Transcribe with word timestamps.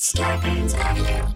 Starburns 0.00 0.74
Audio. 0.80 1.26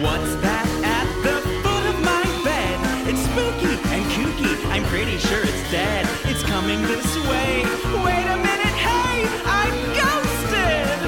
What's 0.00 0.34
that 0.40 0.66
at 0.84 1.06
the 1.22 1.36
foot 1.60 1.84
of 1.92 2.00
my 2.00 2.24
bed? 2.42 2.80
It's 3.08 3.20
spooky 3.28 3.76
and 3.92 4.04
kooky. 4.16 4.56
I'm 4.70 4.84
pretty 4.84 5.18
sure 5.18 5.42
it's 5.42 5.70
dead. 5.70 6.06
It's 6.24 6.42
coming 6.44 6.80
this 6.80 7.14
way. 7.28 7.64
Wait 8.02 8.24
a 8.24 8.36
minute, 8.38 8.76
hey, 8.88 9.28
I'm 9.44 9.74
ghosted. 10.00 10.98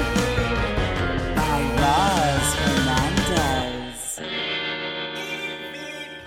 by 1.35 1.57
Roz 1.81 2.47
Hernandez. 2.61 4.21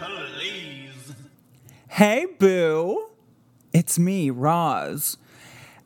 Please. 0.01 1.15
Hey, 1.89 2.27
boo. 2.41 3.04
It's 3.85 3.99
me, 3.99 4.31
Roz. 4.31 5.19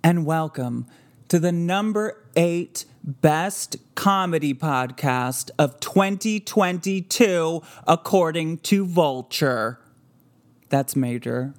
And 0.05 0.25
welcome 0.25 0.87
to 1.27 1.41
the 1.41 1.51
number 1.51 2.23
eight 2.37 2.85
best 3.03 3.75
comedy 3.97 4.55
podcast 4.55 5.51
of 5.59 5.81
2022, 5.81 7.61
according 7.89 8.59
to 8.59 8.87
Vulture. 8.87 9.81
That's 10.69 10.95
major. 10.95 11.55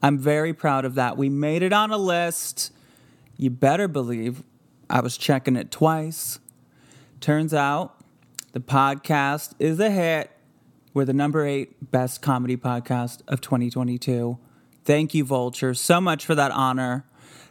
I'm 0.00 0.18
very 0.18 0.52
proud 0.52 0.84
of 0.84 0.94
that. 0.94 1.16
We 1.16 1.28
made 1.28 1.62
it 1.62 1.72
on 1.72 1.90
a 1.90 1.98
list. 1.98 2.70
You 3.36 3.50
better 3.50 3.88
believe 3.88 4.44
I 4.88 5.00
was 5.00 5.16
checking 5.16 5.56
it 5.56 5.72
twice. 5.72 6.38
Turns 7.20 7.52
out 7.52 7.96
the 8.52 8.60
podcast 8.60 9.54
is 9.58 9.80
a 9.80 9.90
hit. 9.90 10.30
We're 10.94 11.06
the 11.06 11.12
number 11.12 11.44
eight 11.44 11.90
best 11.90 12.22
comedy 12.22 12.56
podcast 12.56 13.22
of 13.26 13.40
2022. 13.40 14.38
Thank 14.84 15.14
you, 15.14 15.24
Vulture, 15.24 15.74
so 15.74 16.00
much 16.00 16.26
for 16.26 16.34
that 16.34 16.50
honor. 16.50 17.04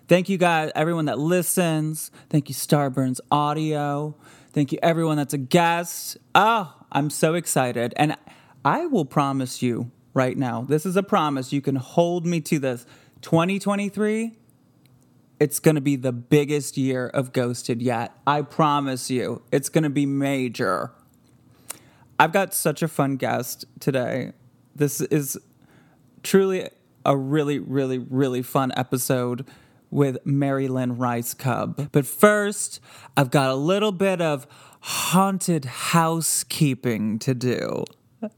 Thank 0.08 0.28
you, 0.28 0.38
guys, 0.38 0.72
everyone 0.76 1.06
that 1.06 1.20
listens. 1.20 2.12
Thank 2.30 2.50
you, 2.50 2.56
Starburns 2.56 3.20
Audio. 3.32 4.16
Thank 4.52 4.74
you, 4.74 4.80
everyone 4.84 5.18
that's 5.18 5.34
a 5.34 5.38
guest. 5.38 6.18
Oh, 6.36 6.74
I'm 6.92 7.10
so 7.10 7.36
excited. 7.36 7.94
And 7.96 8.18
I 8.66 8.86
will 8.88 9.06
promise 9.06 9.62
you 9.62 9.92
right 10.14 10.38
now 10.38 10.64
this 10.64 10.86
is 10.86 10.98
a 10.98 11.04
promise. 11.04 11.54
You 11.54 11.62
can 11.62 11.78
hold 11.78 12.26
me 12.26 12.42
to 12.42 12.60
this. 12.60 12.86
2023 13.22 14.34
it's 15.42 15.60
going 15.60 15.74
to 15.74 15.82
be 15.82 15.96
the 15.96 16.12
biggest 16.12 16.78
year 16.78 17.08
of 17.08 17.34
Ghosted 17.34 17.82
yet. 17.82 18.16
I 18.28 18.44
promise 18.44 19.10
you, 19.10 19.42
it's 19.52 19.70
going 19.70 19.84
to 19.84 19.90
be 19.90 20.06
major. 20.06 20.92
I've 22.20 22.32
got 22.32 22.54
such 22.54 22.84
a 22.84 22.88
fun 22.88 23.16
guest 23.16 23.66
today. 23.80 24.34
This 24.76 25.02
is 25.02 25.40
truly 26.22 26.70
a 27.06 27.18
really, 27.18 27.60
really, 27.60 27.98
really 27.98 28.42
fun 28.42 28.72
episode 28.76 29.46
with 29.90 30.18
Mary 30.26 30.68
Lynn 30.68 30.96
Rajskub. 30.96 31.90
But 31.92 32.06
first, 32.06 32.80
I've 33.18 33.30
got 33.30 33.50
a 33.50 33.56
little 33.56 33.92
bit 33.92 34.22
of 34.22 34.48
haunted 34.80 35.66
housekeeping 35.66 37.20
to 37.20 37.34
do. 37.34 37.86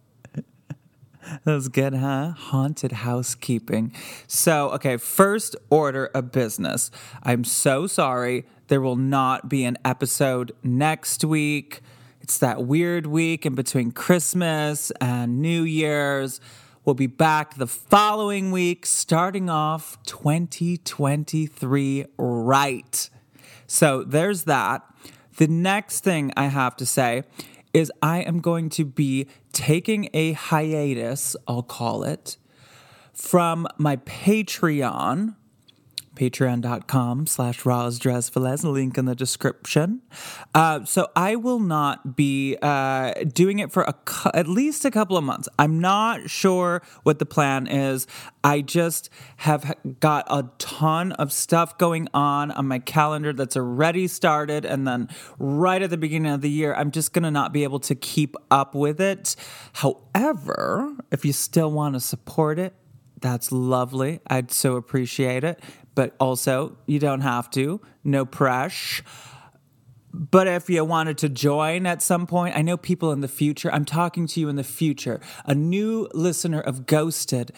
That 1.46 1.54
was 1.54 1.70
good, 1.70 1.94
huh? 1.94 2.32
Haunted 2.32 2.92
housekeeping. 2.92 3.94
So, 4.28 4.72
okay, 4.72 4.98
first 4.98 5.56
order 5.70 6.08
of 6.08 6.34
business. 6.34 6.92
I'm 7.24 7.46
so 7.46 7.88
sorry. 7.88 8.46
There 8.68 8.82
will 8.82 8.98
not 8.98 9.48
be 9.48 9.64
an 9.64 9.78
episode 9.86 10.52
next 10.64 11.24
week. 11.24 11.80
It's 12.20 12.38
that 12.40 12.66
weird 12.66 13.08
week 13.08 13.46
in 13.46 13.56
between 13.56 13.92
Christmas 13.92 14.92
and 15.00 15.42
New 15.42 15.64
Year's. 15.64 16.42
We'll 16.86 16.96
be 16.96 17.08
back 17.08 17.56
the 17.56 17.66
following 17.66 18.52
week, 18.52 18.86
starting 18.86 19.50
off 19.50 19.98
2023 20.04 22.06
right. 22.18 23.10
So, 23.66 24.04
there's 24.04 24.44
that. 24.44 24.82
The 25.38 25.48
next 25.48 26.04
thing 26.04 26.34
I 26.36 26.48
have 26.48 26.76
to 26.76 26.86
say 26.86 27.24
is 27.74 27.90
I 28.02 28.20
am 28.20 28.42
going 28.42 28.68
to 28.72 28.84
be 28.84 29.28
taking 29.54 30.10
a 30.14 30.34
hiatus, 30.34 31.38
I'll 31.48 31.64
call 31.64 32.04
it, 32.04 32.36
from 33.14 33.66
my 33.78 33.96
Patreon, 33.96 35.38
patreon.com 36.16 37.28
slash 37.28 37.62
rosdresvelez, 37.64 38.64
link 38.64 38.98
in 38.98 39.06
the 39.06 39.16
description. 39.16 40.02
Uh, 40.54 40.86
so 40.86 41.08
I 41.16 41.36
will 41.36 41.60
not 41.60 42.16
be 42.16 42.58
uh, 42.62 43.14
doing 43.34 43.60
it 43.60 43.72
for 43.72 43.84
a 43.84 43.94
cou- 43.94 44.32
at 44.34 44.48
least 44.48 44.86
a 44.86 44.92
couple 44.92 45.18
of 45.18 45.24
months. 45.24 45.50
I'm 45.58 45.80
not 45.80 46.30
sure 46.30 46.82
what 47.04 47.20
the 47.20 47.26
plan 47.26 47.68
is. 47.68 48.08
I 48.44 48.62
just 48.62 49.10
have 49.38 49.76
got 50.00 50.26
a 50.30 50.50
ton 50.58 51.14
of 51.14 51.32
stuff 51.32 51.78
going 51.78 52.08
on 52.14 52.52
on 52.52 52.68
my 52.68 52.80
calendar 52.80 53.34
that's 53.34 53.56
already 53.58 54.08
started. 54.08 54.66
And 54.66 54.88
then 54.88 55.10
right 55.40 55.82
at 55.82 55.90
the 55.90 55.98
beginning 55.98 56.32
of 56.32 56.42
the 56.42 56.50
year, 56.50 56.74
I'm 56.74 56.92
just 56.92 57.14
going 57.14 57.24
to 57.24 57.32
not 57.32 57.54
be 57.54 57.64
able 57.64 57.80
to 57.82 57.96
keep 57.96 58.36
up 58.52 58.76
with 58.76 59.00
it. 59.00 59.36
However, 59.74 60.96
if 61.12 61.26
you 61.26 61.34
still 61.34 61.72
want 61.72 61.96
to 61.96 62.00
support 62.00 62.60
it, 62.60 62.74
that's 63.24 63.54
lovely. 63.54 64.20
I'd 64.28 64.52
so 64.52 64.76
appreciate 64.76 65.46
it. 65.46 65.62
But 65.96 66.16
also, 66.20 66.78
you 66.86 67.00
don't 67.00 67.22
have 67.22 67.50
to. 67.52 67.82
No 68.04 68.26
pressure. 68.26 69.04
But 70.14 70.48
if 70.48 70.70
you 70.70 70.86
wanted 70.86 71.18
to 71.20 71.30
join 71.30 71.88
at 71.88 72.04
some 72.04 72.28
point, 72.28 72.56
I 72.56 72.62
know 72.62 72.78
people 72.78 73.12
in 73.12 73.22
the 73.22 73.28
future, 73.28 73.74
I'm 73.74 73.84
talking 73.84 74.28
to 74.28 74.40
you 74.40 74.48
in 74.48 74.56
the 74.58 74.64
future, 74.64 75.20
a 75.46 75.56
new 75.56 76.08
listener 76.14 76.62
of 76.62 76.86
Ghosted, 76.86 77.52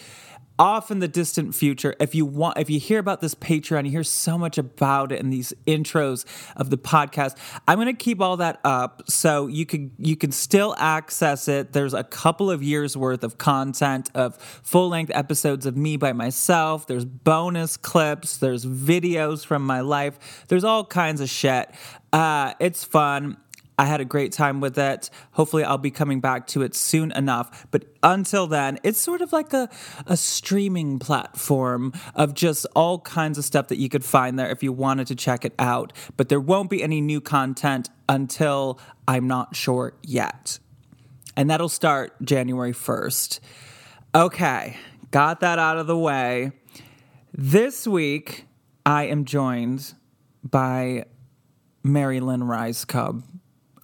off 0.58 0.92
in 0.92 1.00
the 1.00 1.08
distant 1.08 1.54
future. 1.54 1.96
If 2.00 2.16
you 2.16 2.26
want, 2.26 2.58
if 2.58 2.70
you 2.70 2.80
hear 2.80 3.00
about 3.00 3.22
this 3.22 3.36
Patreon, 3.36 3.86
you 3.86 3.92
hear 3.92 4.04
so 4.04 4.38
much 4.38 4.58
about 4.58 5.12
it 5.12 5.20
in 5.20 5.30
these 5.30 5.54
intros 5.68 6.26
of 6.56 6.70
the 6.70 6.78
podcast. 6.78 7.38
I'm 7.68 7.78
going 7.78 7.88
to 7.88 7.94
keep 7.94 8.22
all 8.22 8.38
that 8.38 8.60
up 8.64 9.04
so 9.08 9.48
you 9.48 9.66
can 9.66 9.92
you 9.98 10.16
can 10.16 10.32
still 10.32 10.76
access 10.78 11.48
it. 11.48 11.74
There's 11.74 11.94
a 11.94 12.04
couple 12.04 12.50
of 12.50 12.64
years 12.64 12.96
worth 12.96 13.24
of 13.24 13.38
content 13.38 14.10
of 14.16 14.38
full 14.38 14.90
length 14.90 15.12
episodes 15.14 15.66
of 15.66 15.76
me 15.76 15.98
by 15.98 16.14
myself. 16.14 16.88
There's 16.88 17.06
bonus 17.06 17.78
clips. 17.78 18.38
There's 18.38 18.66
videos 18.66 19.46
from 19.46 19.66
my 19.66 19.82
life. 19.82 20.46
There's 20.48 20.64
all 20.64 20.86
kinds 20.86 21.22
of 21.22 21.30
shit. 21.30 21.70
Uh, 22.14 22.54
it's 22.60 22.86
fun. 22.86 23.36
I 23.78 23.86
had 23.86 24.00
a 24.00 24.06
great 24.06 24.32
time 24.32 24.62
with 24.62 24.78
it. 24.78 25.10
Hopefully, 25.32 25.64
I'll 25.64 25.78
be 25.78 25.92
coming 25.92 26.22
back 26.22 26.48
to 26.48 26.62
it 26.62 26.76
soon 26.76 27.12
enough. 27.12 27.68
But 27.72 27.86
until 28.04 28.48
then, 28.48 28.80
it's 28.84 29.00
sort 29.00 29.22
of 29.22 29.34
like 29.34 29.54
a, 29.54 29.70
a 30.06 30.16
streaming 30.16 31.00
platform 31.00 31.94
of 32.16 32.34
just 32.34 32.66
all 32.76 33.00
kinds 33.00 33.38
of 33.38 33.44
stuff 33.44 33.68
that 33.68 33.78
you 33.78 33.90
could 33.90 34.06
find 34.06 34.40
there 34.40 34.50
if 34.50 34.64
you 34.64 34.72
wanted 34.72 35.08
to 35.08 35.16
check 35.16 35.44
it 35.44 35.54
out. 35.60 35.92
But 36.16 36.30
there 36.30 36.40
won't 36.40 36.70
be 36.70 36.82
any 36.82 37.02
new 37.02 37.20
content 37.20 37.90
until 38.08 38.80
I'm 39.08 39.28
not 39.28 39.56
sure 39.56 39.94
yet. 40.04 40.60
And 41.36 41.50
that'll 41.50 41.70
start 41.70 42.14
January 42.24 42.72
1st. 42.72 43.40
Okay, 44.14 44.78
got 45.12 45.42
that 45.42 45.60
out 45.60 45.78
of 45.78 45.88
the 45.88 45.98
way. 45.98 46.54
This 47.34 47.86
week, 47.86 48.46
I 48.86 49.08
am 49.08 49.26
joined 49.26 49.94
by 50.42 51.06
Mary 51.84 52.22
Lynn 52.22 52.42
Rajskub, 52.42 53.24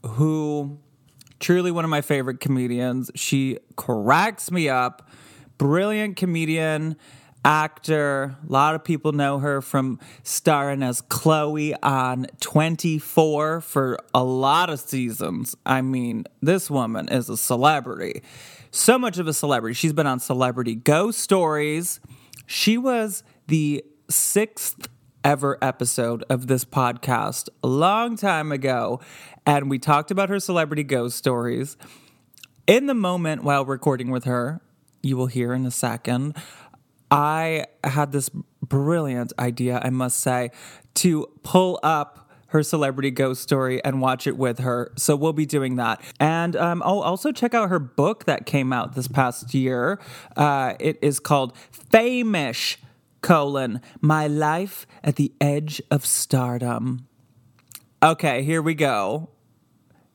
who 0.06 0.80
truly 1.40 1.72
one 1.72 1.84
of 1.84 1.90
my 1.90 2.02
favorite 2.02 2.40
comedians. 2.40 3.12
She 3.16 3.58
cracks 3.76 4.52
me 4.52 4.70
up. 4.70 5.10
Brilliant 5.58 6.16
comedian, 6.16 6.96
actor. 7.44 8.36
A 8.48 8.52
lot 8.52 8.76
of 8.76 8.84
people 8.84 9.12
know 9.12 9.40
her 9.40 9.62
from 9.62 10.00
starring 10.24 10.84
as 10.84 11.02
Chloe 11.02 11.76
on 11.82 12.28
24 12.40 13.62
for 13.62 14.00
a 14.14 14.24
lot 14.24 14.70
of 14.70 14.80
seasons. 14.80 15.56
I 15.66 15.82
mean, 15.82 16.26
this 16.42 16.70
woman 16.70 17.10
is 17.10 17.30
a 17.30 17.38
celebrity. 17.38 18.22
So 18.72 18.98
much 18.98 19.18
of 19.18 19.28
a 19.28 19.34
celebrity. 19.34 19.74
She's 19.74 19.94
been 19.94 20.08
on 20.08 20.20
Celebrity 20.20 20.76
Ghost 20.76 21.20
Stories. 21.20 22.00
She 22.46 22.78
was 22.78 23.24
the 23.48 23.84
sixth 24.10 24.88
ever 25.24 25.58
episode 25.62 26.24
of 26.30 26.48
this 26.48 26.66
podcast 26.66 27.50
a 27.64 27.68
long 27.68 28.16
time 28.16 28.52
ago, 28.52 29.00
and 29.46 29.70
we 29.70 29.80
talked 29.80 30.12
about 30.12 30.30
her 30.30 30.40
celebrity 30.40 30.84
ghost 30.84 31.18
stories. 31.18 31.78
In 32.68 32.86
the 32.88 32.94
moment 32.94 33.44
while 33.44 33.66
recording 33.66 34.12
with 34.12 34.26
her, 34.26 34.62
you 35.02 35.18
will 35.18 35.28
hear 35.28 35.54
in 35.54 35.66
a 35.66 35.72
second, 35.72 36.36
I 37.10 37.66
had 37.84 38.12
this 38.12 38.30
brilliant 38.62 39.34
idea, 39.38 39.82
I 39.84 39.90
must 39.90 40.20
say, 40.20 40.52
to 40.96 41.28
pull 41.44 41.80
up 41.84 42.30
her 42.48 42.64
celebrity 42.64 43.12
ghost 43.12 43.42
story 43.42 43.84
and 43.84 44.02
watch 44.02 44.28
it 44.28 44.38
with 44.38 44.60
her. 44.60 44.92
So 44.98 45.16
we'll 45.16 45.32
be 45.34 45.46
doing 45.46 45.78
that. 45.78 46.02
And 46.20 46.56
um, 46.56 46.84
I'll 46.86 47.00
also 47.00 47.32
check 47.32 47.54
out 47.54 47.70
her 47.70 47.80
book 47.80 48.26
that 48.26 48.46
came 48.46 48.74
out 48.74 48.94
this 48.94 49.08
past 49.08 49.54
year. 49.54 50.00
Uh, 50.36 50.74
it 50.80 51.00
is 51.02 51.20
called 51.20 51.58
Fame-ish 51.72 52.78
colon 53.22 53.82
my 54.00 54.28
life 54.28 54.86
at 55.04 55.16
the 55.16 55.32
edge 55.40 55.82
of 55.92 56.06
stardom 56.06 57.08
okay 58.02 58.44
here 58.44 58.62
we 58.62 58.74
go 58.74 59.30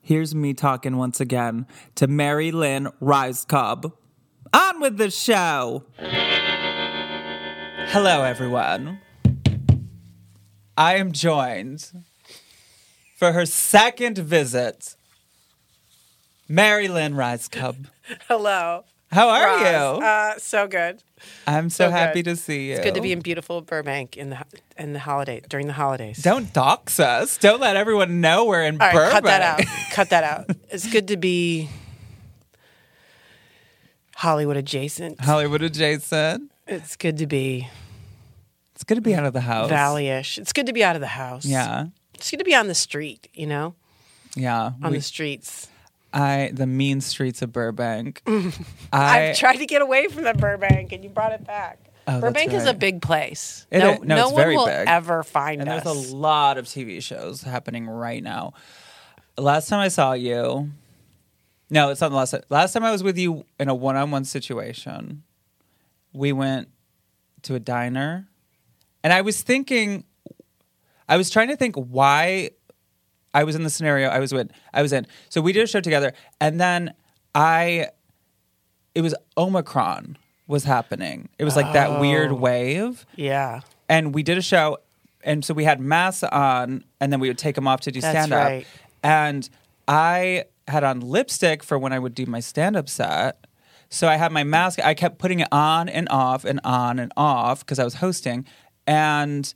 here's 0.01 0.35
me 0.35 0.53
talking 0.53 0.97
once 0.97 1.19
again 1.19 1.65
to 1.95 2.07
mary 2.07 2.51
lynn 2.51 2.87
Rajskub 3.01 3.91
on 4.53 4.79
with 4.81 4.97
the 4.97 5.09
show 5.11 5.85
Hello, 7.91 8.21
everyone. 8.23 8.99
I 10.75 10.97
am 10.97 11.13
joined 11.13 11.89
for 13.15 13.31
her 13.31 13.45
second 13.45 14.17
visit, 14.17 14.97
Mary 16.49 16.89
Lynn 16.89 17.13
Rajskub. 17.13 17.85
Hello. 18.27 18.83
How 19.09 19.29
are 19.29 19.47
Roz. 19.47 19.61
you? 19.61 20.05
Uh, 20.05 20.37
so 20.37 20.67
good. 20.67 21.01
I'm 21.47 21.69
so, 21.69 21.85
so 21.87 21.91
happy 21.91 22.21
good. 22.21 22.31
to 22.31 22.35
see 22.35 22.67
you. 22.69 22.75
It's 22.75 22.83
good 22.83 22.95
to 22.95 23.01
be 23.01 23.11
in 23.11 23.21
beautiful 23.21 23.61
Burbank 23.61 24.17
in 24.17 24.29
the 24.29 24.37
in 24.77 24.93
the 24.93 24.99
holiday 24.99 25.41
during 25.49 25.67
the 25.67 25.73
holidays. 25.73 26.17
Don't 26.21 26.51
dox 26.53 26.99
us. 26.99 27.37
Don't 27.37 27.59
let 27.59 27.75
everyone 27.75 28.21
know 28.21 28.45
we're 28.45 28.63
in 28.63 28.75
All 28.81 28.87
right, 28.87 28.93
Burbank. 28.93 29.11
cut 29.13 29.23
that 29.25 29.41
out. 29.41 29.61
cut 29.91 30.09
that 30.11 30.23
out. 30.23 30.45
It's 30.69 30.89
good 30.91 31.07
to 31.09 31.17
be 31.17 31.69
Hollywood 34.17 34.57
adjacent. 34.57 35.21
Hollywood 35.21 35.61
adjacent. 35.61 36.51
It's 36.67 36.95
good 36.95 37.17
to 37.17 37.27
be 37.27 37.67
It's 38.75 38.83
good 38.83 38.95
to 38.95 39.01
be 39.01 39.15
out 39.15 39.25
of 39.25 39.33
the 39.33 39.41
house. 39.41 39.69
Valley-ish. 39.69 40.37
It's 40.37 40.53
good 40.53 40.65
to 40.67 40.73
be 40.73 40.83
out 40.83 40.95
of 40.95 41.01
the 41.01 41.07
house. 41.07 41.45
Yeah. 41.45 41.87
It's 42.13 42.29
good 42.31 42.37
to 42.37 42.43
be 42.45 42.55
on 42.55 42.67
the 42.67 42.75
street. 42.75 43.27
You 43.33 43.47
know, 43.47 43.75
Yeah. 44.35 44.71
on 44.83 44.91
We- 44.91 44.97
the 44.97 45.03
streets. 45.03 45.67
I 46.17 46.51
the 46.51 46.65
mean 46.65 47.01
streets 47.01 47.41
of 47.41 47.51
Burbank. 47.51 48.23
I 48.27 49.29
I've 49.29 49.37
tried 49.37 49.57
to 49.57 49.65
get 49.65 49.81
away 49.81 50.07
from 50.07 50.23
the 50.23 50.33
Burbank, 50.33 50.91
and 50.91 51.03
you 51.03 51.09
brought 51.09 51.33
it 51.33 51.45
back. 51.45 51.79
Oh, 52.07 52.13
that's 52.13 52.21
Burbank 52.21 52.53
is 52.53 52.65
a 52.65 52.73
big 52.73 53.01
place. 53.01 53.67
It 53.69 53.79
no, 53.79 53.93
is. 53.93 53.99
No, 53.99 54.15
no 54.15 54.23
it's 54.23 54.31
one 54.31 54.41
very 54.41 54.55
will 54.57 54.65
big. 54.65 54.87
ever 54.87 55.23
find 55.23 55.61
and 55.61 55.69
us. 55.69 55.83
there's 55.83 56.11
a 56.11 56.15
lot 56.15 56.57
of 56.57 56.65
TV 56.65 57.03
shows 57.03 57.43
happening 57.43 57.87
right 57.87 58.23
now. 58.23 58.53
Last 59.37 59.67
time 59.67 59.79
I 59.79 59.89
saw 59.89 60.13
you, 60.13 60.71
no, 61.69 61.89
it's 61.89 62.01
not 62.01 62.09
the 62.09 62.15
last 62.15 62.31
time. 62.31 62.41
Last 62.49 62.73
time 62.73 62.83
I 62.83 62.91
was 62.91 63.03
with 63.03 63.17
you 63.17 63.45
in 63.59 63.69
a 63.69 63.75
one-on-one 63.75 64.25
situation, 64.25 65.23
we 66.13 66.31
went 66.31 66.69
to 67.43 67.53
a 67.53 67.59
diner, 67.59 68.27
and 69.03 69.13
I 69.13 69.21
was 69.21 69.43
thinking, 69.43 70.05
I 71.07 71.17
was 71.17 71.29
trying 71.29 71.49
to 71.49 71.55
think 71.55 71.75
why 71.75 72.51
I 73.39 73.43
was 73.43 73.55
in 73.55 73.63
the 73.63 73.69
scenario 73.69 74.07
I 74.09 74.19
was 74.19 74.31
with. 74.33 74.49
I 74.73 74.81
was 74.81 74.91
in. 74.91 75.05
So 75.29 75.41
we 75.41 75.51
did 75.53 75.63
a 75.63 75.67
show 75.67 75.81
together, 75.81 76.13
and 76.41 76.59
then 76.59 76.93
I, 77.35 77.89
it 78.95 79.01
was 79.01 79.13
Omicron 79.37 80.17
was 80.47 80.63
happening. 80.63 81.29
It 81.37 81.43
was 81.45 81.55
like 81.55 81.71
that 81.73 81.99
weird 81.99 82.31
Oh. 82.31 82.35
wave 82.35 83.05
yeah. 83.15 83.61
and 83.89 84.13
we 84.15 84.23
did 84.23 84.37
a 84.37 84.41
show 84.41 84.77
and 85.23 85.43
so 85.43 85.53
we 85.53 85.65
had 85.65 85.79
masks 85.81 86.23
on 86.23 86.83
and 87.01 87.11
then 87.11 87.19
we 87.19 87.27
would 87.27 87.37
take 87.37 87.55
them 87.55 87.67
off 87.67 87.81
to 87.81 87.91
do 87.91 87.99
That's 87.99 88.13
stand 88.13 88.31
up 88.33 88.45
right. 88.45 88.65
and 89.03 89.49
i 89.89 90.45
had 90.67 90.83
on 90.85 91.01
lipstick 91.01 91.63
for 91.63 91.77
when 91.77 91.91
i 91.91 91.99
would 91.99 92.13
do 92.15 92.25
my 92.25 92.39
stand 92.39 92.75
up 92.77 92.87
set 92.87 93.45
so 93.89 94.07
i 94.07 94.15
had 94.15 94.31
my 94.31 94.43
mask 94.45 94.79
i 94.85 94.93
kept 94.93 95.17
putting 95.19 95.39
it 95.41 95.47
on 95.51 95.89
and 95.89 96.07
off 96.09 96.45
and 96.45 96.61
on 96.63 96.97
and 96.99 97.11
off 97.17 97.59
because 97.65 97.79
i 97.79 97.83
was 97.83 97.95
hosting 97.95 98.45
and 98.85 99.53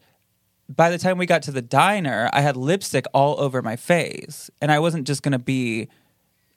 by 0.75 0.89
the 0.89 0.97
time 0.97 1.17
we 1.17 1.25
got 1.25 1.41
to 1.43 1.51
the 1.51 1.61
diner 1.61 2.29
i 2.33 2.41
had 2.41 2.55
lipstick 2.55 3.05
all 3.13 3.39
over 3.39 3.61
my 3.61 3.75
face 3.75 4.49
and 4.61 4.71
i 4.71 4.79
wasn't 4.79 5.05
just 5.07 5.23
going 5.23 5.31
to 5.31 5.39
be 5.39 5.87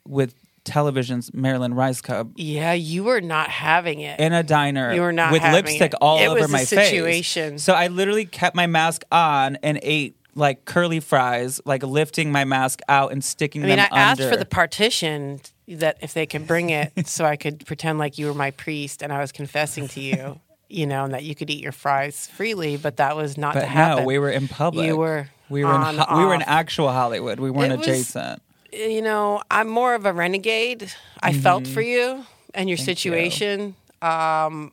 with 0.07 0.35
television's 0.63 1.31
Mary 1.33 1.59
Lynn 1.59 1.73
Rajskub 1.73 2.31
Yeah, 2.37 2.73
you 2.73 3.03
were 3.03 3.21
not 3.21 3.49
having 3.49 3.99
it. 3.99 4.19
in 4.19 4.33
a 4.33 4.41
diner 4.41 4.93
You 4.95 5.01
were 5.01 5.11
not 5.13 5.31
with 5.31 5.43
lipstick 5.43 5.93
it. 5.93 5.97
all 6.01 6.19
It 6.19 6.25
over 6.27 6.39
was 6.41 6.49
a 6.49 6.51
my 6.51 6.63
situation. 6.63 7.53
face. 7.53 7.63
So 7.63 7.73
I 7.73 7.87
literally 7.87 8.25
kept 8.25 8.55
my 8.55 8.65
mask 8.65 9.03
on 9.11 9.57
and 9.61 9.79
ate 9.83 10.15
like 10.33 10.65
curly 10.65 10.99
fries, 10.99 11.61
like 11.65 11.83
lifting 11.83 12.31
my 12.31 12.45
mask 12.45 12.79
out 12.89 13.11
and 13.11 13.23
sticking 13.23 13.63
I 13.63 13.67
mean, 13.67 13.79
I 13.79 13.83
them 13.89 13.89
asked 13.93 14.21
under. 14.21 14.31
for 14.33 14.37
the 14.37 14.45
partition 14.45 15.39
that 15.67 15.97
if 16.01 16.15
they 16.15 16.25
could 16.25 16.47
bring 16.47 16.71
it 16.71 17.07
so 17.07 17.25
I 17.25 17.35
could 17.35 17.63
pretend 17.67 17.99
like 17.99 18.17
you 18.17 18.25
were 18.25 18.33
my 18.33 18.49
priest 18.51 19.03
and 19.03 19.13
I 19.13 19.19
was 19.19 19.31
confessing 19.31 19.87
to 19.89 20.01
you, 20.01 20.39
you 20.69 20.85
know, 20.87 21.05
and 21.05 21.13
that 21.13 21.23
you 21.23 21.35
could 21.35 21.49
eat 21.49 21.61
your 21.61 21.71
fries 21.71 22.27
freely, 22.27 22.77
but 22.77 22.97
that 22.97 23.15
was 23.15 23.37
not 23.37 23.53
but 23.53 23.61
to 23.61 23.65
happen. 23.67 24.03
no, 24.03 24.07
we 24.07 24.19
were 24.19 24.29
in 24.31 24.47
public. 24.47 24.85
You 24.87 24.97
were 24.97 25.29
we 25.49 25.63
were 25.63 25.71
on, 25.71 25.95
in 25.95 26.01
Ho- 26.01 26.17
we 26.19 26.25
were 26.25 26.33
in 26.33 26.41
actual 26.41 26.89
Hollywood. 26.91 27.39
We 27.39 27.51
weren't 27.51 27.73
It 27.73 27.77
was- 27.79 27.87
adjacent. 27.87 28.41
you 28.73 29.01
know, 29.01 29.41
I'm 29.51 29.67
more 29.69 29.93
of 29.95 30.05
a 30.05 30.13
renegade. 30.13 30.91
I 31.21 31.31
Mm-hmm. 31.31 31.41
felt 31.41 31.67
for 31.67 31.81
you 31.81 32.25
and 32.53 32.67
your 32.69 32.77
situation. 32.77 33.75
Um, 34.01 34.71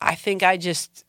I 0.00 0.14
think 0.14 0.42
I 0.42 0.56
just 0.56 1.04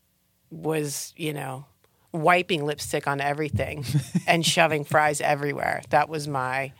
was, 0.52 1.14
you 1.18 1.34
know, 1.34 1.66
wiping 2.12 2.66
lipstick 2.66 3.08
on 3.08 3.20
everything 3.22 3.86
and 4.28 4.46
shoving 4.46 4.84
fries 4.84 5.20
everywhere. 5.22 5.82
That 5.90 6.10
was 6.10 6.28
my. 6.28 6.74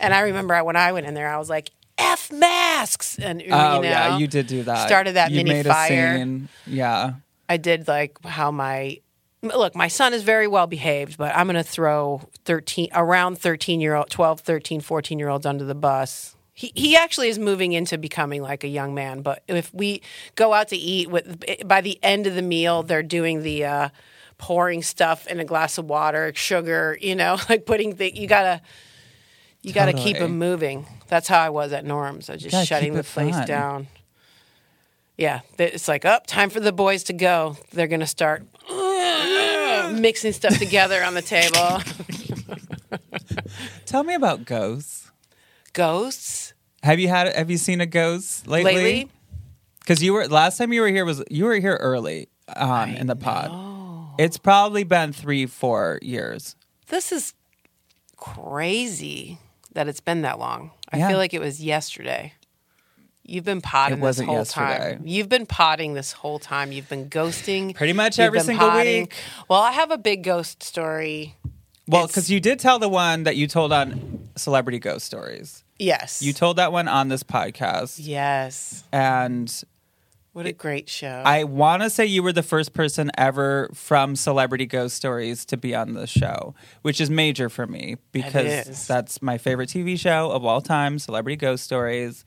And 0.00 0.12
I 0.14 0.20
remember 0.20 0.62
when 0.64 0.76
I 0.76 0.92
went 0.92 1.06
in 1.06 1.14
there, 1.14 1.28
I 1.28 1.38
was 1.38 1.48
like, 1.50 1.70
"F 1.98 2.32
masks," 2.32 3.18
and 3.18 3.40
you 3.40 3.48
Oh 3.50 3.80
know, 3.80 3.82
yeah, 3.82 4.18
you 4.18 4.26
did 4.26 4.46
do 4.46 4.62
that. 4.64 4.86
Started 4.86 5.14
that 5.16 5.30
you 5.30 5.38
mini 5.38 5.50
made 5.50 5.66
fire. 5.66 6.14
A 6.14 6.18
scene. 6.18 6.48
Yeah. 6.66 7.14
I 7.48 7.56
did 7.56 7.88
like 7.88 8.22
how 8.24 8.50
my 8.50 8.98
look, 9.42 9.74
my 9.74 9.88
son 9.88 10.12
is 10.12 10.22
very 10.22 10.46
well 10.46 10.66
behaved, 10.66 11.16
but 11.16 11.34
I'm 11.34 11.46
going 11.46 11.56
to 11.56 11.62
throw 11.62 12.22
13 12.44 12.88
around 12.94 13.38
13 13.38 13.80
year 13.80 13.94
old 13.94 14.10
12, 14.10 14.40
13, 14.40 14.80
14 14.80 15.18
year 15.18 15.28
olds 15.28 15.46
under 15.46 15.64
the 15.64 15.74
bus. 15.74 16.34
He 16.52 16.72
he 16.74 16.96
actually 16.96 17.28
is 17.28 17.38
moving 17.38 17.72
into 17.72 17.98
becoming 17.98 18.42
like 18.42 18.64
a 18.64 18.68
young 18.68 18.94
man, 18.94 19.20
but 19.20 19.42
if 19.46 19.72
we 19.74 20.00
go 20.36 20.54
out 20.54 20.68
to 20.68 20.76
eat 20.76 21.10
with 21.10 21.44
by 21.66 21.82
the 21.82 21.98
end 22.02 22.26
of 22.26 22.34
the 22.34 22.42
meal 22.42 22.82
they're 22.82 23.02
doing 23.02 23.42
the 23.42 23.64
uh 23.64 23.88
pouring 24.38 24.82
stuff 24.82 25.26
in 25.26 25.38
a 25.38 25.44
glass 25.44 25.76
of 25.78 25.84
water, 25.86 26.32
sugar, 26.34 26.98
you 27.00 27.14
know, 27.14 27.36
like 27.48 27.66
putting 27.66 27.96
the 27.96 28.14
you 28.14 28.26
got 28.26 28.42
to 28.42 28.60
you 29.66 29.72
got 29.72 29.86
to 29.86 29.92
keep 29.94 30.18
them 30.18 30.38
moving. 30.38 30.86
That's 31.08 31.26
how 31.26 31.40
I 31.40 31.50
was 31.50 31.72
at 31.72 31.84
Norm's. 31.84 32.30
I 32.30 32.34
was 32.34 32.42
just 32.42 32.52
Gotta 32.52 32.66
shutting 32.66 32.94
the 32.94 33.02
place 33.02 33.34
fun. 33.34 33.46
down. 33.48 33.88
Yeah, 35.16 35.40
it's 35.58 35.88
like, 35.88 36.04
up, 36.04 36.26
time 36.28 36.50
for 36.50 36.60
the 36.60 36.72
boys 36.72 37.02
to 37.04 37.12
go. 37.12 37.56
They're 37.72 37.88
gonna 37.88 38.06
start 38.06 38.44
mixing 39.92 40.32
stuff 40.32 40.58
together 40.58 41.02
on 41.02 41.14
the 41.14 41.22
table. 41.22 41.80
Tell 43.86 44.04
me 44.04 44.14
about 44.14 44.44
ghosts. 44.44 45.10
Ghosts 45.72 46.54
Have 46.82 47.00
you 47.00 47.08
had? 47.08 47.34
Have 47.34 47.50
you 47.50 47.56
seen 47.56 47.80
a 47.80 47.86
ghost 47.86 48.46
lately? 48.46 48.74
lately. 48.74 49.10
Because 49.80 50.02
you 50.02 50.12
were 50.12 50.28
last 50.28 50.58
time 50.58 50.72
you 50.72 50.82
were 50.82 50.88
here 50.88 51.04
was 51.04 51.24
you 51.30 51.46
were 51.46 51.56
here 51.56 51.76
early 51.76 52.28
um, 52.54 52.70
on 52.70 52.90
in 52.90 53.06
the 53.06 53.16
pod. 53.16 53.50
It's 54.18 54.38
probably 54.38 54.84
been 54.84 55.12
three, 55.12 55.46
four 55.46 55.98
years. 56.02 56.56
This 56.88 57.10
is 57.10 57.34
crazy 58.16 59.38
that 59.76 59.86
it's 59.88 60.00
been 60.00 60.22
that 60.22 60.38
long. 60.38 60.72
I 60.92 60.98
Yeah. 60.98 61.08
feel 61.08 61.18
like 61.18 61.32
it 61.34 61.40
was 61.40 61.62
yesterday. 61.62 62.32
You've 63.24 63.44
been 63.44 63.60
potting 63.60 63.98
It 63.98 64.02
this 64.06 64.20
whole 64.20 64.36
yesterday. 64.36 64.94
time. 64.94 65.02
You've 65.04 65.28
been 65.28 65.46
potting 65.46 65.94
this 65.94 66.12
whole 66.12 66.38
time. 66.38 66.72
You've 66.72 66.88
been 66.88 67.08
ghosting. 67.10 67.74
Pretty 67.74 67.92
much 67.92 68.18
You've 68.18 68.26
every 68.26 68.40
single 68.40 68.68
potting. 68.68 69.02
week. 69.04 69.14
Well, 69.48 69.60
I 69.60 69.72
have 69.72 69.90
a 69.90 69.98
big 69.98 70.22
ghost 70.22 70.62
story. 70.62 71.34
Well, 71.88 72.06
because 72.06 72.30
you 72.30 72.40
did 72.40 72.58
tell 72.58 72.78
the 72.78 72.88
one 72.88 73.24
that 73.24 73.36
you 73.36 73.46
told 73.46 73.72
on 73.72 74.28
Celebrity 74.36 74.78
Ghost 74.78 75.06
Stories. 75.06 75.62
Yes. 75.78 76.22
You 76.22 76.32
told 76.32 76.56
that 76.56 76.72
one 76.72 76.88
on 76.88 77.08
this 77.08 77.22
podcast, 77.22 77.96
Yes. 77.98 78.82
and 78.92 79.52
What 80.36 80.44
a 80.44 80.52
great 80.52 80.90
show. 80.90 81.22
I 81.24 81.44
want 81.44 81.82
to 81.82 81.88
say 81.88 82.04
you 82.04 82.22
were 82.22 82.30
the 82.30 82.42
first 82.42 82.74
person 82.74 83.10
ever 83.16 83.70
from 83.72 84.14
Celebrity 84.14 84.66
Ghost 84.66 84.94
Stories 84.94 85.46
to 85.46 85.56
be 85.56 85.74
on 85.74 85.94
the 85.94 86.06
show, 86.06 86.54
which 86.82 87.00
is 87.00 87.08
major 87.08 87.48
for 87.48 87.66
me 87.66 87.96
because 88.12 88.86
that's 88.86 89.22
my 89.22 89.38
favorite 89.38 89.70
TV 89.70 89.98
show 89.98 90.30
of 90.30 90.44
all 90.44 90.60
time, 90.60 90.98
Celebrity 90.98 91.36
Ghost 91.36 91.64
Stories. 91.64 92.26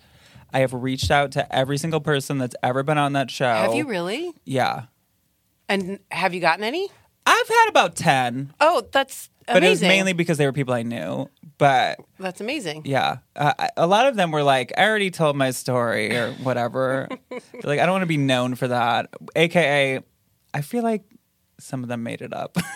I 0.52 0.62
have 0.62 0.74
reached 0.74 1.12
out 1.12 1.32
to 1.34 1.56
every 1.56 1.78
single 1.78 2.00
person 2.00 2.40
that's 2.40 2.56
ever 2.64 2.82
been 2.82 2.98
on 2.98 3.14
that 3.14 3.30
show. 3.30 3.54
have 3.54 3.76
you 3.76 3.88
really? 3.88 4.34
Yeah. 4.44 4.86
And 5.68 6.00
have 6.10 6.34
you 6.34 6.42
gotten 6.42 6.64
any? 6.64 6.90
I've 7.30 7.48
had 7.48 7.68
about 7.70 7.96
10, 7.96 8.54
Oh, 8.60 8.88
that's 8.92 9.30
amazing. 9.48 9.54
but 9.56 9.64
it 9.64 9.70
was 9.70 9.82
mainly 9.82 10.14
because 10.14 10.38
they 10.38 10.46
were 10.46 10.52
people 10.54 10.74
I 10.74 10.84
knew. 10.84 11.30
But 11.58 12.00
That's 12.20 12.40
amazing. 12.42 12.84
yeah, 12.86 13.18
uh, 13.36 13.54
I- 13.60 13.70
a 13.78 13.86
lot 13.88 14.08
of 14.08 14.16
them 14.16 14.32
were 14.32 14.44
like, 14.44 14.72
I 14.78 14.86
already 14.88 15.12
told 15.12 15.36
my 15.36 15.52
story 15.52 16.16
or 16.16 16.32
whatever. 16.44 17.08
Like, 17.64 17.80
I 17.80 17.86
don't 17.86 17.92
want 17.92 18.04
to 18.04 18.08
be 18.08 18.18
known 18.18 18.56
for 18.56 18.68
that. 18.70 19.10
AKA, 19.36 20.00
I 20.54 20.62
feel 20.62 20.84
like 20.84 21.04
some 21.60 21.84
of 21.84 21.90
them 21.90 22.04
made 22.04 22.22
it 22.22 22.34
up. 22.34 22.58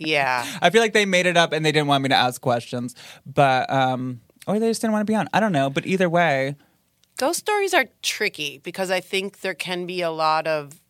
Yeah. 0.00 0.46
I 0.62 0.70
feel 0.70 0.80
like 0.80 0.92
they 0.92 1.06
made 1.06 1.26
it 1.26 1.36
up 1.36 1.52
and 1.52 1.66
they 1.66 1.72
didn't 1.72 1.88
want 1.88 2.04
me 2.04 2.08
to 2.10 2.14
ask 2.14 2.40
questions, 2.40 2.94
but, 3.26 3.68
um, 3.68 4.20
or 4.46 4.60
they 4.60 4.68
just 4.70 4.80
didn't 4.80 4.92
want 4.92 5.04
to 5.04 5.10
be 5.10 5.16
on. 5.16 5.26
I 5.32 5.40
don't 5.40 5.50
know. 5.50 5.70
But 5.70 5.86
either 5.86 6.08
way, 6.08 6.54
Ghost 7.16 7.40
stories 7.40 7.74
are 7.74 7.86
tricky 8.00 8.58
because 8.62 8.92
I 8.92 9.00
think 9.00 9.40
there 9.40 9.54
can 9.54 9.86
be 9.86 10.00
a 10.02 10.10
lot 10.12 10.46
of 10.46 10.80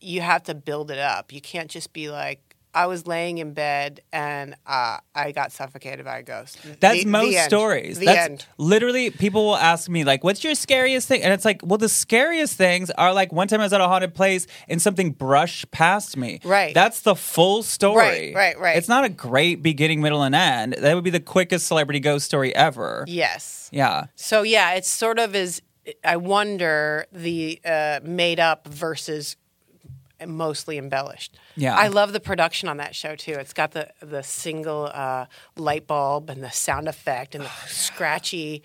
you 0.00 0.20
have 0.20 0.44
to 0.44 0.54
build 0.54 0.90
it 0.90 0.98
up. 0.98 1.32
You 1.32 1.40
can't 1.40 1.70
just 1.70 1.92
be 1.92 2.10
like, 2.10 2.40
I 2.74 2.86
was 2.86 3.06
laying 3.06 3.38
in 3.38 3.54
bed 3.54 4.02
and 4.12 4.54
uh, 4.66 4.98
I 5.14 5.32
got 5.32 5.52
suffocated 5.52 6.04
by 6.04 6.18
a 6.18 6.22
ghost. 6.22 6.58
That's 6.80 6.98
The- 6.98 7.04
the 7.04 7.10
most 7.10 7.34
end. 7.34 7.48
stories. 7.48 7.98
The 7.98 8.04
That's 8.06 8.28
end. 8.28 8.46
literally 8.58 9.10
people 9.10 9.46
will 9.46 9.56
ask 9.56 9.88
me 9.88 10.04
like, 10.04 10.22
"What's 10.22 10.44
your 10.44 10.54
scariest 10.54 11.08
thing?" 11.08 11.22
And 11.22 11.32
it's 11.32 11.46
like, 11.46 11.62
well, 11.64 11.78
the 11.78 11.88
scariest 11.88 12.56
things 12.56 12.90
are 12.90 13.12
like 13.14 13.32
one 13.32 13.48
time 13.48 13.60
I 13.60 13.64
was 13.64 13.72
at 13.72 13.80
a 13.80 13.88
haunted 13.88 14.14
place 14.14 14.46
and 14.68 14.80
something 14.82 15.12
brushed 15.12 15.70
past 15.70 16.16
me. 16.18 16.40
Right. 16.44 16.74
That's 16.74 17.00
the 17.00 17.16
full 17.16 17.62
story. 17.62 18.32
Right, 18.32 18.34
right, 18.34 18.58
right. 18.60 18.76
It's 18.76 18.86
not 18.88 19.02
a 19.02 19.08
great 19.08 19.62
beginning, 19.62 20.02
middle, 20.02 20.22
and 20.22 20.34
end. 20.34 20.74
That 20.74 20.94
would 20.94 21.04
be 21.04 21.10
the 21.10 21.20
quickest 21.20 21.66
celebrity 21.66 22.00
ghost 22.00 22.26
story 22.26 22.54
ever. 22.54 23.04
Yes. 23.08 23.70
Yeah. 23.72 24.04
So 24.14 24.42
yeah, 24.42 24.74
it's 24.74 24.90
sort 24.90 25.18
of 25.18 25.34
is. 25.34 25.62
I 26.04 26.16
wonder 26.18 27.06
the 27.12 27.60
uh, 27.64 28.00
made 28.04 28.38
up 28.38 28.68
versus 28.68 29.36
mostly 30.26 30.78
embellished. 30.78 31.36
Yeah. 31.56 31.76
I 31.76 31.88
love 31.88 32.12
the 32.12 32.20
production 32.20 32.68
on 32.68 32.78
that 32.78 32.94
show 32.94 33.14
too. 33.16 33.32
It's 33.32 33.52
got 33.52 33.72
the 33.72 33.90
the 34.00 34.22
single 34.22 34.90
uh, 34.92 35.26
light 35.56 35.86
bulb 35.86 36.30
and 36.30 36.42
the 36.42 36.50
sound 36.50 36.88
effect 36.88 37.34
and 37.34 37.44
the 37.44 37.50
scratchy. 37.66 38.62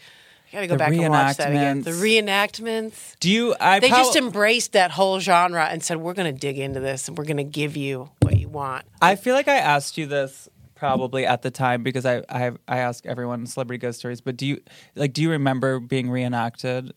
I 0.52 0.56
gotta 0.58 0.68
go 0.68 0.74
The 0.76 0.78
back 0.78 0.94
and 0.94 1.10
watch 1.10 1.38
that 1.38 1.50
again. 1.50 1.82
The 1.82 1.92
reenactments. 1.92 2.62
reenactments. 2.62 3.20
Do 3.20 3.32
you? 3.32 3.56
I 3.60 3.80
They 3.80 3.90
just 3.90 4.16
embraced 4.16 4.74
that 4.74 4.92
whole 4.92 5.20
genre 5.20 5.66
and 5.66 5.84
said, 5.84 5.98
"We're 5.98 6.14
going 6.14 6.32
to 6.32 6.40
dig 6.40 6.60
into 6.60 6.80
this 6.80 7.08
and 7.08 7.18
we're 7.18 7.26
going 7.26 7.38
to 7.38 7.44
give 7.44 7.76
you 7.76 8.10
what 8.22 8.38
you 8.38 8.50
want." 8.50 8.86
I 9.02 9.16
feel 9.16 9.34
like 9.34 9.48
I 9.48 9.56
asked 9.58 9.98
you 9.98 10.06
this 10.06 10.48
probably 10.76 11.26
at 11.26 11.42
the 11.42 11.50
time 11.50 11.82
because 11.82 12.06
I 12.06 12.24
I, 12.30 12.52
I 12.68 12.78
ask 12.80 13.04
everyone 13.08 13.48
celebrity 13.48 13.80
ghost 13.80 13.98
stories. 14.00 14.22
But 14.22 14.38
do 14.38 14.46
you 14.46 14.62
like? 14.96 15.14
Do 15.14 15.22
you 15.24 15.32
remember 15.32 15.80
being 15.80 16.10
reenacted? 16.12 16.94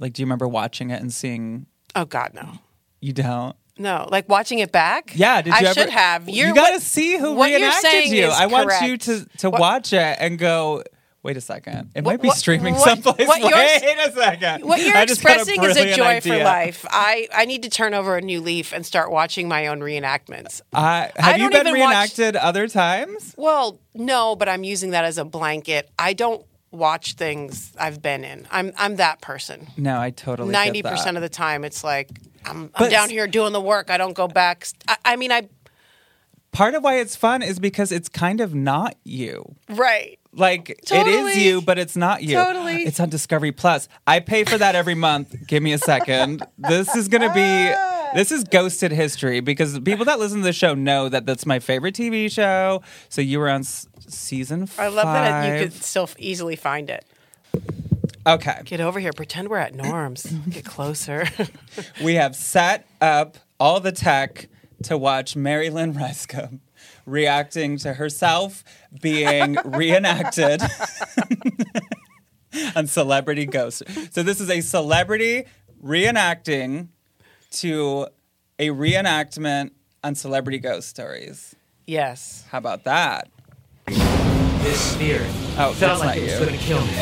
Like, 0.00 0.12
do 0.12 0.20
you 0.22 0.26
remember 0.26 0.48
watching 0.48 0.90
it 0.90 1.00
and 1.00 1.12
seeing? 1.12 1.66
Oh 1.94 2.04
God, 2.06 2.32
no, 2.34 2.58
You 3.00 3.12
don't. 3.12 3.54
No. 3.78 4.08
Like 4.10 4.28
watching 4.28 4.58
it 4.60 4.72
back. 4.72 5.12
Yeah, 5.14 5.42
did 5.42 5.52
I 5.52 5.60
you 5.60 5.66
ever? 5.66 5.80
should 5.80 5.90
have. 5.90 6.28
you 6.28 6.34
You're- 6.46 6.52
got 6.54 6.70
to 6.70 6.80
see 6.80 7.16
who 7.18 7.32
what 7.34 7.46
reenacted 7.50 8.06
you. 8.08 8.26
I 8.26 8.46
want 8.46 8.70
you 8.82 8.96
to 8.98 9.24
to 9.38 9.50
What- 9.50 9.60
watch 9.60 9.92
it 9.92 10.16
and 10.20 10.38
go. 10.38 10.82
Wait 11.22 11.36
a 11.36 11.40
second. 11.40 11.90
It 11.96 12.04
What- 12.04 12.12
might 12.12 12.22
be 12.22 12.30
streaming 12.30 12.74
what- 12.74 12.84
someplace. 13.02 13.26
what 13.26 13.40
you're- 13.40 13.52
Wait 13.52 13.98
a 13.98 14.12
second. 14.12 14.64
What 14.64 14.80
you're 14.80 14.96
I 14.96 15.02
expressing 15.02 15.60
is 15.60 15.76
a 15.76 15.92
joy 15.92 16.20
for 16.20 16.38
life. 16.38 16.86
I, 16.88 17.26
I 17.34 17.46
need 17.46 17.64
to 17.64 17.68
turn 17.68 17.94
over 17.94 18.16
a 18.16 18.20
new 18.20 18.40
leaf 18.40 18.72
and 18.72 18.86
start 18.86 19.10
watching 19.10 19.48
my 19.48 19.66
own 19.66 19.80
reenactments. 19.80 20.60
I, 20.72 21.10
I 21.18 21.22
have 21.32 21.38
you 21.40 21.50
been 21.50 21.66
even 21.66 21.80
watch- 21.80 21.88
reenacted 21.88 22.36
other 22.36 22.68
times? 22.68 23.34
Well, 23.36 23.80
no, 23.92 24.36
but 24.36 24.48
I'm 24.48 24.62
using 24.62 24.90
that 24.90 25.04
as 25.04 25.18
a 25.18 25.24
blanket. 25.24 25.90
I 25.98 26.12
don't 26.12 26.46
watch 26.76 27.14
things 27.14 27.72
I've 27.78 28.00
been 28.02 28.24
in. 28.24 28.46
I'm 28.50 28.72
I'm 28.76 28.96
that 28.96 29.20
person. 29.20 29.68
No, 29.76 30.00
I 30.00 30.10
totally. 30.10 30.52
Ninety 30.52 30.82
percent 30.82 31.16
of 31.16 31.22
the 31.22 31.28
time, 31.28 31.64
it's 31.64 31.82
like 31.82 32.10
I'm, 32.44 32.70
I'm 32.74 32.90
down 32.90 33.10
here 33.10 33.26
doing 33.26 33.52
the 33.52 33.60
work. 33.60 33.90
I 33.90 33.98
don't 33.98 34.14
go 34.14 34.28
back. 34.28 34.68
I, 34.86 34.96
I 35.04 35.16
mean, 35.16 35.32
I 35.32 35.48
part 36.52 36.74
of 36.74 36.82
why 36.82 36.98
it's 36.98 37.16
fun 37.16 37.42
is 37.42 37.58
because 37.58 37.92
it's 37.92 38.08
kind 38.08 38.40
of 38.40 38.54
not 38.54 38.96
you. 39.04 39.56
right. 39.68 40.18
Like 40.32 40.68
it 40.68 41.06
is 41.06 41.38
you, 41.38 41.62
but 41.62 41.78
it's 41.78 41.96
not 41.96 42.22
you. 42.22 42.36
Totally. 42.36 42.82
It's 42.82 43.00
on 43.00 43.08
Discovery 43.08 43.52
Plus. 43.52 43.88
I 44.06 44.20
pay 44.20 44.44
for 44.44 44.58
that 44.58 44.74
every 44.74 44.94
month. 44.94 45.34
Give 45.46 45.62
me 45.62 45.72
a 45.72 45.78
second. 45.78 46.46
This 46.58 46.94
is 46.94 47.08
gonna 47.08 47.32
be 47.32 47.72
ah. 47.74 48.05
This 48.16 48.32
is 48.32 48.44
ghosted 48.44 48.92
history 48.92 49.40
because 49.40 49.78
people 49.80 50.06
that 50.06 50.18
listen 50.18 50.38
to 50.38 50.44
the 50.44 50.54
show 50.54 50.72
know 50.72 51.10
that 51.10 51.26
that's 51.26 51.44
my 51.44 51.58
favorite 51.58 51.94
TV 51.94 52.32
show. 52.32 52.80
So 53.10 53.20
you 53.20 53.38
were 53.38 53.50
on 53.50 53.60
s- 53.60 53.86
season 54.08 54.70
I 54.78 54.88
love 54.88 55.04
that 55.04 55.58
you 55.60 55.64
could 55.64 55.74
still 55.74 56.08
easily 56.18 56.56
find 56.56 56.88
it. 56.88 57.04
Okay, 58.26 58.62
Get 58.64 58.80
over 58.80 58.98
here. 58.98 59.12
Pretend 59.12 59.48
we're 59.48 59.58
at 59.58 59.74
Norm's. 59.74 60.22
Get 60.48 60.64
closer. 60.64 61.26
we 62.02 62.14
have 62.14 62.34
set 62.34 62.88
up 63.02 63.36
all 63.60 63.80
the 63.80 63.92
tech 63.92 64.48
to 64.84 64.96
watch 64.96 65.36
Marilyn 65.36 65.92
Lynn 65.92 66.02
Rajskub 66.02 66.58
reacting 67.04 67.76
to 67.78 67.92
herself 67.92 68.64
being 69.02 69.58
reenacted 69.66 70.62
on 72.74 72.86
Celebrity 72.86 73.44
Ghost. 73.44 73.82
So 74.12 74.22
this 74.22 74.40
is 74.40 74.48
a 74.48 74.62
celebrity 74.62 75.44
reenacting 75.84 76.88
to 77.52 78.06
a 78.58 78.68
reenactment 78.68 79.70
on 80.04 80.14
Celebrity 80.14 80.58
Ghost 80.58 80.88
Stories. 80.88 81.54
yes. 81.86 82.44
How 82.50 82.58
about 82.58 82.84
that? 82.84 83.28
This 83.86 84.80
spirit 84.80 85.26
Oh, 85.58 85.72
felt 85.72 85.78
that's 85.78 86.00
like 86.00 86.08
not 86.20 86.28
it 86.28 86.40
was 86.40 86.48
going 86.48 86.58
to 86.58 86.64
kill 86.64 86.80
me. 86.80 86.92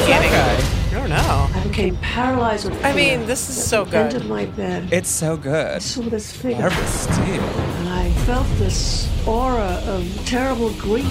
Beginning. 0.00 0.30
Okay. 0.30 0.64
I 0.90 0.90
don't 0.98 1.08
know. 1.10 1.48
I 1.54 1.62
became 1.66 1.96
paralyzed 1.98 2.64
with 2.68 2.76
fear. 2.78 2.86
I 2.86 2.92
mean, 2.94 3.26
this 3.26 3.48
is 3.48 3.64
so 3.64 3.84
Bent 3.84 4.12
good. 4.12 4.22
in 4.22 4.28
my 4.28 4.46
bed. 4.46 4.92
It's 4.92 5.08
so 5.08 5.36
good. 5.36 5.76
I 5.76 5.78
saw 5.78 6.00
this 6.02 6.32
figure, 6.32 6.62
Barbara 6.68 6.86
Steele. 6.86 7.42
and 7.42 7.88
I 7.88 8.10
felt 8.24 8.46
this 8.58 9.08
aura 9.26 9.80
of 9.86 10.04
terrible 10.26 10.70
grief. 10.74 11.06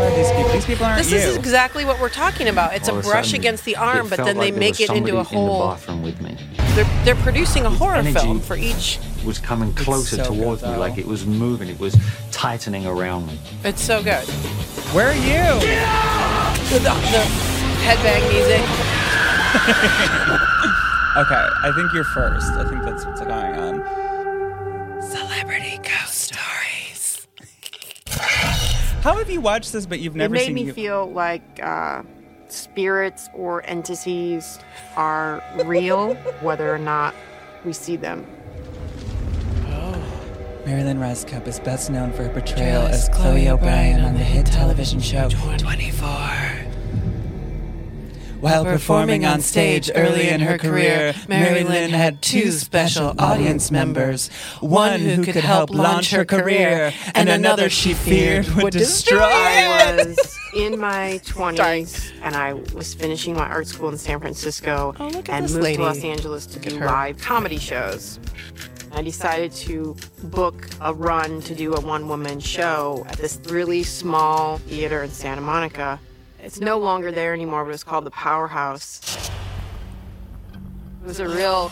Who 0.00 0.06
are 0.06 0.16
these 0.16 0.30
people? 0.32 0.52
These 0.52 0.64
people 0.64 0.86
aren't 0.86 0.98
This 0.98 1.12
you. 1.12 1.18
is 1.18 1.36
exactly 1.36 1.84
what 1.84 2.00
we're 2.00 2.08
talking 2.08 2.48
about. 2.48 2.74
It's 2.74 2.88
All 2.88 2.98
a 2.98 3.02
brush 3.02 3.26
sudden, 3.32 3.40
against 3.40 3.66
the 3.66 3.76
arm, 3.76 4.08
but 4.08 4.16
then 4.16 4.38
they 4.38 4.50
like 4.50 4.52
there 4.54 4.58
make 4.60 4.80
it 4.80 4.88
into 4.90 5.18
a 5.18 5.24
somebody 5.26 5.36
in 5.36 5.58
the 5.58 5.58
bathroom 5.58 6.02
with 6.02 6.20
me. 6.22 6.38
They're, 6.74 7.04
they're 7.04 7.22
producing 7.22 7.66
a 7.66 7.70
horror 7.70 8.02
film 8.02 8.40
for 8.40 8.56
each. 8.56 8.98
was 9.26 9.38
coming 9.38 9.74
closer 9.74 10.16
so 10.16 10.24
towards 10.24 10.62
good, 10.62 10.70
me, 10.72 10.76
like 10.78 10.96
it 10.96 11.06
was 11.06 11.26
moving, 11.26 11.68
it 11.68 11.78
was 11.78 11.94
tightening 12.30 12.86
around 12.86 13.26
me. 13.26 13.38
It's 13.62 13.82
so 13.82 14.02
good. 14.02 14.24
Where 14.94 15.08
are 15.08 15.12
you? 15.12 15.60
The, 16.70 16.78
the 16.78 17.24
headbang 17.84 18.22
music. 18.32 18.62
Okay, 21.16 21.34
I 21.34 21.72
think 21.74 21.92
you're 21.92 22.04
first. 22.04 22.52
I 22.52 22.68
think 22.70 22.84
that's 22.84 23.04
what's 23.04 23.20
going 23.20 23.32
on. 23.34 25.02
Celebrity 25.02 25.80
ghost 25.82 26.14
stories. 26.14 27.26
How 29.00 29.16
have 29.16 29.30
you 29.30 29.40
watched 29.40 29.72
this, 29.72 29.86
but 29.86 30.00
you've 30.00 30.14
never? 30.16 30.36
Seen 30.36 30.42
it 30.42 30.48
never 30.48 30.54
made 30.54 30.58
seen 30.58 30.66
me 30.66 30.68
you- 30.68 30.72
feel 30.74 31.10
like 31.10 31.42
uh, 31.62 32.02
spirits 32.48 33.28
or 33.34 33.64
entities 33.66 34.58
are 34.96 35.42
real, 35.64 36.14
whether 36.42 36.72
or 36.72 36.78
not 36.78 37.14
we 37.64 37.72
see 37.72 37.96
them. 37.96 38.26
Oh. 39.66 40.62
Mary 40.66 40.82
Lynn 40.84 40.98
Rajskub 40.98 41.46
is 41.46 41.60
best 41.60 41.90
known 41.90 42.12
for 42.12 42.24
her 42.24 42.28
portrayal 42.30 42.82
as 42.82 43.08
Chloe 43.08 43.48
O'Brian 43.48 44.00
on 44.00 44.14
the 44.14 44.20
hit 44.24 44.46
television 44.46 45.00
show 45.00 45.28
24. 45.30 46.10
While 48.40 48.64
performing 48.64 49.24
on 49.26 49.40
stage 49.42 49.90
early 49.94 50.28
in 50.28 50.40
her 50.40 50.56
career, 50.56 51.14
Mary 51.28 51.62
Lynn 51.62 51.90
had 51.90 52.22
two 52.22 52.50
special 52.52 53.14
audience 53.18 53.70
members. 53.70 54.28
One 54.60 55.00
who 55.00 55.22
could 55.24 55.34
help 55.36 55.70
launch 55.70 56.10
her 56.12 56.24
career, 56.24 56.92
and 57.14 57.28
another 57.28 57.68
she 57.68 57.92
feared 57.94 58.46
would 58.56 58.72
destroy 58.72 59.20
I 59.20 59.92
it. 59.98 60.06
was 60.08 60.38
in 60.56 60.78
my 60.80 61.20
20s 61.26 62.12
and 62.22 62.34
I 62.34 62.54
was 62.74 62.94
finishing 62.94 63.34
my 63.34 63.46
art 63.46 63.66
school 63.66 63.90
in 63.90 63.98
San 63.98 64.18
Francisco 64.20 64.94
Oh, 64.98 65.22
and 65.28 65.42
moved 65.50 65.62
lady. 65.62 65.76
to 65.76 65.82
Los 65.82 66.02
Angeles 66.02 66.46
to 66.46 66.58
do 66.58 66.78
live 66.80 67.18
comedy 67.18 67.58
shows. 67.58 68.18
I 68.92 69.02
decided 69.02 69.52
to 69.52 69.94
book 70.24 70.66
a 70.80 70.92
run 70.92 71.40
to 71.42 71.54
do 71.54 71.74
a 71.74 71.80
one 71.80 72.08
woman 72.08 72.40
show 72.40 73.04
at 73.08 73.18
this 73.18 73.38
really 73.48 73.82
small 73.84 74.58
theater 74.58 75.02
in 75.04 75.10
Santa 75.10 75.40
Monica. 75.42 76.00
It's 76.42 76.60
no 76.60 76.78
longer 76.78 77.12
there 77.12 77.32
anymore, 77.34 77.64
but 77.64 77.74
it's 77.74 77.84
called 77.84 78.04
the 78.04 78.10
Powerhouse. 78.10 79.00
It 81.02 81.06
was 81.06 81.20
a 81.20 81.28
real 81.28 81.70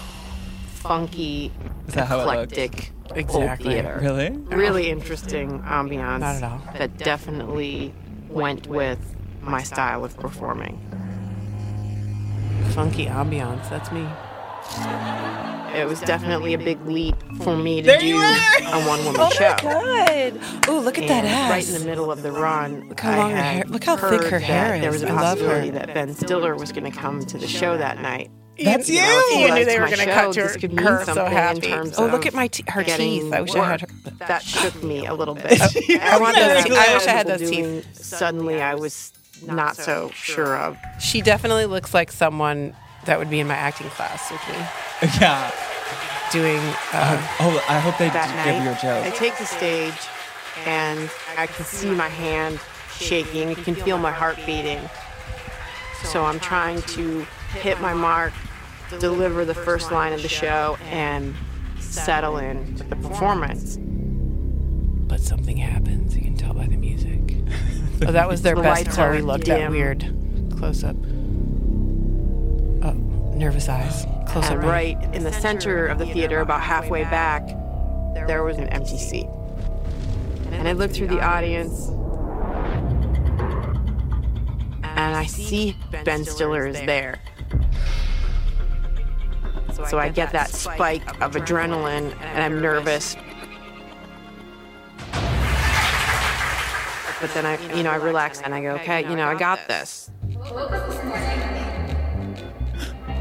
funky, 0.76 1.52
Is 1.86 1.94
that 1.94 2.06
how 2.08 2.20
it 2.20 2.26
looked? 2.26 2.52
eclectic 2.52 2.92
old 3.10 3.18
Exactly. 3.18 3.70
theater 3.72 3.98
Really? 4.02 4.30
really 4.30 4.90
interesting 4.90 5.60
ambiance. 5.62 6.20
Not 6.20 6.36
at 6.36 6.42
all. 6.42 6.60
That 6.76 6.96
definitely 6.98 7.92
went 8.28 8.66
with 8.66 8.98
my 9.42 9.62
style 9.62 10.04
of 10.04 10.16
performing. 10.18 10.78
Funky 12.74 13.06
ambiance. 13.06 13.68
That's 13.70 13.90
me. 13.90 14.06
It 15.80 15.88
was 15.88 16.00
definitely 16.00 16.54
a 16.54 16.58
big 16.58 16.80
leap 16.86 17.14
for 17.42 17.56
me 17.56 17.82
to 17.82 17.86
There 17.86 18.00
do 18.00 18.16
a 18.18 18.84
one-woman 18.86 19.20
oh 19.20 19.30
show. 19.30 19.54
Oh 19.62 20.04
Good. 20.06 20.40
Oh, 20.68 20.78
look 20.80 20.98
at 20.98 21.08
that 21.08 21.24
ass. 21.24 21.50
right 21.50 21.66
in 21.66 21.74
the 21.80 21.88
middle 21.88 22.10
of 22.10 22.22
the 22.22 22.32
run, 22.32 22.88
Look 22.88 23.00
how 23.00 23.16
long 23.16 23.30
her 23.30 23.36
hair- 23.36 23.64
look 23.66 23.84
how 23.84 23.96
thick 23.96 24.22
her 24.24 24.38
hair 24.38 24.74
is. 24.76 24.80
There 24.82 24.90
was 24.90 25.02
a 25.02 25.08
her. 25.08 25.14
possibility 25.14 25.70
that 25.70 25.94
Ben 25.94 26.14
Stiller 26.14 26.54
was 26.56 26.72
going 26.72 26.90
to 26.90 26.96
come 26.96 27.24
to 27.26 27.38
the 27.38 27.46
show 27.48 27.76
that 27.76 28.00
night. 28.00 28.30
That's 28.62 28.88
you! 28.90 29.00
know, 29.00 29.28
You 29.38 29.54
knew 29.54 29.64
they 29.64 29.78
were 29.78 29.84
gonna 29.84 29.96
show, 29.98 30.12
cut 30.14 30.32
to 30.32 30.42
this 30.42 30.54
her- 30.54 30.58
could 30.58 30.72
mean 30.72 30.84
her 30.84 31.04
so 31.04 31.26
happy. 31.26 31.72
Oh, 31.96 32.06
look 32.06 32.26
at 32.26 32.34
my 32.34 32.48
te- 32.48 32.64
her 32.66 32.82
teeth. 32.82 33.32
I 33.32 33.40
wish 33.42 33.54
I 33.54 33.64
had 33.64 33.82
work. 33.82 33.90
her- 34.18 34.26
That 34.26 34.42
shook 34.54 34.82
me 34.82 35.06
a 35.06 35.14
little 35.14 35.34
bit. 35.36 35.60
I 36.02 36.18
want 36.18 36.34
those 36.34 36.64
teeth. 36.64 36.72
I 36.76 36.94
wish 36.94 37.06
I 37.06 37.10
had 37.12 37.26
those 37.28 37.48
teeth. 37.48 37.86
Suddenly, 38.04 38.60
I 38.60 38.74
was 38.74 39.12
not 39.46 39.76
so 39.76 40.10
sure 40.12 40.56
of. 40.56 40.76
She 41.00 41.22
definitely 41.22 41.66
looks 41.66 41.94
like 41.94 42.10
someone 42.10 42.74
that 43.04 43.20
would 43.20 43.30
be 43.30 43.38
in 43.38 43.46
my 43.46 43.54
acting 43.54 43.88
class 43.90 44.28
with 44.32 44.40
me, 44.48 44.56
Yeah. 45.20 45.50
doing. 46.32 46.58
Uh, 46.92 47.36
Oh, 47.40 47.64
I 47.68 47.78
hope 47.78 47.96
they 47.98 48.08
that 48.10 48.28
d- 48.28 48.34
night. 48.36 48.54
give 48.56 48.64
you 48.64 48.70
a 48.70 48.72
I 48.72 49.02
joke. 49.04 49.12
I 49.12 49.16
take 49.16 49.36
the 49.38 49.46
stage, 49.46 49.94
and 50.66 51.10
I 51.36 51.46
can 51.46 51.64
see 51.64 51.90
my 51.90 52.08
hand 52.08 52.58
shaking. 52.98 53.48
You 53.50 53.56
can 53.56 53.74
feel 53.74 53.98
my 53.98 54.10
heart 54.12 54.38
beating. 54.44 54.80
So 56.04 56.24
I'm 56.24 56.38
trying 56.40 56.82
to 56.82 57.26
hit 57.54 57.80
my 57.80 57.92
mark, 57.94 58.32
deliver 59.00 59.44
the 59.44 59.54
first 59.54 59.90
line 59.92 60.12
of 60.12 60.22
the 60.22 60.28
show, 60.28 60.76
and 60.90 61.34
settle 61.78 62.38
in 62.38 62.74
with 62.74 62.88
the 62.90 62.96
performance. 62.96 63.78
but 65.08 65.20
something 65.20 65.56
happens. 65.56 66.14
You 66.16 66.22
can 66.22 66.36
tell 66.36 66.52
by 66.54 66.66
the 66.66 66.76
music. 66.76 67.20
oh, 68.06 68.12
that 68.12 68.28
was 68.28 68.42
their 68.42 68.54
The 68.54 68.62
best 68.62 68.84
lights 68.84 68.96
Chloe 68.96 69.18
are 69.18 69.22
look. 69.22 69.44
That 69.44 69.70
weird 69.70 70.02
close 70.58 70.82
up. 70.84 70.96
Oh, 72.82 72.92
nervous 73.34 73.68
eyes. 73.68 74.04
And 74.34 74.64
uh, 74.64 74.66
right 74.66 74.96
in 75.14 75.24
the 75.24 75.32
center 75.32 75.86
of 75.86 75.98
the 75.98 76.06
theater, 76.06 76.40
about 76.40 76.60
halfway 76.60 77.04
back, 77.04 77.46
there 78.26 78.44
was 78.44 78.58
an 78.58 78.68
empty 78.68 78.98
seat. 78.98 79.26
And 80.52 80.68
I 80.68 80.72
look 80.72 80.92
through 80.92 81.08
the 81.08 81.20
audience, 81.20 81.88
and 84.82 85.16
I 85.16 85.26
see 85.26 85.76
Ben 86.04 86.24
Stiller 86.24 86.66
is 86.66 86.80
there. 86.82 87.20
So 89.88 89.98
I 89.98 90.08
get 90.08 90.32
that 90.32 90.50
spike 90.50 91.06
of 91.22 91.32
adrenaline 91.34 92.14
and 92.20 92.42
I'm 92.42 92.60
nervous. 92.60 93.16
But 97.20 97.32
then 97.34 97.46
I, 97.46 97.74
you 97.74 97.82
know, 97.82 97.90
I 97.90 97.96
relax 97.96 98.40
and 98.42 98.54
I 98.54 98.60
go, 98.60 98.70
okay, 98.76 99.02
you 99.08 99.16
know, 99.16 99.28
I 99.28 99.34
got 99.34 99.66
this. 99.68 100.10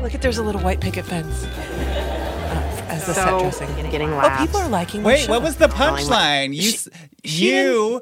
Look 0.01 0.13
at 0.15 0.21
there's 0.21 0.37
a 0.37 0.43
little 0.43 0.61
white 0.61 0.79
picket 0.79 1.05
fence 1.05 1.43
uh, 1.43 2.85
as 2.89 3.05
the 3.07 3.13
set 3.13 3.27
So 3.27 3.39
dressing. 3.39 3.89
getting 3.91 4.09
Oh, 4.13 4.17
laughs. 4.17 4.45
people 4.45 4.59
are 4.61 4.69
liking. 4.69 5.01
the 5.01 5.07
Wait, 5.07 5.19
show. 5.25 5.31
what 5.31 5.41
was 5.41 5.57
the 5.57 5.67
punchline? 5.67 6.53
You, 6.55 6.69
s 6.69 6.87
she 7.25 7.49
you, 7.57 8.01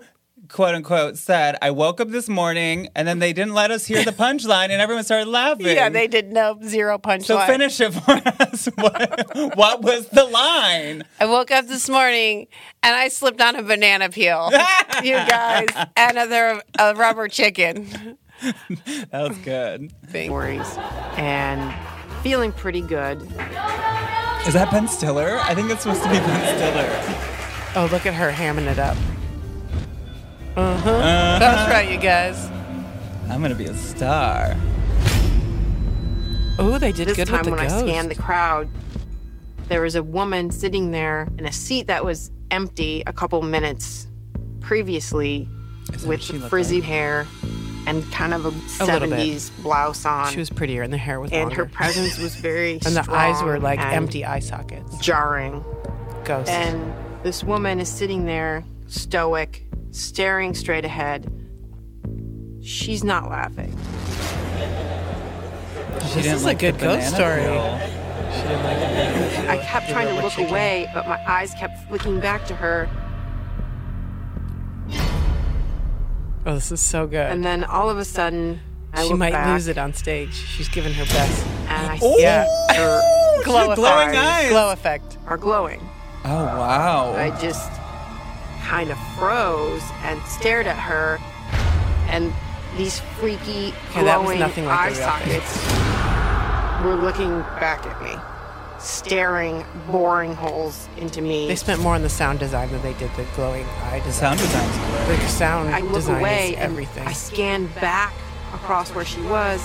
quote 0.49 0.75
unquote, 0.75 1.17
said, 1.17 1.57
I 1.61 1.71
woke 1.71 1.99
up 2.01 2.09
this 2.09 2.27
morning 2.29 2.89
and 2.95 3.07
then 3.07 3.19
they 3.19 3.33
didn't 3.33 3.53
let 3.53 3.71
us 3.71 3.85
hear 3.85 4.03
the 4.03 4.11
punchline 4.25 4.65
and 4.69 4.73
everyone 4.81 5.03
started 5.03 5.29
laughing. 5.29 5.65
Yeah, 5.67 5.89
they 5.89 6.07
did 6.07 6.31
no 6.31 6.59
zero 6.63 6.97
punchline. 6.99 7.23
So 7.25 7.39
finish 7.47 7.79
it 7.81 7.91
for 7.91 8.21
us. 8.41 8.65
what, 8.75 9.55
what 9.55 9.81
was 9.81 10.07
the 10.09 10.25
line? 10.25 11.03
I 11.19 11.25
woke 11.25 11.49
up 11.49 11.65
this 11.67 11.89
morning 11.89 12.47
and 12.83 12.95
I 12.95 13.07
slipped 13.07 13.41
on 13.41 13.55
a 13.55 13.63
banana 13.63 14.09
peel, 14.09 14.51
you 15.03 15.13
guys, 15.15 15.67
and 15.95 16.17
a, 16.17 16.61
a 16.77 16.93
rubber 16.93 17.27
chicken. 17.29 18.17
That 19.11 19.29
was 19.29 19.37
good. 19.39 19.91
Worries 20.29 20.75
and 21.17 21.73
feeling 22.21 22.51
pretty 22.51 22.81
good. 22.81 23.21
Is 23.21 24.53
that 24.53 24.69
Ben 24.71 24.87
Stiller? 24.87 25.39
I 25.41 25.55
think 25.55 25.71
it's 25.71 25.83
supposed 25.83 26.03
to 26.03 26.09
be 26.09 26.17
Ben 26.17 26.55
Stiller. 26.57 27.21
Oh, 27.77 27.89
look 27.91 28.05
at 28.05 28.13
her 28.13 28.31
hamming 28.31 28.67
it 28.71 28.79
up. 28.79 28.97
Uh 30.55 30.77
huh. 30.77 31.37
That's 31.39 31.69
right, 31.71 31.89
you 31.91 31.97
guys. 31.97 32.45
I'm 33.29 33.41
gonna 33.41 33.55
be 33.55 33.65
a 33.65 33.73
star. 33.75 34.55
Oh, 36.57 36.77
they 36.79 36.91
did 36.91 37.07
This 37.09 37.17
good 37.17 37.27
time 37.27 37.39
with 37.39 37.45
the 37.45 37.51
when 37.51 37.63
ghost. 37.67 37.75
I 37.75 37.81
scanned 37.81 38.11
the 38.11 38.15
crowd, 38.15 38.69
there 39.67 39.81
was 39.81 39.95
a 39.95 40.03
woman 40.03 40.51
sitting 40.51 40.91
there 40.91 41.27
in 41.37 41.45
a 41.45 41.51
seat 41.51 41.87
that 41.87 42.05
was 42.05 42.31
empty 42.51 43.03
a 43.07 43.11
couple 43.13 43.41
minutes 43.41 44.07
previously 44.61 45.49
Is 45.91 46.05
with 46.05 46.21
she 46.21 46.33
the 46.33 46.39
looked 46.39 46.49
frizzy 46.51 46.75
like? 46.79 46.85
hair 46.89 47.27
and 47.87 48.09
kind 48.11 48.33
of 48.33 48.45
a, 48.45 48.49
A 48.83 48.85
little 48.85 49.07
bit. 49.09 49.19
70s 49.19 49.51
blouse 49.61 50.05
on. 50.05 50.31
She 50.31 50.39
was 50.39 50.49
prettier, 50.49 50.81
and 50.81 50.91
the 50.91 50.97
hair 50.97 51.19
was 51.19 51.31
and 51.31 51.43
longer. 51.49 51.55
her 51.55 51.65
presence 51.65 52.17
was 52.17 52.35
very 52.35 52.73
and 52.85 52.95
the 52.95 53.05
eyes 53.09 53.41
were 53.43 53.59
like 53.59 53.79
empty 53.79 54.25
eye 54.25 54.39
sockets. 54.39 54.97
jarring. 54.99 55.63
Ghost. 56.23 56.49
And 56.49 56.93
this 57.23 57.43
woman 57.43 57.79
is 57.79 57.87
sitting 57.89 58.25
there, 58.25 58.63
stoic, 58.87 59.63
staring 59.91 60.53
straight 60.55 60.85
ahead. 60.85 61.31
She's 62.63 63.03
not 63.03 63.29
laughing. 63.29 63.71
She 66.01 66.01
this 66.01 66.13
didn't 66.15 66.35
is 66.35 66.45
like 66.45 66.63
a 66.63 66.71
good 66.71 66.79
ghost 66.79 67.13
story. 67.15 67.41
peel. 67.43 67.79
She 67.79 68.41
didn't 68.41 68.63
like 68.63 68.79
the 68.79 68.85
banana 68.85 69.29
peel. 69.41 69.49
I 69.51 69.57
kept 69.63 69.89
trying 69.89 70.07
to 70.15 70.21
look 70.23 70.37
away, 70.37 70.89
but 70.93 71.07
my 71.07 71.19
eyes 71.27 71.53
kept 71.53 71.87
flicking 71.87 72.19
back 72.19 72.45
to 72.47 72.55
her. 72.55 72.89
Oh, 76.45 76.55
this 76.55 76.71
is 76.71 76.81
so 76.81 77.07
good. 77.07 77.31
And 77.31 77.43
then 77.43 77.63
all 77.63 77.89
of 77.89 77.97
a 77.97 78.05
sudden, 78.05 78.59
I 78.93 79.03
she 79.03 79.09
look 79.09 79.19
might 79.19 79.31
back 79.33 79.47
lose 79.53 79.67
it 79.67 79.77
on 79.77 79.93
stage. 79.93 80.33
She's 80.33 80.69
giving 80.69 80.93
her 80.93 81.05
best. 81.05 81.45
and 81.67 81.87
I 81.91 81.95
Ooh, 81.95 82.15
see 82.15 82.21
Yeah. 82.21 82.45
her 82.75 83.41
Glow 83.43 83.75
glowing 83.75 84.09
effect. 84.09 84.25
eyes. 84.25 84.49
Glow 84.49 84.71
effect. 84.71 85.17
are 85.27 85.37
glowing. 85.37 85.81
Oh 86.23 86.45
wow. 86.45 87.13
I 87.15 87.29
just 87.39 87.71
kind 88.63 88.89
of 88.89 88.97
froze 89.19 89.83
and 90.03 90.19
stared 90.23 90.65
at 90.65 90.77
her, 90.77 91.19
and 92.09 92.33
these 92.77 92.99
freaky 93.19 93.73
Okay, 93.91 94.03
that 94.05 94.17
was 94.19 94.25
glowing 94.27 94.39
nothing 94.39 94.65
like 94.65 94.79
eye 94.79 94.89
the 94.89 94.99
real 94.99 95.09
thing. 95.19 95.41
sockets 95.43 96.83
were 96.83 96.95
looking 96.95 97.39
back 97.59 97.85
at 97.85 98.01
me, 98.01 98.11
staring, 98.85 99.65
boring 99.87 100.33
holes 100.35 100.87
into 100.97 101.21
me. 101.21 101.47
They 101.47 101.55
spent 101.55 101.81
more 101.81 101.95
on 101.95 102.01
the 102.03 102.09
sound 102.09 102.39
design 102.39 102.69
than 102.71 102.81
they 102.81 102.93
did 102.93 103.09
the 103.15 103.25
glowing 103.35 103.65
eye 103.83 103.99
the 103.99 104.05
design. 104.05 104.37
sound 104.37 104.39
design's 104.39 105.05
great. 105.07 105.19
The 105.19 105.27
sound 105.27 105.69
I 105.69 105.79
look 105.81 105.93
design 105.95 106.19
away 106.19 106.49
is 106.49 106.55
and 106.55 106.71
everything. 106.71 107.07
I 107.07 107.13
scanned 107.13 107.73
back 107.75 108.13
across 108.53 108.91
where 108.93 109.05
she 109.05 109.21
was, 109.21 109.61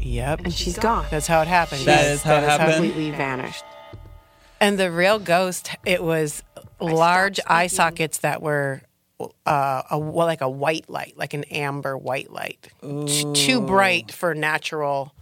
Yep. 0.00 0.40
and 0.44 0.52
she's 0.54 0.78
gone. 0.78 1.06
That's 1.10 1.26
how 1.26 1.42
it 1.42 1.48
happened. 1.48 1.82
That 1.82 2.02
guys. 2.02 2.22
how 2.22 2.36
it 2.36 2.42
happened? 2.44 2.72
Completely 2.72 3.10
vanished. 3.10 3.64
And 4.60 4.78
the 4.78 4.90
real 4.90 5.18
ghost, 5.18 5.70
it 5.84 6.02
was 6.02 6.42
large 6.80 7.38
eye 7.46 7.66
sockets 7.68 8.18
that 8.18 8.42
were 8.42 8.82
uh, 9.46 9.82
a, 9.90 9.98
well, 9.98 10.26
like 10.26 10.40
a 10.40 10.48
white 10.48 10.88
light, 10.88 11.14
like 11.16 11.34
an 11.34 11.44
amber 11.44 11.96
white 11.96 12.32
light, 12.32 12.68
T- 12.82 13.32
too 13.34 13.60
bright 13.60 14.10
for 14.12 14.34
natural. 14.34 15.12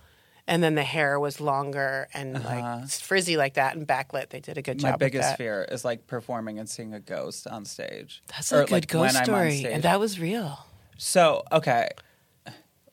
And 0.48 0.62
then 0.62 0.76
the 0.76 0.84
hair 0.84 1.18
was 1.18 1.40
longer 1.40 2.06
and 2.14 2.34
like 2.34 2.62
uh-huh. 2.62 2.86
frizzy 2.86 3.36
like 3.36 3.54
that 3.54 3.74
and 3.74 3.86
backlit. 3.86 4.28
They 4.28 4.38
did 4.38 4.56
a 4.58 4.62
good 4.62 4.78
job. 4.78 4.92
My 4.92 4.96
biggest 4.96 5.36
fear 5.36 5.66
is 5.70 5.84
like 5.84 6.06
performing 6.06 6.60
and 6.60 6.68
seeing 6.68 6.94
a 6.94 7.00
ghost 7.00 7.48
on 7.48 7.64
stage. 7.64 8.22
That's 8.28 8.52
Or, 8.52 8.62
a 8.62 8.64
good 8.64 8.70
like, 8.70 8.86
ghost 8.86 9.24
story, 9.24 9.64
and 9.66 9.82
that 9.82 9.98
was 9.98 10.20
real. 10.20 10.66
So, 10.98 11.42
okay. 11.50 11.88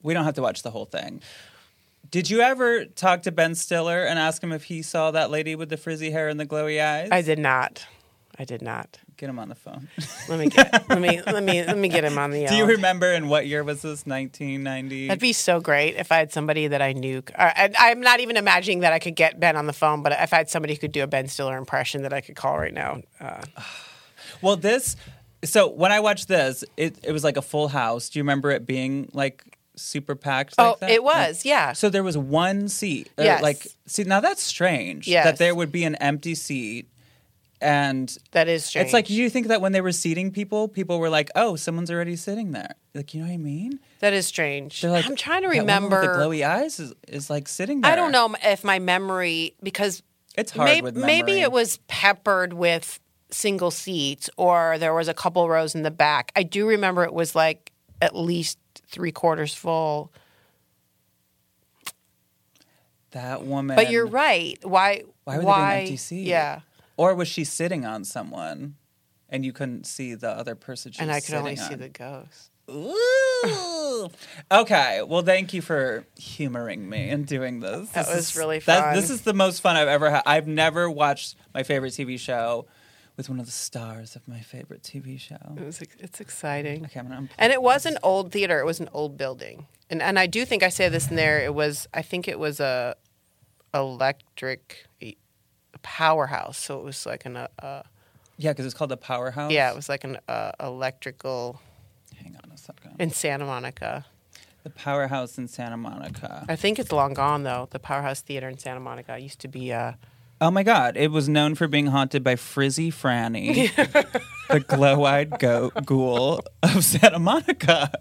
We 0.02 0.14
don't 0.14 0.26
have 0.26 0.34
to 0.34 0.42
watch 0.42 0.64
the 0.64 0.72
whole 0.72 0.86
thing. 0.86 1.22
Did 2.10 2.30
you 2.30 2.42
ever 2.42 2.86
talk 2.86 3.24
to 3.24 3.32
Ben 3.32 3.56
Stiller 3.56 4.04
and 4.04 4.20
ask 4.20 4.44
him 4.44 4.52
if 4.52 4.66
he 4.66 4.82
saw 4.82 5.12
that 5.12 5.32
lady 5.32 5.56
with 5.56 5.70
the 5.70 5.78
frizzy 5.78 6.12
hair 6.12 6.28
and 6.28 6.40
the 6.40 6.46
glowy 6.46 6.84
eyes? 6.84 7.10
I 7.12 7.22
did 7.22 7.40
not. 7.40 7.86
I 8.40 8.46
did 8.46 8.62
not. 8.62 8.98
Get 9.18 9.30
him 9.30 9.38
on 9.38 9.50
the 9.50 9.56
phone. 9.56 9.90
Let 10.28 10.40
me 10.40 10.50
get. 10.50 10.90
let 10.90 11.00
me. 11.00 11.22
Let 11.22 11.44
me. 11.44 11.64
Let 11.64 11.78
me 11.78 11.88
get 11.88 12.04
him 12.04 12.18
on 12.18 12.32
the. 12.32 12.46
Do 12.50 12.56
you 12.56 12.64
uh, 12.64 12.68
remember 12.68 13.12
in 13.12 13.28
what 13.30 13.46
year 13.46 13.64
was 13.64 13.84
this? 13.84 14.06
1990? 14.06 15.08
That'd 15.08 15.22
be 15.22 15.34
so 15.34 15.60
great 15.60 15.96
if 15.96 16.12
I 16.12 16.18
had 16.18 16.32
somebody 16.32 16.68
that 16.68 16.82
I 16.82 16.94
knew. 16.94 17.22
And 17.36 17.76
I'm 17.78 18.02
not 18.02 18.22
even 18.22 18.38
imagining 18.38 18.80
that 18.80 18.92
I 18.92 19.00
could 19.00 19.16
get 19.16 19.40
Ben 19.40 19.56
on 19.56 19.68
the 19.68 19.74
phone, 19.74 20.02
but 20.02 20.14
if 20.14 20.34
I 20.34 20.38
had 20.38 20.50
somebody 20.50 20.74
who 20.74 20.80
could 20.80 20.92
do 20.92 21.04
a 21.04 21.08
Ben 21.08 21.28
Stiller 21.28 21.58
impression 21.58 22.02
that 22.04 22.14
I 22.14 22.22
could 22.22 22.36
call 22.36 22.58
right 22.58 22.74
now. 22.74 23.02
Uh, 23.20 23.42
Well, 24.42 24.58
this. 24.58 24.96
So 25.46 25.70
when 25.70 25.92
I 25.92 26.00
watched 26.00 26.28
this, 26.28 26.64
it, 26.76 26.98
it 27.04 27.12
was 27.12 27.24
like 27.24 27.38
a 27.38 27.42
full 27.42 27.68
house. 27.70 28.10
Do 28.10 28.20
you 28.20 28.24
remember 28.24 28.52
it 28.52 28.66
being 28.66 29.10
like 29.14 29.58
super 29.76 30.16
packed? 30.16 30.58
Like 30.58 30.68
oh, 30.68 30.78
that? 30.80 30.90
it 30.90 31.04
was. 31.04 31.46
Yeah. 31.46 31.74
So 31.74 31.90
there 31.90 32.04
was 32.04 32.18
one 32.18 32.68
seat. 32.68 33.10
or, 33.18 33.24
Yes. 33.24 33.42
Like, 33.42 33.68
see, 33.86 34.04
now 34.04 34.20
that's 34.20 34.42
strange. 34.42 35.08
Yes. 35.08 35.26
That 35.26 35.38
there 35.38 35.56
would 35.56 35.72
be 35.72 35.84
an 35.86 35.96
empty 35.96 36.36
seat. 36.36 36.90
And 37.64 38.16
that 38.32 38.50
is 38.50 38.66
strange. 38.66 38.88
it's 38.88 38.94
like, 38.94 39.10
you 39.10 39.30
think 39.30 39.48
that 39.48 39.62
when 39.62 39.72
they 39.72 39.80
were 39.80 39.94
seating 39.94 40.32
people, 40.32 40.68
people 40.68 41.00
were 41.00 41.10
like, 41.10 41.32
oh, 41.34 41.56
someone's 41.56 41.90
already 41.90 42.18
sitting 42.18 42.52
there. 42.52 42.76
Like, 42.94 43.14
you 43.14 43.22
know 43.22 43.28
what 43.28 43.34
I 43.34 43.38
mean? 43.38 43.80
that 44.02 44.12
is 44.12 44.28
strange. 44.28 44.82
They're 44.82 44.92
like, 44.92 45.06
I'm 45.06 45.16
trying 45.16 45.44
to 45.44 45.48
"That 45.48 45.56
woman 45.60 45.76
remember. 45.84 46.02
The 46.02 46.08
glowy 46.20 46.46
eyes 46.46 46.78
is, 46.82 46.94
is 47.08 47.30
like 47.30 47.48
sitting 47.48 47.80
there. 47.80 47.90
I 47.90 47.96
don't 47.96 48.12
know 48.12 48.36
if 48.44 48.66
my 48.66 48.80
memory 48.80 49.56
because 49.64 50.04
It's 50.36 50.52
hard 50.52 50.68
may- 50.70 50.82
with 50.82 50.98
maybe 50.98 51.40
it 51.40 51.54
was 51.54 51.78
peppered 51.88 52.52
with 52.52 53.00
single 53.32 53.72
seats 53.72 54.30
or 54.36 54.78
there 54.78 54.94
was 54.94 55.08
a 55.08 55.14
couple 55.14 55.48
rows 55.48 55.74
in 55.74 55.84
the 55.84 55.92
back. 55.92 56.34
I 56.36 56.44
do 56.44 56.68
remember 56.68 57.06
it 57.06 57.14
was 57.14 57.34
like 57.34 57.72
at 58.02 58.14
least 58.14 58.60
three 58.88 59.14
quarters 59.14 59.54
full. 59.54 60.12
That 63.12 63.44
woman. 63.44 63.76
But 63.78 63.90
you're 63.90 64.06
right. 64.08 64.58
Why? 64.64 65.04
Why 65.24 65.38
would 65.38 65.46
there 65.48 65.56
be 65.56 65.62
an 65.62 65.80
empty 65.80 65.98
seat? 65.98 66.28
Yeah. 66.28 66.60
Or 66.98 67.16
was 67.16 67.28
she 67.28 67.44
sitting 67.44 67.86
on 67.86 68.04
someone 68.06 68.76
and 69.30 69.44
you 69.46 69.52
couldn't 69.54 69.86
see 69.86 70.14
the 70.14 70.30
other 70.30 70.56
person 70.56 70.92
she 70.92 71.00
And 71.02 71.10
was 71.10 71.18
I 71.18 71.20
could 71.26 71.36
only 71.36 71.56
sitting 71.56 71.78
see 71.80 71.84
the 71.84 71.90
ghost. 71.90 72.52
Ooh. 72.70 74.10
okay. 74.52 75.02
Well, 75.06 75.22
thank 75.24 75.54
you 75.54 75.62
for 75.62 76.06
humoring 76.18 76.88
me 76.90 77.10
and 77.10 77.26
doing 77.26 77.60
this. 77.60 77.90
That 77.90 78.06
This 78.06 78.16
was 78.16 78.30
is- 78.30 78.36
really 78.36 78.60
that- 78.60 78.84
fun. 78.84 78.96
this 78.96 79.10
is 79.10 79.22
the 79.22 79.34
most 79.34 79.60
fun 79.62 79.76
I've 79.76 79.88
ever 79.88 80.10
had. 80.12 80.24
I've 80.26 80.48
never 80.48 80.90
watched 80.90 81.36
my 81.54 81.64
favorite 81.64 81.94
TV 81.94 82.18
show 82.20 82.66
with 83.18 83.30
one 83.30 83.40
of 83.40 83.46
the 83.46 83.52
stars 83.52 84.16
of 84.16 84.28
my 84.28 84.40
favorite 84.40 84.82
TV 84.84 85.20
show. 85.20 85.38
It 85.58 85.64
was. 85.64 85.82
It's 86.00 86.20
exciting. 86.22 86.86
Okay, 86.86 87.02
And 87.38 87.54
it 87.54 87.62
was 87.62 87.86
an 87.86 87.98
old 88.02 88.32
theater. 88.32 88.60
It 88.60 88.66
was 88.66 88.80
an 88.80 88.90
old 88.94 89.18
building. 89.18 89.68
And 89.90 90.02
and 90.02 90.18
I 90.18 90.26
do 90.28 90.46
think 90.46 90.64
I 90.64 90.70
say 90.70 90.90
this 90.90 91.10
in 91.10 91.16
there. 91.16 91.40
It 91.44 91.54
was. 91.54 91.88
I 91.94 92.02
think 92.02 92.28
it 92.28 92.40
was 92.40 92.60
a 92.60 92.96
electric 93.74 94.86
powerhouse. 95.84 96.58
So 96.58 96.80
it 96.80 96.84
was 96.84 97.06
like 97.06 97.26
an 97.26 97.38
uh, 97.38 97.48
uh, 97.62 97.84
Yeah, 98.38 98.52
because 98.52 98.66
it's 98.66 98.74
called 98.74 98.90
the 98.92 98.98
Powerhouse. 98.98 99.52
yeah. 99.52 99.70
It 99.72 99.76
was 99.76 99.90
like 99.90 100.04
an 100.04 100.18
uh, 100.28 100.52
electrical 100.60 101.62
Hang 102.22 102.36
on 102.44 102.52
a 102.52 102.58
second. 102.58 102.96
in 103.00 103.12
Santa 103.12 103.46
Monica. 103.46 104.06
The 104.64 104.70
Powerhouse 104.70 105.38
in 105.38 105.48
Santa 105.50 105.76
Monica. 105.78 106.46
I 106.48 106.56
think 106.56 106.80
it's 106.80 106.92
long 106.92 107.14
gone 107.14 107.44
though. 107.44 107.68
The 107.72 107.80
Powerhouse 107.80 108.22
Theater 108.22 108.48
in 108.48 108.58
Santa 108.58 108.80
Monica 108.80 109.20
used 109.20 109.40
to 109.42 109.48
be. 109.48 109.72
Uh, 109.74 109.94
Oh 110.42 110.52
my 110.52 110.64
God! 110.64 110.98
It 110.98 111.10
was 111.12 111.30
known 111.30 111.56
for 111.56 111.68
being 111.70 111.86
haunted 111.88 112.22
by 112.22 112.36
Frizzy 112.36 112.92
Franny, 112.92 113.74
the 114.50 114.60
glow-eyed 114.60 115.40
go- 115.40 115.70
ghoul 115.86 116.42
of 116.62 116.84
Santa 116.84 117.20
Monica. 117.20 117.92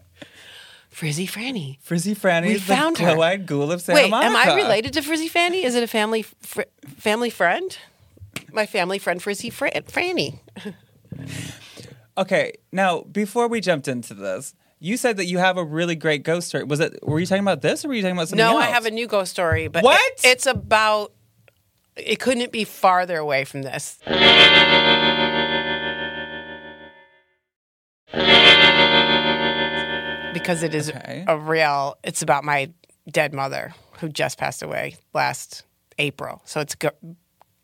Frizzy 0.93 1.27
Franny. 1.27 1.79
Frizzy 1.81 2.15
Franny 2.15 2.49
We 2.49 2.55
is 2.55 2.67
the 2.67 2.75
found 2.77 2.99
her. 2.99 3.15
glow-eyed 3.15 3.47
ghoul 3.47 3.73
of 3.73 3.81
Santa 3.83 4.03
Wait, 4.03 4.11
Monica. 4.11 4.31
am 4.31 4.37
I 4.37 4.55
related 4.55 4.93
to 4.93 5.03
Frizzy 5.03 5.27
Fanny? 5.29 5.65
Is 5.65 5.75
it 5.75 5.83
a 5.83 5.87
family 5.89 6.23
fr- 6.23 6.63
family 6.87 7.31
friend? 7.31 7.77
My 8.53 8.67
family 8.67 8.99
friend 8.99 9.21
Frizzy 9.23 9.51
Fra- 9.51 9.73
Franny. 9.83 10.39
Okay, 12.19 12.53
now 12.73 13.01
before 13.05 13.49
we 13.49 13.63
jumped 13.63 13.89
into 13.89 14.13
this, 14.13 14.55
You 14.81 14.99
said 14.99 15.17
that 15.17 15.25
you 15.25 15.39
have 15.39 15.57
a 15.57 15.65
really 15.65 15.95
great 15.95 16.25
ghost 16.25 16.49
story. 16.49 16.65
Was 16.65 16.79
it? 16.81 16.99
Were 17.03 17.19
you 17.19 17.25
talking 17.25 17.43
about 17.43 17.63
this, 17.63 17.85
or 17.85 17.89
were 17.89 17.95
you 17.95 18.03
talking 18.03 18.17
about 18.19 18.29
something 18.29 18.45
No, 18.45 18.57
else? 18.59 18.65
I 18.65 18.67
have 18.67 18.85
a 18.85 18.91
new 18.91 19.07
ghost 19.07 19.31
story, 19.31 19.69
but 19.69 19.83
What? 19.83 19.99
it- 20.19 20.25
it's 20.27 20.47
about. 20.47 21.13
It 21.97 22.21
couldn't 22.21 22.53
be 22.53 22.65
farther 22.65 23.17
away 23.17 23.45
from 23.45 23.63
this. 23.63 23.99
Because 30.43 30.63
it 30.65 30.75
is 30.75 30.91
Okay. 30.91 31.25
a 31.29 31.39
real. 31.39 31.97
It's 32.03 32.21
about 32.23 32.43
my 32.45 32.71
dead 33.11 33.33
mother 33.33 33.75
who 34.01 34.09
just 34.09 34.39
passed 34.39 34.63
away 34.63 34.97
last 35.15 35.63
April. 35.99 36.43
So 36.45 36.61
it's 36.61 36.75
go, 36.75 36.91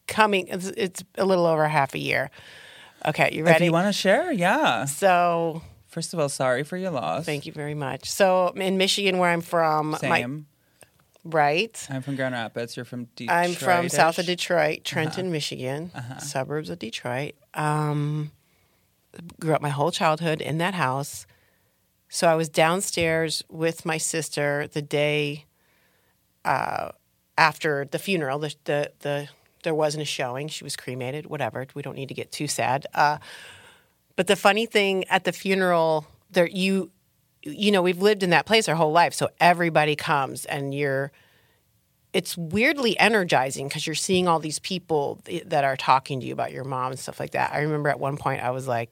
coming. 0.07 0.47
It's, 0.49 0.67
it's 0.69 1.03
a 1.17 1.25
little 1.25 1.47
over 1.47 1.67
half 1.67 1.95
a 1.95 1.99
year. 1.99 2.31
Okay, 3.05 3.31
you 3.33 3.45
ready? 3.45 3.57
If 3.57 3.63
you 3.63 3.73
want 3.73 3.89
to 3.89 3.93
share, 3.93 4.33
yeah. 4.33 4.85
so 4.85 5.63
First 5.89 6.13
of 6.15 6.21
all, 6.21 6.29
sorry 6.29 6.63
for 6.65 6.77
your 6.77 6.91
loss. 6.91 7.25
thank 7.25 7.47
you 7.47 7.53
very 7.53 7.75
much. 7.75 8.11
So 8.11 8.49
in 8.51 8.77
Michigan, 8.77 9.19
where 9.19 9.31
I'm 9.31 9.41
from, 9.41 9.97
my 10.03 10.27
right. 11.25 11.87
I'm 11.91 12.03
from 12.03 12.15
Grand 12.15 12.35
Rapids. 12.35 12.77
You're 12.77 12.85
from 12.85 13.05
Detroit. 13.17 13.37
I'm 13.37 13.53
from 13.55 13.89
south 13.89 14.19
of 14.19 14.27
Detroit, 14.27 14.85
Trenton, 14.85 15.33
Michigan, 15.33 15.91
suburbs 16.21 16.71
of 16.71 16.79
Detroit. 16.79 17.35
Um, 17.55 18.31
grew 19.41 19.55
up 19.55 19.63
my 19.63 19.71
whole 19.71 19.91
childhood 19.91 20.41
in 20.41 20.59
that 20.59 20.75
house. 20.75 21.27
So 22.09 22.27
I 22.27 22.35
was 22.35 22.49
downstairs 22.49 23.43
with 23.49 23.85
my 23.85 23.99
sister 23.99 24.69
the 24.73 24.83
day 24.83 25.45
uh, 26.45 26.91
after 27.37 27.87
the 27.91 27.99
funeral. 27.99 28.39
The, 28.39 28.55
the 28.65 28.93
the 29.01 29.29
there 29.65 29.75
wasn't 29.75 30.03
a 30.03 30.07
showing. 30.07 30.49
She 30.49 30.65
was 30.65 30.77
cremated. 30.77 31.27
Whatever. 31.27 31.67
We 31.75 31.83
don't 31.83 31.97
need 31.97 32.09
to 32.09 32.15
get 32.15 32.33
too 32.33 32.47
sad. 32.47 32.87
Uh, 32.95 33.19
but 34.17 34.27
the 34.27 34.37
funny 34.37 34.67
thing 34.67 35.05
at 35.05 35.25
the 35.25 35.33
funeral, 35.33 36.07
there 36.31 36.49
you 36.49 36.91
you 37.43 37.71
know 37.71 37.83
we've 37.83 38.03
lived 38.03 38.23
in 38.23 38.31
that 38.31 38.47
place 38.47 38.69
our 38.69 38.75
whole 38.75 38.93
life, 38.93 39.15
so 39.15 39.29
everybody 39.39 39.95
comes 39.95 40.45
and 40.47 40.75
you're 40.75 41.13
it's 42.13 42.37
weirdly 42.39 42.99
energizing 42.99 43.69
because 43.69 43.87
you're 43.87 43.95
seeing 43.95 44.27
all 44.27 44.41
these 44.41 44.59
people 44.59 45.21
th- 45.25 45.45
that 45.45 45.63
are 45.65 45.77
talking 45.77 46.21
to 46.21 46.27
you 46.27 46.33
about 46.33 46.53
your 46.53 46.65
mom 46.65 46.91
and 46.91 46.99
stuff 46.99 47.21
like 47.21 47.33
that. 47.33 47.53
I 47.53 47.61
remember 47.61 47.91
at 47.91 48.01
one 48.01 48.17
point 48.17 48.43
I 48.43 48.51
was 48.51 48.67
like, 48.67 48.91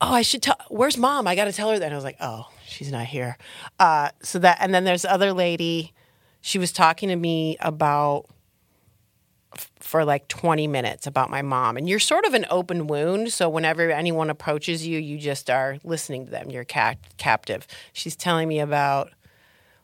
"Oh, 0.00 0.12
I 0.12 0.22
should 0.22 0.42
tell. 0.42 0.56
Where's 0.68 0.96
mom? 0.96 1.26
I 1.26 1.34
got 1.34 1.44
to 1.44 1.52
tell 1.52 1.70
her 1.70 1.78
that." 1.78 1.92
I 1.92 1.94
was 1.94 2.04
like, 2.04 2.16
"Oh, 2.20 2.48
she's 2.66 2.90
not 2.90 3.06
here." 3.06 3.36
Uh, 3.78 4.10
so 4.22 4.38
that, 4.40 4.58
and 4.60 4.74
then 4.74 4.84
there's 4.84 5.02
the 5.02 5.12
other 5.12 5.32
lady. 5.32 5.92
She 6.40 6.58
was 6.58 6.72
talking 6.72 7.08
to 7.10 7.16
me 7.16 7.56
about 7.60 8.26
for 9.80 10.04
like 10.04 10.28
20 10.28 10.66
minutes 10.66 11.06
about 11.06 11.30
my 11.30 11.42
mom, 11.42 11.76
and 11.76 11.88
you're 11.88 11.98
sort 11.98 12.24
of 12.24 12.34
an 12.34 12.46
open 12.50 12.86
wound. 12.86 13.32
So 13.32 13.48
whenever 13.48 13.90
anyone 13.90 14.30
approaches 14.30 14.86
you, 14.86 14.98
you 14.98 15.18
just 15.18 15.50
are 15.50 15.78
listening 15.84 16.26
to 16.26 16.30
them. 16.30 16.50
You're 16.50 16.64
cap- 16.64 17.16
captive. 17.16 17.66
She's 17.92 18.16
telling 18.16 18.48
me 18.48 18.60
about 18.60 19.10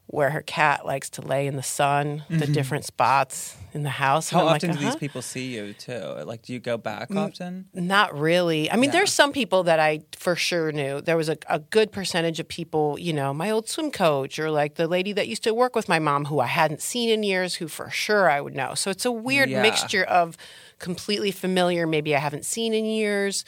where 0.08 0.30
her 0.30 0.40
cat 0.42 0.86
likes 0.86 1.10
to 1.10 1.20
lay 1.20 1.48
in 1.48 1.56
the 1.56 1.62
sun, 1.64 2.22
the 2.30 2.46
different 2.46 2.84
spots 2.84 3.56
in 3.72 3.82
the 3.82 3.90
house. 3.90 4.28
Mm-hmm. 4.28 4.38
How 4.38 4.46
often 4.46 4.70
like, 4.70 4.78
do 4.78 4.84
these 4.84 4.88
"Uh-huh." 4.94 4.98
people 4.98 5.20
see 5.20 5.54
you 5.56 5.72
too? 5.72 6.22
Like, 6.24 6.42
do 6.42 6.52
you 6.52 6.60
go 6.60 6.76
back 6.76 7.10
often? 7.14 7.66
Not 7.74 8.16
really. 8.16 8.70
I 8.70 8.76
mean, 8.76 8.92
there's 8.92 9.12
some 9.12 9.32
people 9.32 9.64
that 9.64 9.80
I 9.80 10.02
for 10.16 10.36
sure 10.36 10.70
knew. 10.70 11.00
There 11.00 11.16
was 11.16 11.28
a, 11.28 11.36
a 11.48 11.58
good 11.58 11.90
percentage 11.90 12.38
of 12.38 12.46
people, 12.46 12.96
you 13.00 13.12
know, 13.12 13.34
my 13.34 13.50
old 13.50 13.68
swim 13.68 13.90
coach 13.90 14.38
or 14.38 14.48
like 14.50 14.76
the 14.76 14.86
lady 14.86 15.12
that 15.12 15.26
used 15.26 15.42
to 15.42 15.52
work 15.52 15.74
with 15.74 15.88
my 15.88 15.98
mom 15.98 16.26
who 16.26 16.38
I 16.38 16.46
hadn't 16.46 16.82
seen 16.82 17.10
in 17.10 17.24
years, 17.24 17.56
who 17.56 17.66
for 17.66 17.90
sure 17.90 18.30
I 18.30 18.40
would 18.40 18.54
know. 18.54 18.74
So 18.74 18.90
it's 18.90 19.04
a 19.04 19.12
weird 19.12 19.50
Yeah. 19.50 19.60
mixture 19.62 20.04
of 20.04 20.36
completely 20.78 21.32
familiar, 21.32 21.84
maybe 21.86 22.14
I 22.14 22.20
haven't 22.20 22.44
seen 22.44 22.72
in 22.74 22.84
years. 22.84 23.44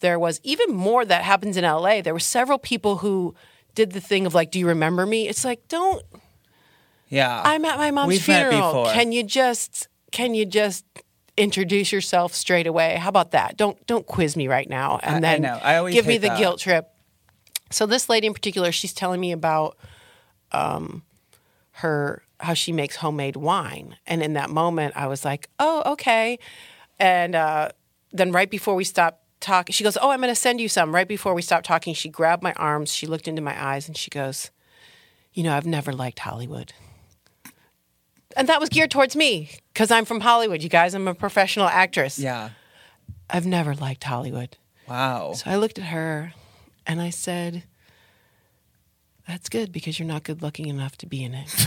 There 0.00 0.18
was 0.18 0.40
even 0.42 0.74
more 0.74 1.04
that 1.04 1.22
happens 1.22 1.56
in 1.56 1.64
LA. 1.64 2.00
There 2.02 2.14
were 2.14 2.18
several 2.20 2.58
people 2.58 2.96
who 2.98 3.34
did 3.74 3.92
the 3.92 4.00
thing 4.00 4.26
of 4.26 4.34
like, 4.34 4.50
do 4.50 4.58
you 4.58 4.66
remember 4.68 5.06
me? 5.06 5.28
It's 5.28 5.44
like, 5.44 5.66
don't 5.68 6.02
Yeah. 7.08 7.42
I'm 7.44 7.64
at 7.64 7.78
my 7.78 7.90
mom's 7.90 8.08
We've 8.08 8.22
funeral. 8.22 8.86
Can 8.92 9.12
you 9.12 9.22
just 9.22 9.88
can 10.12 10.34
you 10.34 10.44
just 10.44 10.84
introduce 11.36 11.92
yourself 11.92 12.34
straight 12.34 12.66
away? 12.66 12.96
How 12.96 13.08
about 13.08 13.30
that? 13.32 13.56
Don't 13.56 13.84
don't 13.86 14.06
quiz 14.06 14.36
me 14.36 14.48
right 14.48 14.68
now 14.68 14.98
and 15.02 15.14
I- 15.14 15.18
I 15.18 15.38
then. 15.38 15.44
I 15.46 15.76
always 15.76 15.94
give 15.94 16.06
me 16.06 16.18
the 16.18 16.28
that. 16.28 16.38
guilt 16.38 16.60
trip. 16.60 16.88
So 17.70 17.86
this 17.86 18.08
lady 18.08 18.26
in 18.26 18.34
particular, 18.34 18.72
she's 18.72 18.92
telling 18.92 19.20
me 19.20 19.32
about 19.32 19.76
um 20.52 21.02
her 21.72 22.22
how 22.40 22.54
she 22.54 22.72
makes 22.72 22.96
homemade 22.96 23.36
wine. 23.36 23.96
And 24.06 24.22
in 24.22 24.32
that 24.34 24.50
moment 24.50 24.94
I 24.96 25.06
was 25.06 25.24
like, 25.24 25.48
"Oh, 25.58 25.92
okay." 25.92 26.38
And 26.98 27.34
uh 27.34 27.68
then 28.12 28.32
right 28.32 28.50
before 28.50 28.74
we 28.74 28.82
stopped 28.84 29.19
talking, 29.40 29.72
she 29.72 29.84
goes, 29.84 29.96
"Oh, 30.00 30.10
I'm 30.10 30.20
going 30.20 30.30
to 30.30 30.34
send 30.34 30.60
you 30.60 30.68
some." 30.68 30.94
Right 30.94 31.08
before 31.08 31.34
we 31.34 31.42
stopped 31.42 31.66
talking, 31.66 31.94
she 31.94 32.08
grabbed 32.08 32.42
my 32.42 32.52
arms, 32.54 32.92
she 32.92 33.06
looked 33.06 33.28
into 33.28 33.42
my 33.42 33.60
eyes 33.62 33.88
and 33.88 33.96
she 33.96 34.10
goes, 34.10 34.50
"You 35.32 35.42
know, 35.42 35.56
I've 35.56 35.66
never 35.66 35.92
liked 35.92 36.20
Hollywood." 36.20 36.72
And 38.36 38.48
that 38.48 38.60
was 38.60 38.68
geared 38.68 38.92
towards 38.92 39.16
me 39.16 39.50
because 39.72 39.90
I'm 39.90 40.04
from 40.04 40.20
Hollywood, 40.20 40.62
you 40.62 40.68
guys. 40.68 40.94
I'm 40.94 41.08
a 41.08 41.14
professional 41.14 41.66
actress. 41.66 42.18
yeah. 42.18 42.50
I've 43.28 43.46
never 43.46 43.74
liked 43.74 44.04
Hollywood. 44.04 44.56
Wow. 44.88 45.32
So 45.34 45.50
I 45.50 45.56
looked 45.56 45.78
at 45.78 45.86
her 45.86 46.32
and 46.86 47.00
I 47.00 47.10
said, 47.10 47.64
That's 49.28 49.48
good 49.48 49.72
because 49.72 49.98
you're 49.98 50.08
not 50.08 50.24
good 50.24 50.42
looking 50.42 50.66
enough 50.66 50.96
to 50.98 51.06
be 51.06 51.22
in 51.22 51.34
it. 51.34 51.48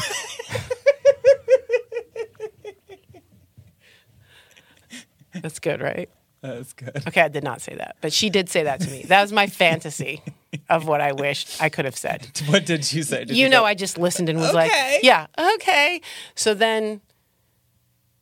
That's 5.33 5.59
good, 5.59 5.81
right? 5.81 6.09
That's 6.43 6.73
good. 6.73 7.01
Okay, 7.07 7.21
I 7.21 7.29
did 7.29 7.43
not 7.43 7.61
say 7.61 7.73
that, 7.75 7.95
but 8.01 8.13
she 8.13 8.29
did 8.29 8.49
say 8.49 8.63
that 8.63 8.79
to 8.81 8.89
me. 8.91 9.03
That 9.07 9.21
was 9.21 9.31
my 9.31 9.47
fantasy 9.47 10.21
of 10.69 10.85
what 10.85 10.99
I 11.01 11.13
wished 11.13 11.61
I 11.61 11.69
could 11.69 11.85
have 11.85 11.95
said. 11.97 12.27
What 12.47 12.65
did 12.65 12.91
you 12.93 13.01
say? 13.03 13.25
Did 13.25 13.35
you 13.37 13.47
know, 13.49 13.61
go- 13.61 13.65
I 13.65 13.73
just 13.73 13.97
listened 13.97 14.27
and 14.29 14.37
was 14.39 14.49
Okay. 14.49 14.57
like, 14.95 15.03
yeah, 15.03 15.27
okay. 15.55 16.01
So 16.35 16.53
then, 16.53 17.01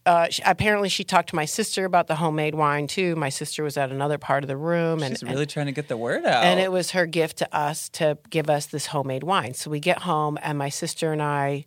uh, 0.06 0.28
she, 0.30 0.42
apparently, 0.46 0.90
she 0.90 1.04
talked 1.04 1.30
to 1.30 1.36
my 1.36 1.46
sister 1.46 1.86
about 1.86 2.08
the 2.08 2.16
homemade 2.16 2.56
wine 2.56 2.88
too. 2.88 3.16
My 3.16 3.30
sister 3.30 3.64
was 3.64 3.78
at 3.78 3.92
another 3.92 4.18
part 4.18 4.44
of 4.44 4.48
the 4.48 4.58
room, 4.58 5.04
and 5.04 5.18
She's 5.18 5.28
really 5.28 5.46
trying 5.46 5.68
to 5.68 5.72
get 5.72 5.88
the 5.90 5.98
word 5.98 6.26
out. 6.26 6.44
and 6.44 6.60
it 6.60 6.72
was 6.72 6.92
her 6.92 7.06
gift 7.06 7.38
to 7.38 7.56
us 7.56 7.90
to 7.90 8.18
give 8.30 8.50
us 8.50 8.66
this 8.68 8.88
homemade 8.88 9.24
wine. 9.24 9.54
So 9.54 9.70
we 9.70 9.80
get 9.80 10.00
home, 10.00 10.38
and 10.42 10.58
my 10.58 10.70
sister 10.70 11.12
and 11.12 11.22
I 11.22 11.66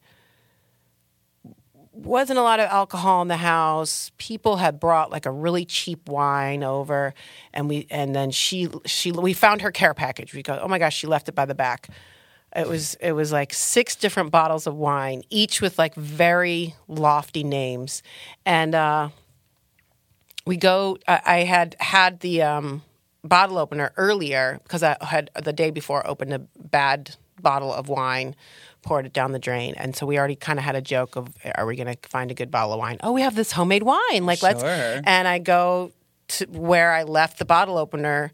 wasn't 2.05 2.39
a 2.39 2.43
lot 2.43 2.61
of 2.61 2.69
alcohol 2.71 3.23
in 3.23 3.29
the 3.29 3.37
house. 3.37 4.11
People 4.19 4.57
had 4.57 4.79
brought 4.79 5.11
like 5.11 5.27
a 5.27 5.31
really 5.31 5.65
cheap 5.65 6.09
wine 6.09 6.63
over, 6.63 7.15
and 7.53 7.69
we 7.69 7.87
and 7.91 8.15
then 8.15 8.31
she 8.31 8.69
she 8.87 9.13
we 9.13 9.33
found 9.33 9.63
her 9.63 9.73
care 9.73 9.95
package. 9.95 10.35
We 10.35 10.43
go, 10.43 10.59
oh 10.63 10.69
my 10.69 10.79
gosh, 10.79 10.97
she 10.97 11.07
left 11.07 11.29
it 11.29 11.35
by 11.35 11.45
the 11.47 11.55
back. 11.55 11.89
It 12.55 12.69
was 12.69 12.95
it 13.01 13.13
was 13.13 13.33
like 13.33 13.53
six 13.53 13.97
different 13.97 14.31
bottles 14.31 14.67
of 14.67 14.75
wine, 14.77 15.23
each 15.31 15.61
with 15.61 15.79
like 15.79 15.95
very 15.95 16.75
lofty 16.89 17.45
names, 17.45 18.03
and. 18.45 18.75
uh 18.75 19.09
we 20.47 20.57
go 20.57 20.99
I, 21.09 21.41
had 21.41 21.77
had 21.81 22.21
the 22.21 22.43
um, 22.43 22.83
bottle 23.23 23.59
opener 23.59 23.93
earlier 23.97 24.61
because 24.63 24.83
i 24.83 24.97
had 25.01 25.31
the 25.43 25.53
day 25.53 25.71
before 25.71 26.07
opened 26.07 26.33
a 26.35 26.41
bad 26.59 27.17
bottle 27.41 27.73
of 27.73 27.89
wine 27.89 28.35
poured 28.83 29.07
it 29.07 29.13
down 29.13 29.33
the 29.33 29.39
drain. 29.39 29.75
And 29.77 29.97
so 29.97 30.05
we 30.07 30.19
already 30.19 30.37
kind 30.37 30.59
of 30.59 30.65
had 30.65 30.77
a 30.77 30.83
joke 30.83 31.17
of 31.17 31.29
are 31.55 31.67
we 31.67 31.77
going 31.77 31.95
to 31.95 32.09
find 32.09 32.31
a 32.31 32.35
good 32.35 32.51
bottle 32.51 32.73
of 32.75 32.79
wine? 32.79 32.99
Oh 33.03 33.13
we 33.13 33.23
have 33.23 33.35
this 33.35 33.53
homemade 33.53 33.83
wine. 33.83 34.27
Like 34.27 34.43
let's 34.43 34.61
Sure. 34.61 35.01
and 35.05 35.27
i 35.29 35.39
go 35.39 35.93
to 36.29 36.47
where 36.47 36.93
i 36.93 37.03
left 37.03 37.39
the 37.39 37.45
bottle 37.45 37.77
opener 37.79 38.33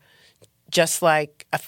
just 0.70 1.02
like 1.02 1.46
a 1.52 1.60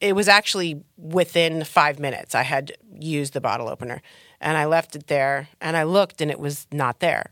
it 0.00 0.14
was 0.14 0.28
actually 0.28 0.82
within 0.96 1.62
five 1.64 1.98
minutes 1.98 2.34
i 2.34 2.42
had 2.42 2.72
used 2.98 3.32
the 3.34 3.40
bottle 3.40 3.68
opener. 3.68 4.00
And 4.40 4.56
i 4.56 4.64
left 4.66 4.94
it 4.96 5.06
there 5.06 5.48
and 5.60 5.76
i 5.76 5.82
looked 5.84 6.20
and 6.20 6.30
it 6.30 6.38
was 6.40 6.66
not 6.72 7.00
there. 7.00 7.30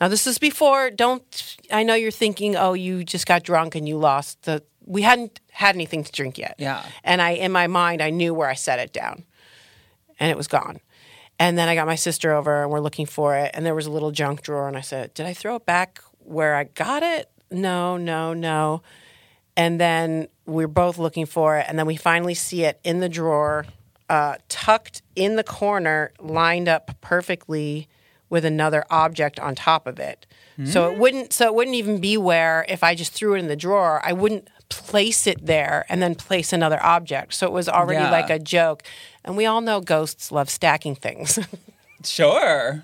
Now 0.00 0.08
this 0.08 0.26
is 0.26 0.38
before 0.38 0.90
don't 0.90 1.56
i 1.72 1.82
know 1.82 1.94
you're 1.94 2.10
thinking 2.10 2.56
oh 2.56 2.74
you 2.74 3.04
just 3.04 3.26
got 3.26 3.42
drunk 3.44 3.74
and 3.74 3.88
you 3.88 3.96
lost 3.96 4.42
the 4.42 4.62
we 4.86 5.02
hadn't 5.02 5.40
had 5.50 5.74
anything 5.74 6.04
to 6.04 6.12
drink 6.12 6.38
yet. 6.38 6.54
Yeah. 6.58 6.84
and 7.04 7.20
i 7.20 7.30
in 7.30 7.52
my 7.52 7.66
mind 7.66 8.00
i 8.00 8.10
knew 8.10 8.32
where 8.32 8.48
i 8.48 8.54
set 8.54 8.78
it 8.78 8.92
down. 8.92 9.24
And 10.18 10.30
it 10.30 10.36
was 10.36 10.48
gone. 10.48 10.80
And 11.38 11.58
then 11.58 11.68
i 11.68 11.74
got 11.74 11.86
my 11.86 11.96
sister 11.96 12.32
over 12.32 12.62
and 12.62 12.70
we're 12.70 12.80
looking 12.80 13.06
for 13.06 13.36
it. 13.36 13.50
And 13.54 13.66
there 13.66 13.74
was 13.74 13.86
a 13.86 13.90
little 13.90 14.10
junk 14.12 14.42
drawer 14.42 14.68
and 14.68 14.76
i 14.76 14.80
said 14.80 15.12
did 15.14 15.26
i 15.26 15.34
throw 15.34 15.56
it 15.56 15.66
back 15.66 16.00
where 16.18 16.54
i 16.54 16.64
got 16.64 17.02
it? 17.02 17.30
No 17.50 17.96
no 17.96 18.32
no. 18.32 18.82
And 19.56 19.80
then 19.80 20.28
we're 20.44 20.68
both 20.68 20.98
looking 20.98 21.24
for 21.26 21.56
it. 21.58 21.64
And 21.68 21.78
then 21.78 21.86
we 21.86 21.96
finally 21.96 22.34
see 22.34 22.64
it 22.64 22.78
in 22.84 23.00
the 23.00 23.08
drawer 23.08 23.64
uh, 24.08 24.36
tucked 24.48 25.02
in 25.16 25.34
the 25.36 25.42
corner 25.42 26.12
lined 26.20 26.68
up 26.68 26.94
perfectly 27.00 27.88
with 28.28 28.44
another 28.44 28.84
object 28.90 29.40
on 29.40 29.54
top 29.54 29.86
of 29.86 29.98
it. 29.98 30.26
So 30.64 30.90
it 30.90 30.98
wouldn't 30.98 31.32
so 31.32 31.46
it 31.46 31.54
wouldn't 31.54 31.76
even 31.76 32.00
be 32.00 32.16
where 32.16 32.64
if 32.68 32.82
i 32.82 32.94
just 32.94 33.12
threw 33.12 33.34
it 33.34 33.40
in 33.40 33.46
the 33.48 33.56
drawer 33.56 34.00
i 34.02 34.14
wouldn't 34.14 34.48
place 34.68 35.26
it 35.26 35.44
there 35.46 35.84
and 35.88 36.02
then 36.02 36.14
place 36.14 36.52
another 36.52 36.82
object 36.82 37.34
so 37.34 37.46
it 37.46 37.52
was 37.52 37.68
already 37.68 38.02
Yeah. 38.02 38.10
like 38.10 38.30
a 38.30 38.38
joke 38.38 38.82
and 39.24 39.36
we 39.36 39.46
all 39.46 39.60
know 39.60 39.80
ghosts 39.80 40.32
love 40.32 40.50
stacking 40.50 40.94
things 40.96 41.38
sure. 42.04 42.82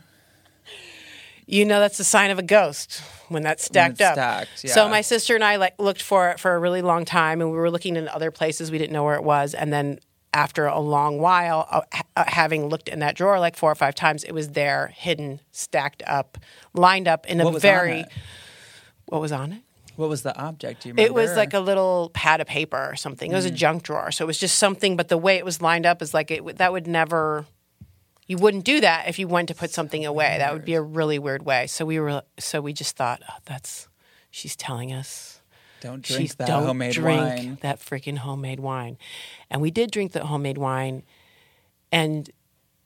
you 1.46 1.64
know 1.64 1.80
that's 1.80 1.98
a 2.00 2.04
sign 2.04 2.30
of 2.30 2.38
a 2.38 2.42
ghost 2.42 3.02
when 3.28 3.42
that's 3.42 3.64
stacked 3.64 3.92
it's 3.94 4.00
up. 4.02 4.14
stacked, 4.14 4.58
So 4.70 4.88
my 4.88 5.00
sister 5.00 5.34
and 5.34 5.42
I 5.44 5.56
like 5.56 5.74
looked 5.78 6.02
for 6.02 6.30
it 6.30 6.38
for 6.38 6.54
a 6.54 6.58
really 6.58 6.82
long 6.82 7.04
time, 7.06 7.40
and 7.40 7.50
we 7.50 7.56
were 7.56 7.70
looking 7.70 7.96
in 7.96 8.06
other 8.08 8.30
places 8.30 8.70
we 8.70 8.76
didn't 8.78 8.92
know 8.92 9.04
where 9.04 9.14
it 9.16 9.24
was, 9.24 9.54
and 9.54 9.72
then 9.72 9.98
after 10.34 10.66
a 10.66 10.78
long 10.80 11.18
while, 11.18 11.66
uh, 11.70 11.80
ha- 11.92 12.02
uh, 12.16 12.24
having 12.26 12.66
looked 12.68 12.88
in 12.88 12.98
that 13.00 13.14
drawer 13.16 13.38
like 13.40 13.56
four 13.56 13.70
or 13.70 13.74
five 13.74 13.94
times, 13.94 14.22
it 14.24 14.32
was 14.32 14.50
there, 14.50 14.92
hidden, 14.96 15.40
stacked 15.50 16.02
up, 16.06 16.36
lined 16.74 17.08
up 17.08 17.26
in 17.26 17.40
a 17.40 17.44
What 17.44 17.52
on 17.54 17.60
very. 17.60 18.04
What 19.06 19.20
was 19.20 19.32
on 19.32 19.52
it? 19.52 19.62
What 19.96 20.08
was 20.08 20.22
the 20.22 20.36
object? 20.38 20.82
Do 20.82 20.88
you 20.88 20.94
remember? 20.94 21.06
It 21.10 21.14
was 21.14 21.36
like 21.36 21.54
a 21.54 21.60
little 21.60 22.10
pad 22.14 22.40
of 22.40 22.46
paper 22.46 22.88
or 22.90 22.96
something. 22.96 23.30
It 23.30 23.34
was 23.34 23.46
a 23.46 23.50
Mm. 23.50 23.56
junk 23.56 23.82
drawer, 23.82 24.10
so 24.10 24.24
it 24.24 24.26
was 24.26 24.38
just 24.38 24.58
something. 24.58 24.96
But 24.96 25.08
the 25.08 25.18
way 25.18 25.36
it 25.36 25.44
was 25.44 25.60
lined 25.60 25.84
up 25.86 26.00
is 26.02 26.14
like 26.14 26.30
it. 26.30 26.56
That 26.58 26.72
would 26.72 26.86
never. 26.86 27.46
You 28.26 28.38
wouldn't 28.38 28.64
do 28.64 28.80
that 28.80 29.08
if 29.08 29.18
you 29.18 29.28
went 29.28 29.48
to 29.48 29.54
put 29.54 29.70
something 29.70 30.06
away. 30.06 30.36
That 30.38 30.52
would 30.54 30.64
be 30.64 30.74
a 30.74 30.80
really 30.82 31.18
weird 31.18 31.44
way. 31.44 31.66
So 31.66 31.84
we 31.84 32.00
were. 32.00 32.22
So 32.38 32.60
we 32.60 32.72
just 32.72 32.96
thought, 32.96 33.20
oh, 33.28 33.34
that's. 33.44 33.88
She's 34.30 34.56
telling 34.56 34.92
us. 34.92 35.40
Don't 35.80 36.00
drink 36.02 36.20
She's 36.22 36.34
that 36.36 36.46
don't 36.46 36.64
homemade 36.64 36.92
drink 36.94 37.20
wine. 37.20 37.58
that 37.62 37.80
freaking 37.80 38.18
homemade 38.18 38.60
wine, 38.60 38.96
and 39.50 39.60
we 39.60 39.70
did 39.72 39.90
drink 39.90 40.12
the 40.12 40.24
homemade 40.24 40.56
wine, 40.56 41.02
and 41.90 42.30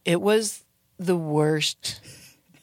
it 0.07 0.21
was 0.23 0.65
the 0.99 1.15
worst. 1.17 2.01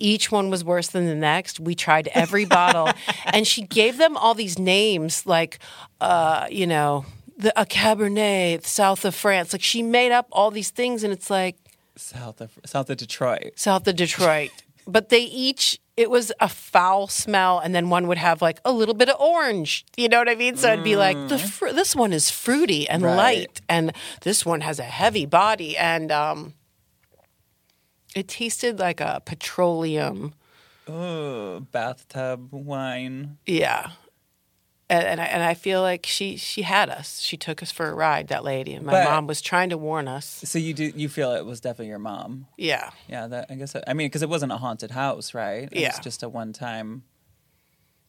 Each 0.04 0.32
one 0.32 0.50
was 0.50 0.63
worse 0.63 0.88
than 0.89 1.06
the 1.06 1.16
next. 1.16 1.60
We 1.60 1.76
tried 1.76 2.10
every 2.13 2.46
bottle, 2.46 2.89
and 3.26 3.48
she 3.48 3.62
gave 3.62 3.98
them 3.98 4.18
all 4.18 4.34
these 4.34 4.60
names, 4.60 5.26
like, 5.26 5.60
uh, 6.02 6.48
you 6.52 6.68
know, 6.68 7.06
the 7.38 7.52
a 7.60 7.66
Cabernet, 7.66 8.66
south 8.66 9.06
of 9.06 9.16
France. 9.16 9.54
Like 9.54 9.62
she 9.63 9.82
made 9.82 10.12
up 10.12 10.28
all 10.32 10.52
these 10.52 10.70
things, 10.72 11.04
and 11.04 11.13
it's 11.13 11.30
like 11.30 11.56
South 11.96 12.42
of 12.42 12.52
South 12.66 12.89
of 12.89 12.98
Detroit. 12.98 13.54
south 13.56 13.88
of 13.88 13.96
Detroit. 13.96 14.52
But 14.86 15.08
they 15.08 15.22
each, 15.22 15.80
it 15.96 16.10
was 16.10 16.32
a 16.42 16.50
foul 16.50 17.08
smell, 17.08 17.60
and 17.60 17.74
then 17.74 17.89
one 17.89 18.08
would 18.08 18.18
have 18.18 18.42
like 18.42 18.60
a 18.66 18.72
little 18.74 18.94
bit 18.96 19.08
of 19.10 19.18
orange. 19.22 19.86
You 19.96 20.10
know 20.10 20.18
what 20.20 20.28
I 20.28 20.36
mean? 20.36 20.58
So 20.58 20.74
it'd 20.74 20.84
be 20.84 20.98
like 20.98 21.18
the 21.30 21.38
fr- 21.39 21.72
this 21.72 21.96
one 21.96 22.12
is 22.12 22.30
fruity 22.30 22.89
and 22.89 23.02
Right. 23.04 23.16
light, 23.16 23.62
and 23.70 23.94
this 24.22 24.46
one 24.46 24.60
has 24.62 24.80
a 24.80 24.84
heavy 24.84 25.26
body, 25.26 25.78
and 25.78 26.12
um, 26.12 26.54
it 28.15 28.28
tasted 28.28 28.80
like 28.80 28.99
a 29.02 29.21
petroleum. 29.26 30.34
Oh, 30.88 31.62
bathtub 31.71 32.49
wine. 32.52 33.38
Yeah. 33.45 33.91
And, 34.89 35.06
and 35.08 35.21
I 35.21 35.26
and 35.26 35.41
I 35.41 35.54
feel 35.54 35.82
like 35.82 36.06
she 36.06 36.36
she 36.36 36.62
had 36.63 36.89
us. 36.89 37.19
She 37.21 37.38
took 37.38 37.63
us 37.63 37.71
for 37.71 37.89
a 37.89 37.93
ride. 37.95 38.28
That 38.28 38.43
lady. 38.43 38.73
And 38.73 38.86
my 38.86 38.91
But- 38.91 39.06
mom 39.06 39.28
was 39.28 39.41
trying 39.41 39.69
to 39.69 39.78
warn 39.78 40.08
us. 40.08 40.41
So 40.43 40.60
you 40.60 40.73
do 40.73 40.91
you 40.95 41.08
feel 41.10 41.32
it 41.32 41.45
was 41.45 41.62
definitely 41.62 41.88
your 41.88 41.99
mom? 41.99 42.47
Yeah. 42.58 42.91
Yeah, 43.08 43.28
that 43.28 43.47
I 43.49 43.56
guess. 43.56 43.76
I 43.88 43.93
mean, 43.93 44.08
because 44.08 44.21
it 44.21 44.30
wasn't 44.30 44.52
a 44.52 44.58
haunted 44.58 44.91
house, 44.91 45.34
right? 45.34 45.69
It 45.71 45.80
Yeah. 45.80 45.88
was 45.89 45.99
just 45.99 46.21
a 46.21 46.30
one 46.30 46.52
time. 46.54 47.04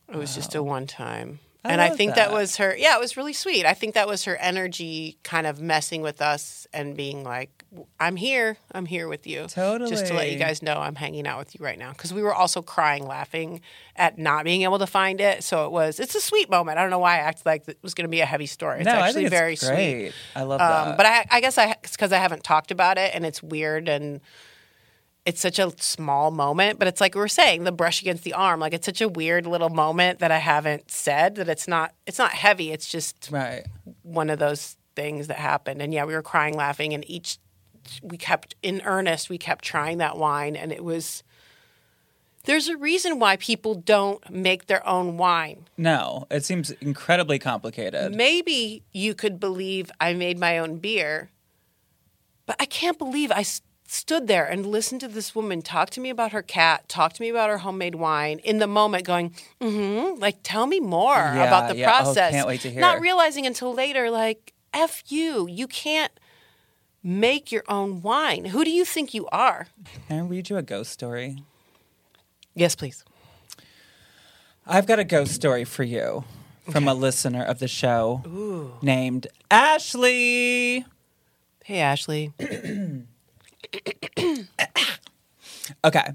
It 0.08 0.16
was 0.16 0.34
just 0.34 0.54
a 0.54 0.62
one 0.62 0.86
time. 0.86 1.38
I 1.66 1.72
and 1.72 1.80
I 1.80 1.88
think 1.90 2.14
that. 2.16 2.28
that. 2.28 2.32
was 2.32 2.56
her, 2.56 2.76
yeah, 2.76 2.94
it 2.94 3.00
was 3.00 3.16
really 3.16 3.32
sweet. 3.32 3.64
I 3.64 3.72
think 3.72 3.94
that 3.94 4.06
was 4.06 4.24
her 4.24 4.36
energy 4.36 5.16
kind 5.22 5.46
of 5.46 5.60
messing 5.60 6.02
with 6.02 6.20
us 6.20 6.66
and 6.74 6.94
being 6.94 7.24
like, 7.24 7.64
I'm 7.98 8.16
here. 8.16 8.58
I'm 8.72 8.84
here 8.86 9.08
with 9.08 9.26
you. 9.26 9.46
Totally. 9.48 9.90
Just 9.90 10.06
to 10.08 10.14
let 10.14 10.30
you 10.30 10.38
guys 10.38 10.62
know 10.62 10.76
I'm 10.78 10.94
hanging 10.94 11.26
out 11.26 11.38
with 11.38 11.58
you 11.58 11.64
right 11.64 11.78
now. 11.78 11.92
Because 11.92 12.12
we 12.12 12.22
were 12.22 12.34
also 12.34 12.60
crying, 12.60 13.06
laughing 13.06 13.62
at 13.96 14.18
not 14.18 14.44
being 14.44 14.62
able 14.62 14.78
to 14.78 14.86
find 14.86 15.20
it. 15.20 15.42
So 15.42 15.64
it 15.64 15.72
was, 15.72 15.98
it's 15.98 16.14
a 16.14 16.20
sweet 16.20 16.50
moment. 16.50 16.78
I 16.78 16.82
don't 16.82 16.90
know 16.90 16.98
why 16.98 17.14
I 17.14 17.20
acted 17.20 17.46
like 17.46 17.66
it 17.66 17.78
was 17.82 17.94
going 17.94 18.04
to 18.04 18.10
be 18.10 18.20
a 18.20 18.26
heavy 18.26 18.46
story. 18.46 18.80
It's 18.80 18.86
no, 18.86 18.92
I 18.92 19.08
actually 19.08 19.28
think 19.28 19.32
it's 19.56 19.64
very 19.64 19.74
great. 19.76 20.10
sweet. 20.10 20.14
I 20.36 20.42
love 20.42 20.60
Um, 20.60 20.90
that. 20.90 20.96
but 20.98 21.06
I, 21.06 21.26
I 21.30 21.40
guess 21.40 21.56
I, 21.56 21.74
because 21.80 22.12
I 22.12 22.18
haven't 22.18 22.44
talked 22.44 22.70
about 22.70 22.98
it 22.98 23.12
and 23.14 23.24
it's 23.24 23.42
weird 23.42 23.88
and 23.88 24.20
it's 25.26 25.40
such 25.40 25.58
a 25.58 25.72
small 25.78 26.30
moment, 26.30 26.78
but 26.78 26.86
it's 26.86 27.00
like 27.00 27.14
we 27.14 27.20
were 27.20 27.28
saying, 27.28 27.64
the 27.64 27.72
brush 27.72 28.02
against 28.02 28.24
the 28.24 28.34
arm. 28.34 28.60
Like 28.60 28.74
it's 28.74 28.84
such 28.84 29.00
a 29.00 29.08
weird 29.08 29.46
little 29.46 29.70
moment 29.70 30.18
that 30.18 30.30
I 30.30 30.38
haven't 30.38 30.90
said 30.90 31.36
that 31.36 31.48
it's 31.48 31.66
not. 31.66 31.94
It's 32.06 32.18
not 32.18 32.32
heavy. 32.32 32.72
It's 32.72 32.88
just 32.88 33.28
right. 33.30 33.64
one 34.02 34.28
of 34.28 34.38
those 34.38 34.76
things 34.94 35.28
that 35.28 35.38
happened. 35.38 35.80
And 35.80 35.94
yeah, 35.94 36.04
we 36.04 36.14
were 36.14 36.22
crying, 36.22 36.54
laughing, 36.54 36.92
and 36.92 37.08
each 37.08 37.38
we 38.02 38.16
kept 38.16 38.54
in 38.62 38.82
earnest. 38.84 39.30
We 39.30 39.38
kept 39.38 39.64
trying 39.64 39.98
that 39.98 40.16
wine, 40.18 40.56
and 40.56 40.72
it 40.72 40.84
was. 40.84 41.22
There's 42.44 42.68
a 42.68 42.76
reason 42.76 43.18
why 43.18 43.36
people 43.36 43.74
don't 43.74 44.28
make 44.28 44.66
their 44.66 44.86
own 44.86 45.16
wine. 45.16 45.64
No, 45.78 46.26
it 46.30 46.44
seems 46.44 46.70
incredibly 46.72 47.38
complicated. 47.38 48.14
Maybe 48.14 48.82
you 48.92 49.14
could 49.14 49.40
believe 49.40 49.90
I 49.98 50.12
made 50.12 50.38
my 50.38 50.58
own 50.58 50.76
beer, 50.76 51.30
but 52.44 52.56
I 52.60 52.66
can't 52.66 52.98
believe 52.98 53.32
I 53.32 53.46
stood 53.86 54.26
there 54.26 54.44
and 54.44 54.64
listened 54.66 55.00
to 55.02 55.08
this 55.08 55.34
woman 55.34 55.62
talk 55.62 55.90
to 55.90 56.00
me 56.00 56.10
about 56.10 56.32
her 56.32 56.42
cat, 56.42 56.88
talk 56.88 57.12
to 57.14 57.22
me 57.22 57.28
about 57.28 57.50
her 57.50 57.58
homemade 57.58 57.94
wine 57.96 58.38
in 58.40 58.58
the 58.58 58.66
moment, 58.66 59.04
going, 59.04 59.34
mm-hmm, 59.60 60.18
like, 60.20 60.36
tell 60.42 60.66
me 60.66 60.80
more 60.80 61.14
Yeah, 61.14 61.44
about 61.44 61.68
the 61.68 61.76
yeah. 61.76 61.86
Oh, 61.86 62.02
process. 62.02 62.32
can't 62.32 62.46
wait 62.46 62.60
to 62.62 62.70
hear. 62.70 62.80
Not 62.80 63.00
realizing 63.00 63.46
until 63.46 63.72
later, 63.74 64.10
like, 64.10 64.52
F 64.72 65.02
you, 65.08 65.46
you 65.48 65.66
can't 65.66 66.12
make 67.02 67.52
your 67.52 67.62
own 67.68 68.00
wine. 68.02 68.46
Who 68.46 68.64
do 68.64 68.70
you 68.70 68.84
think 68.84 69.12
you 69.14 69.26
are? 69.28 69.68
Can 70.08 70.18
I 70.18 70.22
read 70.22 70.48
you 70.50 70.56
a 70.56 70.62
ghost 70.62 70.90
story? 70.90 71.42
Yes, 72.54 72.74
please. 72.74 73.04
I've 74.66 74.86
got 74.86 74.98
a 74.98 75.04
ghost 75.04 75.32
story 75.34 75.64
for 75.64 75.82
you 75.82 76.24
from 76.70 76.88
a 76.88 76.94
listener 76.94 77.44
of 77.44 77.58
the 77.58 77.68
show 77.68 78.72
named 78.80 79.26
Ashley. 79.50 80.86
Hey, 81.64 81.78
Ashley. 81.80 82.32
Okay. 85.84 86.12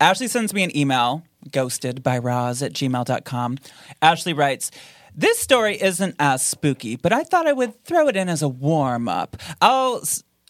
Ashley 0.00 0.28
sends 0.28 0.52
me 0.52 0.62
an 0.62 0.76
email, 0.76 1.22
ghosted 1.50 2.02
by 2.02 2.18
Roz 2.18 2.62
at 2.62 2.72
gmail.com. 2.72 3.58
Ashley 4.02 4.32
writes, 4.32 4.70
This 5.14 5.38
story 5.38 5.80
isn't 5.80 6.16
as 6.18 6.44
spooky, 6.44 6.96
but 6.96 7.12
I 7.12 7.22
thought 7.22 7.46
I 7.46 7.52
would 7.52 7.84
throw 7.84 8.08
it 8.08 8.16
in 8.16 8.28
as 8.28 8.42
a 8.42 8.48
warm 8.48 9.08
up. 9.08 9.36
Oh, 9.60 10.02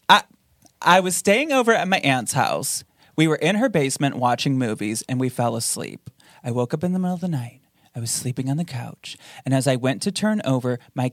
I, 0.09 0.23
I 0.81 0.99
was 0.99 1.15
staying 1.15 1.51
over 1.51 1.73
at 1.73 1.87
my 1.87 1.99
aunt's 1.99 2.33
house. 2.33 2.83
We 3.15 3.27
were 3.27 3.35
in 3.35 3.55
her 3.55 3.69
basement 3.69 4.15
watching 4.15 4.57
movies 4.57 5.03
and 5.07 5.19
we 5.19 5.29
fell 5.29 5.55
asleep. 5.55 6.09
I 6.43 6.51
woke 6.51 6.73
up 6.73 6.83
in 6.83 6.93
the 6.93 6.99
middle 6.99 7.15
of 7.15 7.21
the 7.21 7.27
night. 7.27 7.61
I 7.95 7.99
was 7.99 8.11
sleeping 8.11 8.49
on 8.49 8.57
the 8.57 8.65
couch. 8.65 9.15
And 9.45 9.53
as 9.53 9.67
I 9.67 9.77
went 9.77 10.01
to 10.01 10.11
turn 10.11 10.41
over, 10.43 10.79
my 10.93 11.11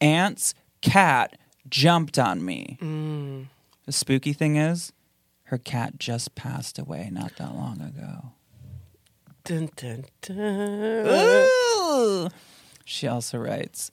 aunt's 0.00 0.52
cat 0.82 1.38
jumped 1.68 2.18
on 2.18 2.44
me. 2.44 2.76
Mm. 2.82 3.46
The 3.88 3.92
spooky 3.92 4.34
thing 4.34 4.56
is, 4.56 4.92
her 5.44 5.56
cat 5.56 5.98
just 5.98 6.34
passed 6.34 6.78
away 6.78 7.08
not 7.10 7.36
that 7.36 7.54
long 7.54 7.80
ago. 7.80 8.32
Dun, 9.44 9.70
dun, 9.76 10.04
dun. 10.20 11.06
Ooh. 11.08 12.28
She 12.84 13.08
also 13.08 13.38
writes, 13.38 13.90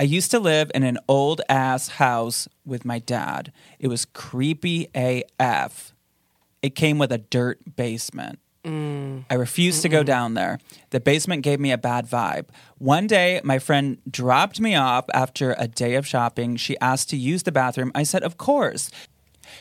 I 0.00 0.04
used 0.04 0.30
to 0.30 0.38
live 0.38 0.70
in 0.74 0.82
an 0.82 0.96
old 1.08 1.42
ass 1.50 1.88
house 1.88 2.48
with 2.64 2.86
my 2.86 2.98
dad. 2.98 3.52
It 3.78 3.88
was 3.88 4.06
creepy 4.06 4.88
AF. 4.94 5.92
It 6.62 6.74
came 6.74 6.96
with 6.96 7.12
a 7.12 7.18
dirt 7.18 7.76
basement. 7.76 8.38
Mm. 8.64 9.26
I 9.28 9.34
refused 9.34 9.82
to 9.82 9.90
go 9.90 10.02
down 10.02 10.32
there. 10.32 10.58
The 10.88 11.00
basement 11.00 11.42
gave 11.42 11.60
me 11.60 11.70
a 11.70 11.76
bad 11.76 12.06
vibe. 12.06 12.46
One 12.78 13.06
day, 13.06 13.42
my 13.44 13.58
friend 13.58 13.98
dropped 14.10 14.58
me 14.58 14.74
off 14.74 15.04
after 15.12 15.54
a 15.58 15.68
day 15.68 15.96
of 15.96 16.06
shopping. 16.06 16.56
She 16.56 16.78
asked 16.78 17.10
to 17.10 17.18
use 17.18 17.42
the 17.42 17.52
bathroom. 17.52 17.92
I 17.94 18.04
said, 18.04 18.22
Of 18.22 18.38
course. 18.38 18.90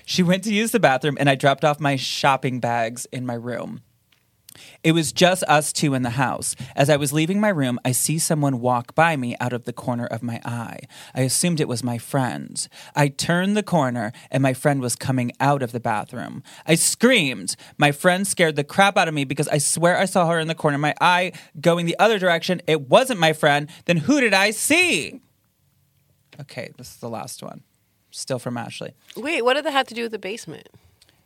She 0.05 0.23
went 0.23 0.43
to 0.43 0.53
use 0.53 0.71
the 0.71 0.79
bathroom, 0.79 1.17
and 1.19 1.29
I 1.29 1.35
dropped 1.35 1.63
off 1.63 1.79
my 1.79 1.95
shopping 1.95 2.59
bags 2.59 3.05
in 3.11 3.25
my 3.25 3.35
room. 3.35 3.81
It 4.83 4.91
was 4.91 5.11
just 5.11 5.43
us 5.43 5.71
two 5.71 5.93
in 5.93 6.03
the 6.03 6.11
house. 6.11 6.55
As 6.75 6.89
I 6.89 6.97
was 6.97 7.13
leaving 7.13 7.39
my 7.39 7.49
room, 7.49 7.79
I 7.85 7.91
see 7.91 8.19
someone 8.19 8.59
walk 8.59 8.93
by 8.95 9.15
me 9.15 9.35
out 9.39 9.53
of 9.53 9.63
the 9.63 9.73
corner 9.73 10.05
of 10.05 10.21
my 10.21 10.41
eye. 10.45 10.81
I 11.15 11.21
assumed 11.21 11.59
it 11.59 11.67
was 11.67 11.83
my 11.83 11.97
friend. 11.97 12.67
I 12.95 13.07
turned 13.07 13.55
the 13.55 13.63
corner 13.63 14.11
and 14.29 14.43
my 14.43 14.53
friend 14.53 14.81
was 14.81 14.95
coming 14.95 15.31
out 15.39 15.63
of 15.63 15.71
the 15.71 15.79
bathroom. 15.79 16.43
I 16.65 16.75
screamed. 16.75 17.55
My 17.77 17.91
friend 17.91 18.27
scared 18.27 18.55
the 18.55 18.63
crap 18.63 18.97
out 18.97 19.07
of 19.07 19.13
me 19.13 19.23
because 19.23 19.47
I 19.47 19.57
swear 19.57 19.97
I 19.97 20.05
saw 20.05 20.27
her 20.27 20.39
in 20.39 20.47
the 20.47 20.55
corner 20.55 20.75
of 20.75 20.81
my 20.81 20.95
eye 21.01 21.31
going 21.59 21.85
the 21.85 21.97
other 21.97 22.19
direction. 22.19 22.61
It 22.67 22.89
wasn't 22.89 23.19
my 23.19 23.33
friend. 23.33 23.69
Then 23.85 23.97
who 23.97 24.19
did 24.19 24.33
I 24.33 24.51
see? 24.51 25.21
Okay, 26.41 26.71
this 26.77 26.91
is 26.91 26.97
the 26.97 27.09
last 27.09 27.41
one. 27.41 27.63
Still 28.15 28.37
from 28.37 28.57
Ashley. 28.57 28.93
Wait, 29.17 29.41
what 29.43 29.55
did 29.55 29.65
that 29.65 29.71
have 29.73 29.87
to 29.87 29.95
do 29.95 30.03
with 30.03 30.11
the 30.11 30.19
basement? 30.19 30.69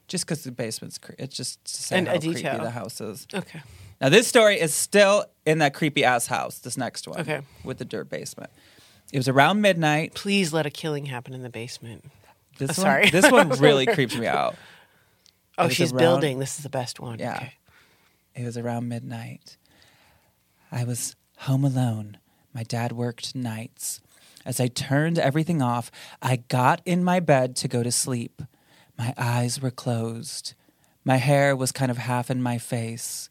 Just 0.07 0.25
because 0.25 0.43
the 0.45 0.51
basement's, 0.53 0.97
cre- 0.97 1.11
it's 1.19 1.35
just 1.35 1.63
to 1.65 1.83
say 1.83 1.97
And 1.97 2.07
a 2.07 2.11
how 2.11 2.17
creepy 2.19 2.35
detail. 2.35 2.59
the 2.61 2.69
house 2.71 3.01
is. 3.01 3.27
Okay. 3.33 3.61
Now 3.99 4.07
this 4.07 4.25
story 4.25 4.57
is 4.59 4.73
still 4.73 5.25
in 5.45 5.57
that 5.57 5.73
creepy 5.73 6.05
ass 6.05 6.27
house. 6.27 6.59
This 6.59 6.77
next 6.77 7.05
one, 7.07 7.19
Okay. 7.19 7.41
with 7.65 7.77
the 7.77 7.83
dirt 7.85 8.09
basement. 8.09 8.49
It 9.11 9.17
was 9.17 9.27
around 9.27 9.59
midnight. 9.61 10.13
Please 10.13 10.53
let 10.53 10.65
a 10.65 10.69
killing 10.69 11.07
happen 11.07 11.33
in 11.33 11.43
the 11.43 11.49
basement. 11.49 12.05
This 12.57 12.79
Oh, 12.79 12.83
one, 12.83 12.89
sorry. 12.89 13.09
this 13.09 13.29
one 13.29 13.49
really 13.59 13.85
creeps 13.85 14.15
me 14.15 14.27
out. 14.27 14.55
Oh, 15.57 15.65
was 15.65 15.73
she's 15.75 15.91
around- 15.91 15.99
building. 15.99 16.39
This 16.39 16.55
is 16.57 16.63
the 16.63 16.69
best 16.69 17.01
one. 17.01 17.19
Yeah. 17.19 17.35
Okay. 17.35 17.53
It 18.33 18.45
was 18.45 18.57
around 18.57 18.87
midnight. 18.87 19.57
I 20.71 20.85
was 20.85 21.15
home 21.39 21.65
alone. 21.65 22.17
My 22.53 22.63
dad 22.63 22.93
worked 22.93 23.35
nights. 23.35 23.99
As 24.47 24.61
I 24.61 24.67
turned 24.67 25.19
everything 25.19 25.61
off, 25.61 25.91
I 26.21 26.37
got 26.37 26.81
in 26.85 27.03
my 27.03 27.19
bed 27.19 27.57
to 27.57 27.67
go 27.67 27.83
to 27.83 27.91
sleep. 27.91 28.41
My 28.97 29.13
eyes 29.17 29.61
were 29.61 29.69
closed. 29.69 30.53
My 31.03 31.17
hair 31.17 31.53
was 31.53 31.73
kind 31.73 31.91
of 31.91 31.97
half 31.97 32.31
in 32.31 32.41
my 32.41 32.57
face. 32.57 33.29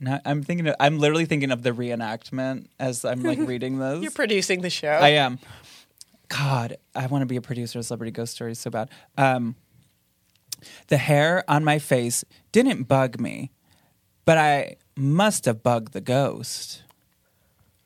Now, 0.00 0.20
I'm 0.24 0.42
thinking. 0.42 0.66
Of, 0.66 0.74
I'm 0.80 0.98
literally 0.98 1.26
thinking 1.26 1.52
of 1.52 1.62
the 1.62 1.70
reenactment 1.70 2.66
as 2.80 3.04
I'm 3.04 3.22
like 3.22 3.38
reading 3.46 3.78
this. 3.78 4.02
You're 4.02 4.10
producing 4.10 4.62
the 4.62 4.70
show. 4.70 4.88
I 4.88 5.10
am. 5.10 5.38
God, 6.28 6.76
I 6.96 7.06
want 7.06 7.22
to 7.22 7.26
be 7.26 7.36
a 7.36 7.40
producer 7.40 7.78
of 7.78 7.84
Celebrity 7.84 8.10
Ghost 8.10 8.32
Stories 8.32 8.58
so 8.58 8.68
bad. 8.70 8.90
Um, 9.16 9.54
the 10.88 10.96
hair 10.96 11.44
on 11.46 11.62
my 11.62 11.78
face 11.78 12.24
didn't 12.50 12.84
bug 12.84 13.20
me, 13.20 13.52
but 14.24 14.38
I 14.38 14.76
must 14.96 15.44
have 15.44 15.62
bugged 15.62 15.92
the 15.92 16.00
ghost. 16.00 16.82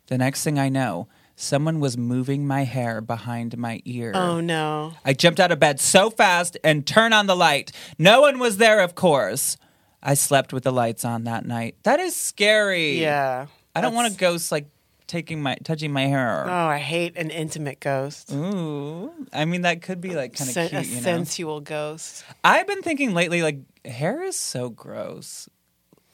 The 0.07 0.17
next 0.17 0.43
thing 0.43 0.59
I 0.59 0.71
know, 0.71 1.09
someone 1.37 1.81
was 1.81 1.97
moving 1.97 2.47
my 2.47 2.65
hair 2.65 3.01
behind 3.01 3.57
my 3.59 3.81
ear. 3.85 4.13
Oh 4.15 4.41
no. 4.41 4.95
I 5.05 5.13
jumped 5.13 5.41
out 5.41 5.51
of 5.53 5.59
bed 5.59 5.81
so 5.81 6.11
fast 6.11 6.57
and 6.65 6.87
turned 6.87 7.15
on 7.15 7.27
the 7.27 7.37
light. 7.37 7.73
No 7.99 8.21
one 8.21 8.39
was 8.39 8.57
there, 8.59 8.81
of 8.81 8.95
course. 8.95 9.57
I 10.03 10.15
slept 10.15 10.53
with 10.53 10.65
the 10.65 10.71
lights 10.73 11.05
on 11.05 11.25
that 11.25 11.47
night. 11.47 11.77
That 11.85 11.99
is 12.01 12.15
scary. 12.15 13.01
Yeah. 13.01 13.47
I 13.75 13.81
don't 13.81 13.95
want 13.95 14.13
a 14.15 14.17
ghost 14.17 14.53
like 14.53 14.67
taking 15.07 15.43
my 15.43 15.57
touching 15.65 15.93
my 15.93 16.07
hair. 16.07 16.45
Oh, 16.47 16.67
I 16.67 16.79
hate 16.79 17.17
an 17.17 17.31
intimate 17.31 17.81
ghost. 17.81 18.31
Ooh. 18.33 19.11
I 19.33 19.45
mean 19.45 19.63
that 19.63 19.83
could 19.83 20.01
be 20.01 20.15
like 20.15 20.35
kind 20.37 20.49
of 20.49 20.55
Sen- 20.55 20.69
cute, 20.69 20.83
a 20.83 20.87
you 20.87 20.97
know. 20.97 21.03
sensual 21.03 21.61
ghost. 21.61 22.25
I've 22.45 22.67
been 22.67 22.83
thinking 22.83 23.13
lately 23.15 23.43
like 23.43 23.59
hair 23.85 24.23
is 24.23 24.39
so 24.39 24.69
gross. 24.71 25.49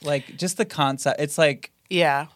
Like 0.03 0.37
just 0.37 0.57
the 0.57 0.65
concept. 0.65 1.21
It's 1.21 1.37
like 1.37 1.71
Yeah. 1.91 2.27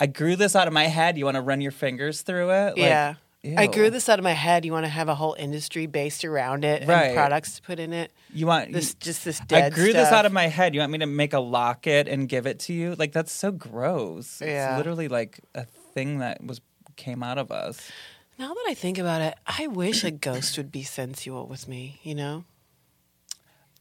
I 0.00 0.06
grew 0.06 0.36
this 0.36 0.56
out 0.56 0.66
of 0.66 0.72
my 0.72 0.84
head. 0.84 1.16
You 1.18 1.24
want 1.24 1.36
to 1.36 1.40
run 1.40 1.60
your 1.60 1.72
fingers 1.72 2.22
through 2.22 2.50
it? 2.50 2.68
Like, 2.70 2.78
yeah. 2.78 3.14
I 3.58 3.66
grew 3.66 3.90
this 3.90 4.08
out 4.08 4.18
of 4.18 4.22
my 4.22 4.32
head. 4.32 4.64
You 4.64 4.72
want 4.72 4.86
to 4.86 4.90
have 4.90 5.08
a 5.08 5.14
whole 5.14 5.34
industry 5.38 5.86
based 5.86 6.24
around 6.24 6.64
it 6.64 6.88
Right. 6.88 7.06
and 7.08 7.14
products 7.14 7.56
to 7.56 7.62
put 7.62 7.78
in 7.78 7.92
it. 7.92 8.10
You 8.32 8.46
want 8.46 8.72
This 8.72 8.94
just 8.94 9.24
this 9.24 9.40
I 9.40 9.44
dead 9.44 9.74
grew 9.74 9.92
this 9.92 10.08
out 10.10 10.24
of 10.24 10.32
my 10.32 10.46
head. 10.46 10.74
You 10.74 10.80
want 10.80 10.92
me 10.92 10.98
to 10.98 11.06
make 11.06 11.34
a 11.34 11.40
locket 11.40 12.08
and 12.08 12.26
give 12.28 12.46
it 12.46 12.58
to 12.60 12.72
you? 12.72 12.94
Like 12.94 13.12
that's 13.12 13.32
so 13.32 13.52
gross. 13.52 14.40
Yeah. 14.40 14.70
It's 14.70 14.78
literally 14.78 15.08
like 15.08 15.40
a 15.54 15.66
thing 15.66 16.18
that 16.20 16.42
was 16.42 16.60
came 16.96 17.22
out 17.22 17.36
of 17.38 17.50
us. 17.52 17.90
Now 18.38 18.48
that 18.54 18.64
I 18.66 18.74
think 18.74 18.98
about 18.98 19.20
it, 19.20 19.34
I 19.46 19.66
wish 19.66 20.04
a 20.04 20.10
ghost 20.10 20.56
would 20.56 20.72
be 20.72 20.82
sensual 20.82 21.46
with 21.46 21.68
me, 21.68 22.00
you 22.02 22.14
know? 22.14 22.44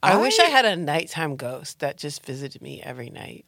I, 0.04 0.18
wish 0.18 0.38
I 0.38 0.46
had 0.46 0.66
a 0.66 0.76
nighttime 0.76 1.38
ghost 1.38 1.80
that 1.80 1.98
just 1.98 2.26
visited 2.26 2.62
me 2.62 2.82
every 2.84 3.10
night. 3.10 3.46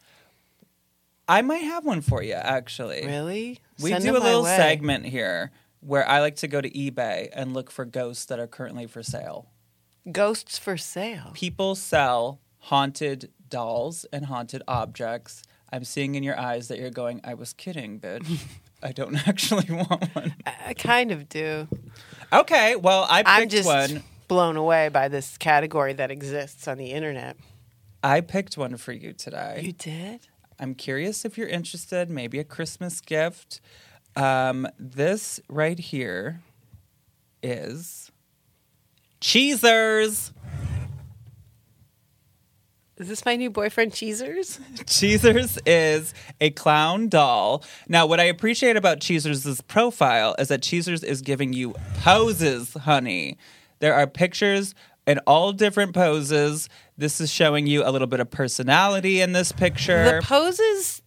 I 1.28 1.42
might 1.42 1.64
have 1.64 1.86
one 1.86 2.02
for 2.02 2.22
you 2.22 2.34
actually. 2.34 3.06
Really? 3.06 3.60
We 3.82 3.92
Send 3.92 4.04
do 4.04 4.12
a 4.16 4.20
little 4.20 4.44
way. 4.44 4.56
segment 4.56 5.06
here 5.06 5.52
where 5.80 6.08
I 6.08 6.20
like 6.20 6.36
to 6.38 6.48
go 6.48 6.62
to 6.62 6.70
eBay 6.70 7.30
and 7.34 7.54
look 7.54 7.70
for 7.72 7.86
ghosts 7.86 8.26
that 8.26 8.40
are 8.40 8.48
currently 8.48 8.88
for 8.88 9.04
sale. 9.04 9.52
Ghosts 10.12 10.58
for 10.58 10.78
sale. 10.78 11.32
People 11.34 11.76
sell 11.76 12.40
haunted 12.60 13.32
dolls 13.50 14.06
and 14.12 14.26
haunted 14.26 14.64
objects. 14.68 15.44
I'm 15.72 15.84
seeing 15.84 16.16
in 16.16 16.24
your 16.24 16.40
eyes 16.40 16.68
that 16.68 16.80
you're 16.80 16.90
going, 16.90 17.22
I 17.24 17.34
was 17.34 17.54
kidding, 17.54 18.00
bitch. 18.00 18.40
I 18.84 18.92
don't 18.92 19.16
actually 19.28 19.66
want 19.74 20.16
one. 20.16 20.36
I, 20.46 20.74
kind 20.74 21.12
of 21.12 21.28
do. 21.30 21.68
Okay, 22.32 22.76
well, 22.76 23.08
I 23.10 23.24
picked 23.24 23.30
I'm 23.30 23.50
just 23.50 23.66
one. 23.68 24.04
blown 24.28 24.58
away 24.58 24.90
by 24.90 25.08
this 25.08 25.38
category 25.38 25.94
that 25.94 26.12
exists 26.12 26.68
on 26.68 26.78
the 26.78 26.92
internet. 26.92 27.38
I 28.04 28.22
picked 28.22 28.58
one 28.58 28.78
for 28.78 28.92
you 28.92 29.14
today. 29.14 29.62
You 29.64 29.72
did? 29.74 30.28
I'm 30.60 30.74
curious 30.74 31.26
if 31.26 31.38
you're 31.38 31.48
interested, 31.48 32.10
maybe 32.10 32.40
a 32.40 32.44
Christmas 32.44 33.02
gift. 33.02 33.60
Um, 34.16 34.68
this 34.80 35.40
right 35.50 35.78
here 35.78 36.42
is 37.44 38.12
Cheezers. 39.20 40.32
Is 42.98 43.10
this 43.10 43.26
my 43.26 43.36
new 43.36 43.50
boyfriend, 43.50 43.92
Cheezers? 43.92 44.62
Cheezers 44.86 45.60
is 45.66 46.14
a 46.40 46.52
clown 46.52 47.10
doll. 47.10 47.62
Now, 47.90 48.06
what 48.06 48.22
I 48.22 48.24
appreciate 48.24 48.78
about 48.78 49.02
Cheezers' 49.02 49.60
profile 49.68 50.34
is 50.40 50.48
that 50.48 50.62
Cheezers 50.62 51.04
is 51.04 51.22
giving 51.22 51.52
you 51.52 51.76
poses, 52.00 52.74
honey. 52.74 53.38
There 53.80 53.94
are 53.94 54.08
pictures 54.08 54.74
in 55.08 55.20
all 55.20 55.54
different 55.54 55.94
poses. 55.94 56.70
This 56.98 57.20
is 57.22 57.32
showing 57.32 57.68
you 57.68 57.84
a 57.86 57.92
little 57.92 58.08
bit 58.08 58.20
of 58.20 58.30
personality 58.32 59.22
in 59.22 59.34
this 59.34 59.52
picture. 59.52 60.20
The 60.20 60.26
poses 60.26 61.02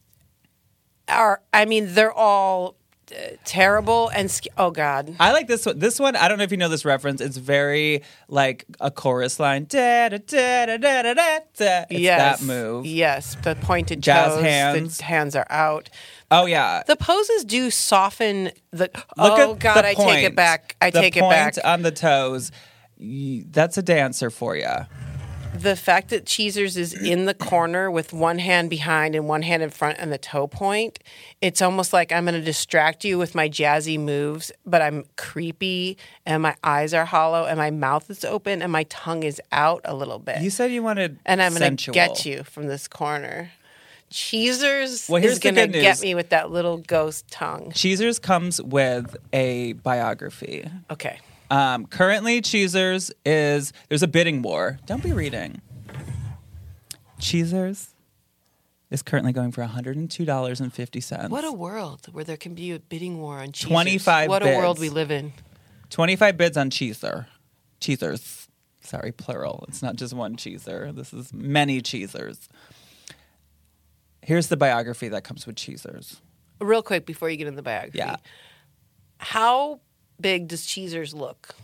are, 1.08 1.40
I 1.52 1.64
mean, 1.64 1.86
they're 1.94 2.12
all 2.12 2.76
uh, 3.10 3.14
terrible 3.44 4.10
and, 4.10 4.30
sc- 4.30 4.48
oh 4.58 4.70
God. 4.70 5.16
I 5.18 5.32
like 5.32 5.46
this 5.48 5.64
one. 5.64 5.78
This 5.78 5.98
one, 5.98 6.14
I 6.14 6.28
don't 6.28 6.36
know 6.36 6.44
if 6.44 6.50
you 6.50 6.58
know 6.58 6.68
this 6.68 6.84
reference. 6.84 7.22
It's 7.22 7.38
very 7.38 8.02
like 8.28 8.66
a 8.80 8.90
chorus 8.90 9.40
line. 9.40 9.64
Da, 9.64 10.10
da, 10.10 10.18
da, 10.18 10.66
da, 10.66 10.76
da, 10.76 11.02
da, 11.02 11.14
da. 11.14 11.84
It's 11.88 12.00
yes. 12.00 12.40
that 12.40 12.44
move. 12.44 12.84
Yes. 12.84 13.34
The 13.42 13.54
pointed 13.56 14.02
Jazz 14.02 14.34
toes. 14.34 14.42
hands. 14.42 14.98
The 14.98 15.04
hands 15.04 15.34
are 15.34 15.46
out. 15.48 15.88
Oh 16.30 16.44
yeah. 16.44 16.82
The 16.86 16.96
poses 16.96 17.46
do 17.46 17.70
soften 17.70 18.50
the. 18.72 18.90
Look 19.16 19.38
oh 19.38 19.54
God, 19.54 19.86
I 19.86 19.94
take 19.94 20.24
it 20.24 20.36
back. 20.36 20.76
I 20.82 20.90
The 20.90 21.00
take 21.00 21.16
it 21.16 21.20
back. 21.22 21.54
on 21.64 21.80
the 21.80 21.90
toes. 21.90 22.52
Y- 23.00 23.44
That's 23.50 23.78
a 23.78 23.82
dancer 23.82 24.30
for 24.30 24.56
you. 24.56 24.68
the 25.58 25.74
fact 25.74 26.10
that 26.10 26.24
Cheezers 26.24 26.76
is 26.76 26.92
in 26.92 27.24
the 27.24 27.34
corner 27.34 27.90
with 27.90 28.12
one 28.12 28.38
hand 28.38 28.70
behind 28.70 29.14
and 29.16 29.26
one 29.26 29.42
hand 29.42 29.62
in 29.62 29.70
front 29.70 29.98
and 29.98 30.12
the 30.12 30.18
toe 30.18 30.46
point, 30.46 31.00
it's 31.40 31.60
almost 31.60 31.92
like 31.92 32.12
I'm 32.12 32.24
going 32.26 32.34
to 32.34 32.40
distract 32.40 33.04
you 33.04 33.18
with 33.18 33.34
my 33.34 33.48
jazzy 33.48 33.98
moves, 33.98 34.52
but 34.64 34.82
I'm 34.82 35.04
creepy 35.16 35.96
and 36.24 36.42
my 36.42 36.54
eyes 36.62 36.94
are 36.94 37.06
hollow 37.06 37.46
and 37.46 37.58
my 37.58 37.70
mouth 37.70 38.08
is 38.10 38.24
open 38.24 38.62
and 38.62 38.70
my 38.70 38.84
tongue 38.84 39.22
is 39.24 39.40
out 39.50 39.80
a 39.84 39.96
little 39.96 40.18
bit. 40.18 40.42
You 40.42 40.50
said 40.50 40.70
you 40.70 40.82
wanted 40.82 41.18
and 41.24 41.42
I'm 41.42 41.54
going 41.54 41.76
to 41.76 41.90
get 41.92 42.24
you 42.24 42.44
from 42.44 42.66
this 42.66 42.86
corner. 42.86 43.50
Cheezers 44.10 45.08
Well, 45.08 45.22
is 45.22 45.38
going 45.38 45.54
to 45.56 45.66
get 45.66 46.00
me 46.00 46.14
with 46.14 46.28
that 46.30 46.50
little 46.50 46.78
ghost 46.78 47.28
tongue. 47.30 47.72
Cheezers 47.74 48.18
comes 48.18 48.60
with 48.62 49.16
a 49.32 49.72
biography. 49.74 50.68
Okay. 50.90 51.18
Um, 51.50 51.86
currently, 51.86 52.40
Cheezers 52.40 53.10
is 53.24 53.72
there's 53.88 54.02
a 54.02 54.08
bidding 54.08 54.42
war. 54.42 54.78
Don't 54.86 55.02
be 55.02 55.12
reading. 55.12 55.60
Cheezers 57.18 57.94
is 58.90 59.02
currently 59.02 59.32
going 59.32 59.52
for 59.52 59.62
$102.50. 59.64 61.30
What 61.30 61.44
a 61.44 61.52
world 61.52 62.06
where 62.12 62.24
there 62.24 62.36
can 62.36 62.54
be 62.54 62.72
a 62.72 62.78
bidding 62.78 63.20
war 63.20 63.38
on 63.38 63.52
Cheezers. 63.52 63.70
25 63.70 64.28
What 64.28 64.42
a 64.42 64.56
world 64.56 64.78
we 64.78 64.88
live 64.88 65.10
in. 65.10 65.32
25 65.90 66.36
bids 66.36 66.56
on 66.56 66.70
Cheezer. 66.70 67.26
Cheezers. 67.80 68.48
Sorry, 68.80 69.12
plural. 69.12 69.64
It's 69.68 69.82
not 69.82 69.96
just 69.96 70.14
one 70.14 70.36
Cheezer. 70.36 70.92
This 70.92 71.12
is 71.12 71.32
many 71.32 71.80
Cheezers. 71.80 72.48
Here's 74.22 74.48
the 74.48 74.56
biography 74.56 75.08
that 75.08 75.24
comes 75.24 75.46
with 75.46 75.56
Cheezers. 75.56 76.20
Real 76.60 76.82
quick 76.82 77.06
before 77.06 77.30
you 77.30 77.36
get 77.36 77.46
in 77.46 77.54
the 77.54 77.62
biography. 77.62 77.98
Yeah. 77.98 78.16
How 79.18 79.80
big 80.20 80.48
does 80.48 80.66
Cheezers 80.66 81.14
look? 81.14 81.54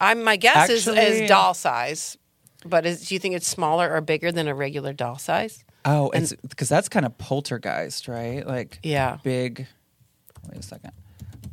I'm 0.00 0.22
my 0.22 0.36
guess 0.36 0.68
is, 0.68 0.86
Actually- 0.86 1.02
is 1.22 1.28
doll 1.28 1.54
size, 1.54 2.16
but 2.64 2.84
is, 2.86 3.08
do 3.08 3.14
you 3.14 3.18
think 3.18 3.34
it's 3.34 3.46
smaller 3.46 3.92
or 3.94 4.00
bigger 4.00 4.30
than 4.32 4.48
a 4.48 4.54
regular 4.54 4.92
doll 4.92 5.18
size? 5.18 5.64
Oh, 5.84 6.10
it's 6.10 6.34
because 6.48 6.68
that's 6.68 6.88
kind 6.88 7.06
of 7.06 7.16
poltergeist, 7.16 8.08
right? 8.08 8.46
Like 8.46 8.78
Yeah. 8.82 9.18
big. 9.22 9.66
Wait 10.50 10.58
a 10.58 10.62
second. 10.62 10.92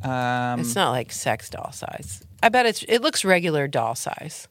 Um, 0.02 0.60
It's 0.60 0.74
not 0.74 0.90
like 0.90 1.12
sex 1.12 1.48
doll 1.48 1.72
size. 1.72 2.22
I 2.42 2.48
bet 2.48 2.66
it's 2.66 2.82
it 2.88 3.00
looks 3.00 3.24
regular 3.24 3.66
doll 3.68 3.94
size. 3.94 4.48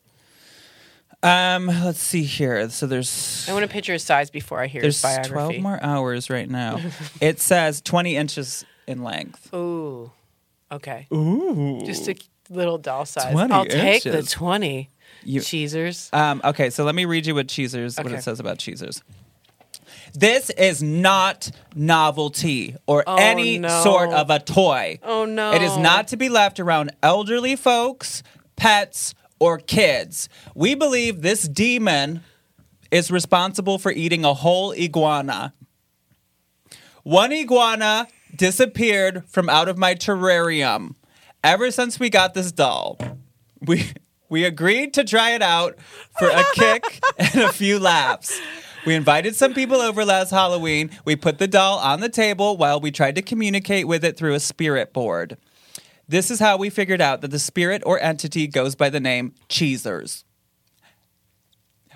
um, 1.21 1.67
let's 1.67 1.99
see 1.99 2.23
here. 2.23 2.69
So 2.69 2.87
there's 2.87 3.45
I 3.47 3.53
want 3.53 3.63
to 3.63 3.71
picture 3.71 3.93
his 3.93 4.03
size 4.03 4.29
before 4.29 4.59
I 4.61 4.67
hear 4.67 4.81
there's 4.81 4.95
his 4.95 5.03
biography. 5.03 5.31
12 5.31 5.57
more 5.59 5.79
hours 5.83 6.29
right 6.29 6.49
now. 6.49 6.79
it 7.21 7.39
says 7.39 7.81
20 7.81 8.15
inches 8.15 8.65
in 8.87 9.03
length. 9.03 9.53
Ooh. 9.53 10.11
Okay. 10.73 11.07
Ooh. 11.13 11.81
Just 11.85 12.07
a 12.07 12.15
little 12.49 12.77
doll 12.77 13.05
size. 13.05 13.31
20 13.31 13.53
I'll 13.53 13.65
take 13.65 14.03
the 14.03 14.17
inches. 14.17 14.31
20. 14.31 14.89
You- 15.23 15.41
Cheezers. 15.41 16.09
Um, 16.11 16.41
okay, 16.43 16.69
so 16.69 16.83
let 16.83 16.95
me 16.95 17.05
read 17.05 17.25
you 17.25 17.35
what 17.35 17.47
Cheezers 17.47 17.97
what 17.97 18.07
Okay. 18.07 18.15
it 18.17 18.23
says 18.23 18.39
about 18.39 18.57
Cheezers. 18.57 19.01
This 20.13 20.49
is 20.51 20.83
not 20.83 21.49
novelty 21.75 22.75
or 22.87 23.03
Oh, 23.07 23.15
any 23.15 23.57
no. 23.57 23.83
sort 23.83 24.11
of 24.11 24.29
a 24.29 24.39
toy. 24.39 24.99
Oh, 25.03 25.25
no. 25.25 25.53
It 25.53 25.61
is 25.61 25.75
not 25.77 26.07
to 26.09 26.17
be 26.17 26.29
left 26.29 26.59
around 26.59 26.91
elderly 27.01 27.55
folks, 27.55 28.21
pets, 28.55 29.15
or 29.39 29.57
kids. 29.57 30.29
We 30.55 30.75
believe 30.75 31.21
this 31.21 31.47
demon 31.47 32.23
is 32.91 33.09
responsible 33.09 33.79
for 33.79 33.91
eating 33.91 34.23
a 34.23 34.33
whole 34.33 34.71
iguana. 34.73 35.53
One 37.03 37.31
iguana 37.33 38.07
disappeared 38.35 39.23
from 39.27 39.49
out 39.49 39.67
of 39.67 39.77
my 39.77 39.95
terrarium. 39.95 40.95
Ever 41.43 41.71
since 41.71 41.99
we 41.99 42.09
got 42.09 42.33
this 42.33 42.51
doll, 42.51 42.97
we 43.61 43.91
we 44.29 44.45
agreed 44.45 44.93
to 44.95 45.03
try 45.03 45.31
it 45.31 45.41
out 45.41 45.77
for 46.17 46.27
a 46.27 46.43
kick 46.53 47.03
and 47.17 47.41
a 47.41 47.51
few 47.51 47.79
laughs. 47.79 48.39
We 48.85 48.95
invited 48.95 49.35
some 49.35 49.53
people 49.53 49.77
over 49.77 50.03
last 50.03 50.31
Halloween. 50.31 50.89
We 51.05 51.15
put 51.15 51.37
the 51.37 51.47
doll 51.47 51.79
on 51.79 51.99
the 52.01 52.09
table 52.09 52.57
while 52.57 52.79
we 52.79 52.91
tried 52.91 53.15
to 53.15 53.21
communicate 53.21 53.87
with 53.87 54.03
it 54.03 54.17
through 54.17 54.33
a 54.33 54.39
spirit 54.39 54.91
board. 54.91 55.37
This 56.07 56.29
is 56.29 56.39
how 56.39 56.57
we 56.57 56.69
figured 56.69 56.99
out 56.99 57.21
that 57.21 57.31
the 57.31 57.39
spirit 57.39 57.81
or 57.85 57.99
entity 57.99 58.47
goes 58.47 58.75
by 58.75 58.89
the 58.89 58.99
name 58.99 59.33
Cheezers. 59.47 60.25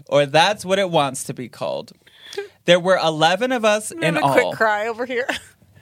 Or 0.08 0.26
that's 0.26 0.64
what 0.64 0.80
it 0.80 0.90
wants 0.90 1.24
to 1.26 1.34
be 1.34 1.50
called. 1.50 1.92
There 2.66 2.80
were 2.80 2.98
11 2.98 3.52
of 3.52 3.66
us 3.66 3.92
I'm 3.92 4.04
in 4.04 4.18
all. 4.18 4.34
quick 4.34 4.58
cry 4.58 4.88
over 4.88 5.06
here. 5.06 5.28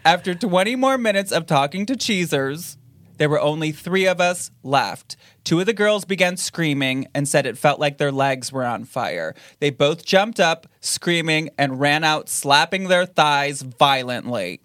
After 0.05 0.35
20 0.35 0.75
more 0.75 0.99
minutes 0.99 1.31
of 1.31 1.47
talking 1.47 1.87
to 1.87 1.95
Cheezers, 1.95 2.77
There 3.17 3.27
were 3.27 3.41
only 3.41 3.71
three 3.71 4.05
of 4.05 4.21
us 4.21 4.51
left. 4.61 5.15
Two 5.43 5.59
of 5.61 5.65
the 5.65 5.73
girls 5.73 6.05
began 6.05 6.37
screaming 6.37 7.07
and 7.15 7.27
said 7.27 7.47
it 7.47 7.57
felt 7.57 7.79
like 7.79 7.97
their 7.97 8.11
legs 8.11 8.51
were 8.51 8.65
on 8.65 8.83
fire. 8.83 9.33
They 9.59 9.71
both 9.71 10.05
jumped 10.05 10.39
up, 10.39 10.67
screaming, 10.79 11.49
and 11.57 11.79
ran 11.79 12.03
out, 12.03 12.29
slapping 12.29 12.87
their 12.87 13.05
thighs 13.07 13.63
violently. 13.63 14.61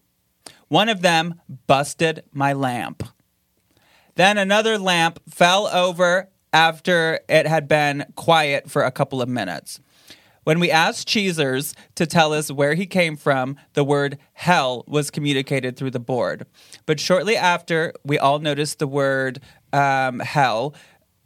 One 0.68 0.90
of 0.90 1.00
them 1.00 1.40
busted 1.66 2.24
my 2.32 2.52
lamp. 2.52 3.02
Then 4.16 4.36
another 4.36 4.78
lamp 4.78 5.20
fell 5.26 5.68
over 5.68 6.28
after 6.52 7.20
it 7.28 7.46
had 7.46 7.66
been 7.66 8.04
quiet 8.14 8.68
for 8.68 8.82
a 8.82 8.90
couple 8.90 9.22
of 9.22 9.28
minutes. 9.28 9.80
When 10.44 10.58
we 10.58 10.70
asked 10.70 11.06
Cheesers 11.06 11.74
to 11.96 12.06
tell 12.06 12.32
us 12.32 12.50
where 12.50 12.74
he 12.74 12.86
came 12.86 13.16
from, 13.16 13.56
the 13.74 13.84
word 13.84 14.18
hell 14.32 14.84
was 14.86 15.10
communicated 15.10 15.76
through 15.76 15.90
the 15.90 16.00
board. 16.00 16.46
But 16.86 16.98
shortly 16.98 17.36
after, 17.36 17.92
we 18.04 18.18
all 18.18 18.38
noticed 18.38 18.78
the 18.78 18.86
word 18.86 19.40
um, 19.72 20.20
hell. 20.20 20.74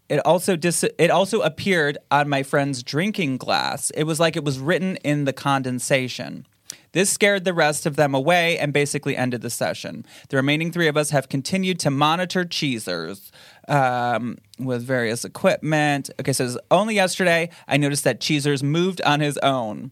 It 0.09 0.19
also 0.27 0.57
dis- 0.57 0.85
it 0.99 1.11
also 1.11 1.41
appeared 1.41 1.97
on 2.11 2.29
my 2.29 2.43
friend's 2.43 2.83
drinking 2.83 3.39
glass. 3.39 3.91
It 3.91 4.05
was 4.05 4.21
like 4.21 4.37
it 4.37 4.45
was 4.45 4.59
written 4.59 4.97
in 4.97 5.25
the 5.25 5.33
condensation. 5.33 6.47
This 6.95 7.11
scared 7.11 7.45
the 7.45 7.53
rest 7.53 7.87
of 7.87 7.97
them 7.97 8.15
away 8.15 8.57
and 8.59 8.73
basically 8.73 9.17
ended 9.17 9.43
the 9.43 9.51
session. 9.51 10.07
The 10.31 10.37
remaining 10.37 10.73
three 10.73 10.89
of 10.89 10.97
us 10.97 11.11
have 11.11 11.29
continued 11.29 11.79
to 11.81 11.91
monitor 11.91 12.45
Cheesers 12.45 13.31
um, 13.69 14.39
with 14.59 14.83
various 14.83 15.25
equipment. 15.25 16.09
Okay, 16.21 16.33
so 16.33 16.57
only 16.71 16.95
yesterday 16.95 17.51
I 17.69 17.77
noticed 17.77 18.05
that 18.05 18.21
Cheesers 18.21 18.63
moved 18.63 19.03
on 19.03 19.19
his 19.21 19.37
own. 19.39 19.91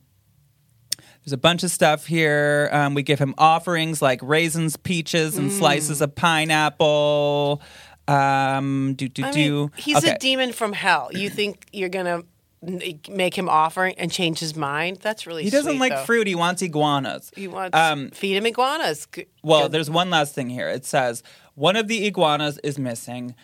There's 1.24 1.32
a 1.32 1.36
bunch 1.38 1.62
of 1.64 1.70
stuff 1.70 2.07
here. 2.07 2.68
Um, 2.72 2.94
we 2.94 3.03
give 3.03 3.18
him 3.18 3.34
offerings 3.36 4.00
like 4.00 4.20
raisins, 4.22 4.76
peaches, 4.76 5.36
and 5.38 5.53
slices 5.53 6.00
of 6.00 6.14
pineapple. 6.14 7.62
Um, 8.09 8.94
do 8.96 9.09
do 9.09 9.24
I 9.24 9.30
do. 9.30 9.61
mean, 9.61 9.70
he's 9.76 9.96
Okay. 9.98 10.11
a 10.11 10.18
demon 10.18 10.53
from 10.53 10.72
hell. 10.72 11.11
You 11.12 11.30
think 11.30 11.66
you're 11.72 11.88
gonna 11.88 12.22
make 12.62 13.36
him 13.36 13.48
offer 13.48 13.86
and 13.96 14.10
change 14.10 14.38
his 14.38 14.54
mind? 14.56 14.98
That's 15.02 15.26
really 15.26 15.42
He 15.44 15.50
doesn't 15.50 15.72
sweet, 15.72 15.80
like 15.80 15.92
though. 15.92 16.04
fruit. 16.04 16.26
He 16.26 16.34
wants 16.34 16.62
iguanas. 16.62 17.30
He 17.34 17.48
wants 17.48 17.76
Um, 17.76 18.10
feed 18.10 18.36
him 18.36 18.46
iguanas. 18.46 19.06
Well, 19.42 19.68
there's 19.68 19.90
one 19.90 20.10
last 20.10 20.34
thing 20.34 20.48
here. 20.48 20.68
It 20.68 20.84
says 20.84 21.22
one 21.54 21.76
of 21.76 21.88
the 21.88 22.06
iguanas 22.06 22.58
is 22.64 22.78
missing. 22.78 23.34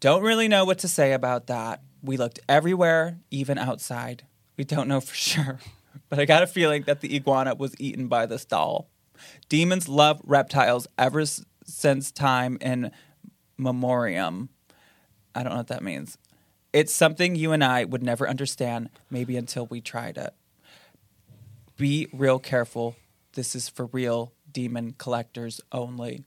Don't 0.00 0.22
really 0.22 0.48
know 0.48 0.64
what 0.64 0.78
to 0.80 0.88
say 0.88 1.12
about 1.12 1.48
that. 1.48 1.82
We 2.02 2.16
looked 2.16 2.38
everywhere, 2.48 3.18
even 3.30 3.58
outside. 3.58 4.24
We 4.56 4.64
don't 4.64 4.86
know 4.88 5.00
for 5.00 5.14
sure, 5.28 5.58
but 6.08 6.18
I 6.20 6.24
got 6.24 6.42
a 6.44 6.46
feeling 6.46 6.82
that 6.86 7.00
the 7.00 7.14
iguana 7.16 7.54
was 7.56 7.74
eaten 7.80 8.06
by 8.06 8.26
this 8.26 8.44
doll. 8.44 8.88
Demons 9.48 9.88
love 9.88 10.20
reptiles 10.24 10.86
ever 10.96 11.20
s- 11.22 11.44
since 11.64 12.12
time 12.12 12.56
in 12.60 12.92
memoriam. 13.56 14.48
I 15.34 15.42
don't 15.42 15.50
know 15.52 15.58
what 15.58 15.66
that 15.68 15.82
means. 15.82 16.16
It's 16.72 16.92
something 16.92 17.34
you 17.34 17.52
and 17.52 17.64
I 17.64 17.84
would 17.84 18.02
never 18.02 18.28
understand, 18.28 18.90
maybe 19.10 19.36
until 19.36 19.66
we 19.66 19.80
tried 19.80 20.18
it. 20.18 20.34
Be 21.76 22.08
real 22.12 22.38
careful. 22.38 22.96
This 23.32 23.54
is 23.54 23.68
for 23.68 23.86
real 23.86 24.32
demon 24.50 24.94
collectors 24.98 25.60
only. 25.72 26.24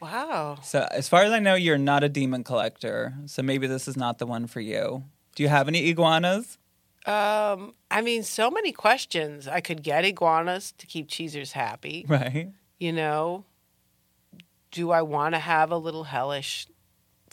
wow. 0.00 0.58
So, 0.62 0.86
as 0.90 1.08
far 1.08 1.22
as 1.22 1.32
I 1.32 1.38
know, 1.38 1.54
you're 1.54 1.78
not 1.78 2.04
a 2.04 2.08
demon 2.08 2.44
collector. 2.44 3.14
So, 3.26 3.42
maybe 3.42 3.66
this 3.66 3.88
is 3.88 3.96
not 3.96 4.18
the 4.18 4.26
one 4.26 4.46
for 4.46 4.60
you. 4.60 5.04
Do 5.34 5.42
you 5.42 5.48
have 5.48 5.68
any 5.68 5.88
iguanas? 5.88 6.58
Um, 7.06 7.74
I 7.90 8.02
mean, 8.02 8.22
so 8.22 8.50
many 8.50 8.72
questions. 8.72 9.48
I 9.48 9.60
could 9.60 9.82
get 9.82 10.04
iguanas 10.04 10.72
to 10.78 10.86
keep 10.86 11.08
Cheesers 11.08 11.52
happy. 11.52 12.04
Right. 12.08 12.50
You 12.78 12.92
know, 12.92 13.44
do 14.70 14.90
I 14.92 15.02
want 15.02 15.34
to 15.34 15.40
have 15.40 15.72
a 15.72 15.76
little 15.76 16.04
hellish 16.04 16.68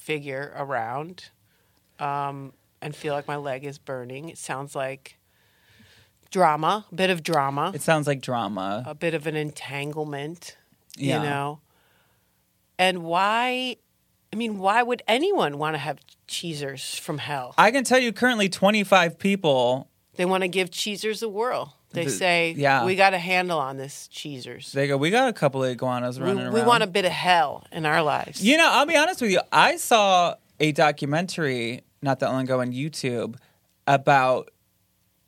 figure 0.09 0.53
around 0.55 1.29
um, 1.99 2.53
and 2.81 2.95
feel 2.95 3.13
like 3.15 3.27
my 3.27 3.35
leg 3.37 3.65
is 3.65 3.77
burning? 3.79 4.29
It 4.29 4.37
sounds 4.37 4.75
like 4.75 5.17
drama, 6.29 6.85
a 6.91 6.95
bit 6.95 7.09
of 7.09 7.23
drama, 7.23 7.71
It 7.73 7.81
sounds 7.81 8.05
like 8.07 8.21
drama. 8.21 8.83
a 8.85 8.93
bit 8.93 9.13
of 9.13 9.25
an 9.25 9.35
entanglement, 9.35 10.57
Yeah. 10.97 11.17
you 11.23 11.29
know? 11.29 11.59
And 12.77 13.03
why, 13.03 13.77
I 14.33 14.35
mean, 14.35 14.57
why 14.59 14.83
would 14.83 15.01
anyone 15.07 15.57
want 15.57 15.73
to 15.75 15.77
have 15.79 15.97
Cheesers 16.27 16.99
from 16.99 17.19
hell? 17.19 17.53
I 17.57 17.71
can 17.71 17.83
tell 17.83 17.99
you 17.99 18.11
currently 18.11 18.49
25 18.49 19.17
people, 19.17 19.89
They 20.17 20.25
want 20.25 20.43
to 20.43 20.47
give 20.49 20.71
Cheesers 20.71 21.23
a 21.23 21.29
whirl. 21.29 21.77
They 21.95 22.05
The- 22.05 22.11
say, 22.11 22.53
yeah. 22.57 22.85
we 22.85 22.95
got 22.95 23.13
a 23.13 23.17
handle 23.19 23.59
on 23.59 23.77
this 23.77 24.07
Cheesers. 24.09 24.71
they 24.73 24.87
go, 24.87 24.97
We 24.97 25.09
got 25.09 25.27
a 25.29 25.33
couple 25.33 25.63
of 25.63 25.71
iguanas 25.71 26.19
We, 26.19 26.25
running 26.25 26.43
around. 26.45 26.53
we 26.53 26.61
want 26.61 26.83
a 26.83 26.87
bit 26.87 27.05
of 27.05 27.11
hell 27.11 27.65
in 27.71 27.85
our 27.85 28.01
lives. 28.03 28.43
You 28.43 28.57
know, 28.57 28.69
I'll 28.69 28.85
be 28.85 28.95
honest 28.95 29.21
with 29.21 29.31
you. 29.31 29.41
I 29.51 29.77
saw 29.77 30.35
a 30.59 30.71
documentary 30.71 31.81
not 32.01 32.19
that 32.19 32.29
long 32.29 32.43
ago 32.43 32.61
on 32.61 32.71
YouTube 32.71 33.35
about, 33.87 34.51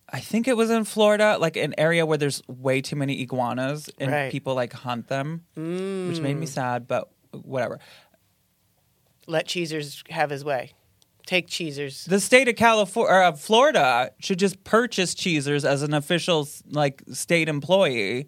I 0.09 0.19
think 0.19 0.47
it 0.47 0.55
was 0.55 0.69
in 0.69 0.83
Florida, 0.83 1.37
like 1.39 1.57
an 1.57 1.73
area 1.77 2.05
where 2.05 2.17
there's 2.17 2.41
way 2.47 2.81
too 2.81 2.95
many 2.95 3.21
iguanas 3.21 3.89
and 3.99 4.11
Right. 4.11 4.31
people 4.31 4.53
like 4.55 4.73
hunt 4.73 5.07
them, 5.07 5.43
which 5.55 6.19
made 6.21 6.37
me 6.37 6.45
mm. 6.45 6.49
sad, 6.49 6.87
but 6.87 7.09
whatever. 7.31 7.79
Let 9.25 9.47
Cheesers 9.47 10.03
have 10.09 10.29
his 10.29 10.45
way. 10.45 10.71
Take 11.27 11.47
Cheesers. 11.47 12.05
The 12.05 12.21
state 12.21 12.47
of 12.47 12.55
California, 12.55 13.13
or, 13.13 13.21
uh, 13.21 13.33
Florida, 13.33 14.11
should 14.19 14.39
just 14.39 14.63
purchase 14.63 15.13
Cheezers 15.13 15.65
as 15.65 15.83
an 15.83 15.93
official 15.93 16.47
like 16.71 17.03
state 17.11 17.49
employee. 17.49 18.27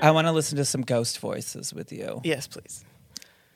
I 0.00 0.12
want 0.12 0.28
to 0.28 0.32
listen 0.32 0.56
to 0.58 0.64
some 0.64 0.82
ghost 0.82 1.18
voices 1.18 1.74
with 1.74 1.92
you, 1.92 2.20
Yes, 2.22 2.46
please. 2.46 2.84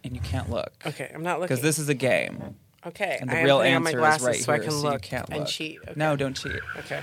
and 0.03 0.15
you 0.15 0.21
can't 0.21 0.51
look 0.51 0.73
Okay, 0.85 1.09
I'm 1.15 1.23
not 1.23 1.39
looking. 1.39 1.55
because 1.55 1.63
this 1.63 1.79
is 1.79 1.89
a 1.89 1.95
game, 1.95 2.57
okay, 2.85 3.17
and 3.21 3.31
the 3.31 3.35
I 3.37 3.39
am 3.39 3.45
real 3.45 3.59
putting 3.59 3.75
on 3.77 3.83
my 3.85 3.91
answer 3.91 3.99
glasses 4.01 4.23
is 4.23 4.27
right 4.29 4.41
so 4.43 4.53
I 4.53 4.59
can 4.59 4.71
so 4.73 4.77
look 4.83 5.05
you 5.05 5.09
can't 5.11 5.29
and 5.31 5.39
look. 5.41 5.49
cheat. 5.49 5.79
Okay. 5.83 5.93
No, 5.95 6.17
don't 6.17 6.35
cheat. 6.37 6.59
Okay. 6.79 7.01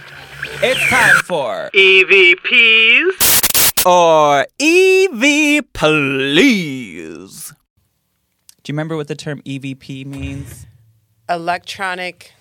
It's 0.62 0.90
time 0.90 1.16
for 1.24 1.70
EVPs. 1.74 3.39
Or 3.86 4.46
EV 4.60 5.64
please. 5.74 7.54
Do 8.64 8.72
you 8.72 8.74
remember 8.74 8.96
what 8.96 9.08
the 9.08 9.16
term 9.16 9.42
EVP 9.44 10.06
means? 10.06 10.66
Electronic 11.28 12.34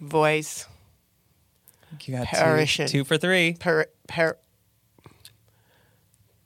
voice 0.00 0.66
You 2.02 2.16
got 2.16 2.66
two, 2.66 2.86
two 2.86 3.04
for 3.04 3.16
three. 3.18 3.56
per 3.58 3.86
per 4.06 4.36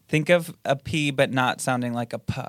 Think 0.09 0.29
of 0.29 0.55
a 0.65 0.77
P, 0.77 1.11
but 1.11 1.33
not 1.33 1.61
sounding 1.61 1.95
like 1.95 2.13
a 2.13 2.19
P. 2.19 2.41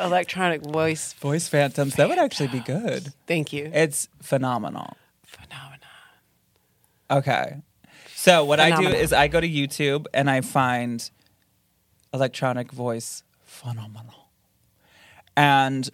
Electronic 0.00 0.62
voice. 0.62 1.12
Voice 1.14 1.48
phantoms. 1.48 1.96
That 1.96 2.08
would 2.08 2.18
actually 2.18 2.48
be 2.48 2.60
good. 2.60 3.12
Thank 3.26 3.52
you. 3.52 3.70
It's 3.72 4.08
phenomenal. 4.22 4.96
Phenomenon. 5.24 5.80
Okay. 7.10 7.62
So 8.14 8.44
what 8.44 8.60
I 8.60 8.76
do 8.76 8.88
is 8.88 9.12
I 9.12 9.28
go 9.28 9.40
to 9.40 9.48
YouTube 9.48 10.06
and 10.12 10.30
I 10.30 10.40
find 10.40 11.10
electronic 12.12 12.72
voice 12.72 13.22
phenomenal. 13.44 14.28
And 15.36 15.88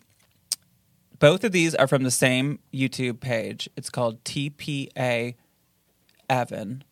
both 1.18 1.44
of 1.44 1.52
these 1.52 1.74
are 1.74 1.86
from 1.86 2.02
the 2.02 2.11
same 2.11 2.59
YouTube 2.72 3.20
page. 3.20 3.68
It's 3.76 3.90
called 3.90 4.22
TPA 4.24 5.34
Evan 6.28 6.84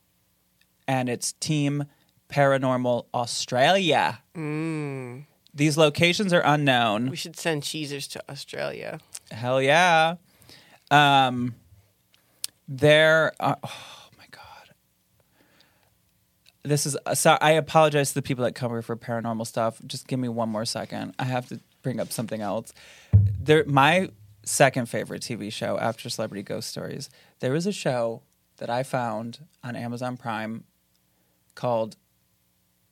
and 0.86 1.08
it's 1.08 1.32
Team 1.32 1.84
Paranormal 2.28 3.06
Australia. 3.12 4.20
Mm. 4.36 5.26
These 5.54 5.78
locations 5.78 6.32
are 6.32 6.42
unknown. 6.44 7.10
We 7.10 7.16
should 7.16 7.36
send 7.36 7.62
Cheesers 7.62 8.08
to 8.08 8.22
Australia. 8.28 8.98
Hell 9.30 9.62
yeah. 9.62 10.16
Um, 10.90 11.54
there 12.66 13.32
are, 13.38 13.58
oh 13.62 14.08
my 14.18 14.24
God. 14.32 14.74
This 16.64 16.86
is, 16.86 16.96
uh, 17.06 17.14
so 17.14 17.38
I 17.40 17.52
apologize 17.52 18.08
to 18.08 18.14
the 18.14 18.22
people 18.22 18.44
that 18.44 18.56
come 18.56 18.72
here 18.72 18.82
for 18.82 18.96
paranormal 18.96 19.46
stuff. 19.46 19.80
Just 19.86 20.08
give 20.08 20.18
me 20.18 20.28
one 20.28 20.48
more 20.48 20.64
second. 20.64 21.14
I 21.20 21.24
have 21.24 21.48
to 21.50 21.60
bring 21.82 22.00
up 22.00 22.10
something 22.10 22.40
else. 22.40 22.72
There, 23.12 23.64
my 23.66 24.08
second 24.44 24.88
favorite 24.88 25.22
TV 25.22 25.52
show 25.52 25.78
after 25.78 26.08
Celebrity 26.08 26.42
Ghost 26.42 26.68
Stories, 26.68 27.10
there 27.38 27.52
was 27.52 27.66
a 27.66 27.72
show 27.72 28.22
that 28.56 28.70
I 28.70 28.82
found 28.82 29.46
on 29.62 29.76
Amazon 29.76 30.16
Prime 30.16 30.64
called 31.54 31.96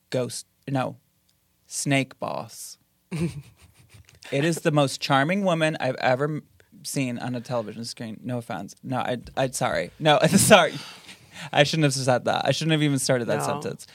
Ghost, 0.09 0.45
no, 0.69 0.97
Snake 1.67 2.19
Boss. 2.19 2.77
It 3.11 4.45
is 4.45 4.57
the 4.61 4.71
most 4.71 5.01
charming 5.01 5.43
woman 5.43 5.77
I've 5.79 5.95
ever 5.95 6.41
seen 6.83 7.19
on 7.19 7.35
a 7.35 7.41
television 7.41 7.85
screen. 7.85 8.19
No 8.23 8.37
offense. 8.39 8.75
No, 8.83 8.97
I, 8.97 9.17
I'm 9.37 9.53
sorry. 9.53 9.91
No, 9.99 10.19
sorry. 10.27 10.73
I 11.51 11.63
shouldn't 11.63 11.83
have 11.85 11.93
said 11.93 12.25
that. 12.25 12.45
I 12.45 12.51
shouldn't 12.51 12.71
have 12.73 12.83
even 12.83 12.99
started 12.99 13.25
that 13.25 13.39
No. 13.39 13.45
sentence. 13.45 13.87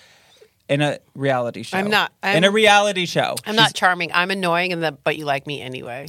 in 0.68 0.82
a 0.82 0.98
reality 1.14 1.62
show. 1.62 1.78
I'm 1.78 1.88
not- 1.90 2.12
I'm- 2.22 2.36
in 2.36 2.44
a 2.44 2.50
reality 2.50 3.06
show. 3.06 3.34
I'm 3.46 3.56
not 3.56 3.74
charming. 3.74 4.10
I'm 4.12 4.30
annoying, 4.30 4.72
and 4.72 4.82
the, 4.82 4.92
but 4.92 5.16
you 5.16 5.24
like 5.24 5.46
me 5.46 5.60
anyway. 5.62 6.06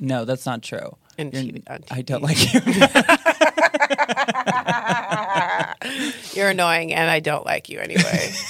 No, 0.00 0.24
that's 0.24 0.46
not 0.46 0.62
true. 0.62 0.96
In 1.18 1.30
You're- 1.30 1.52
TV 1.52 1.62
uh, 1.68 1.78
I 1.90 2.02
don't 2.02 2.22
like 2.22 2.52
you. 2.54 2.60
You're 6.40 6.50
annoying, 6.50 6.92
and 6.94 7.10
I 7.10 7.20
don't 7.20 7.44
like 7.46 7.68
you 7.68 7.78
anyway. 7.80 8.32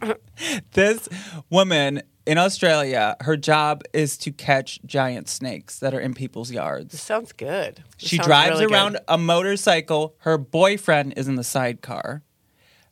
this 0.72 1.08
woman 1.50 2.02
in 2.26 2.38
Australia, 2.38 3.16
her 3.20 3.36
job 3.36 3.82
is 3.92 4.16
to 4.18 4.32
catch 4.32 4.80
giant 4.84 5.28
snakes 5.28 5.78
that 5.78 5.94
are 5.94 6.00
in 6.00 6.12
people's 6.14 6.50
yards. 6.50 7.00
sounds 7.00 7.32
good. 7.32 7.82
This 7.98 8.08
She 8.10 8.16
sounds 8.16 8.26
drives 8.26 8.50
really 8.50 8.66
good. 8.66 8.72
around 8.72 8.98
a 9.08 9.16
motorcycle. 9.18 10.16
Her 10.18 10.36
boyfriend 10.38 11.14
is 11.16 11.28
in 11.28 11.36
the 11.36 11.44
sidecar. 11.44 12.22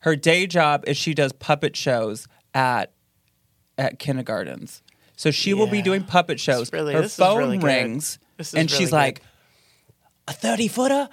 Her 0.00 0.16
day 0.16 0.46
job 0.46 0.84
is 0.86 0.96
she 0.96 1.14
does 1.14 1.32
puppet 1.32 1.76
shows 1.76 2.28
at 2.52 2.92
at 3.76 3.98
kindergartens. 3.98 4.82
So 5.16 5.30
she 5.30 5.52
will 5.55 5.66
be 5.66 5.82
doing 5.82 6.05
puppet 6.05 6.38
shows. 6.38 6.72
really- 6.72 6.94
Her 6.94 7.09
phone 7.09 7.38
really 7.38 7.59
rings 7.59 8.18
and 8.38 8.48
really 8.55 8.68
she's 8.68 8.90
good. 8.90 8.92
like, 8.96 9.22
"A 10.28 10.32
thirty 10.32 10.68
footer 10.68 11.09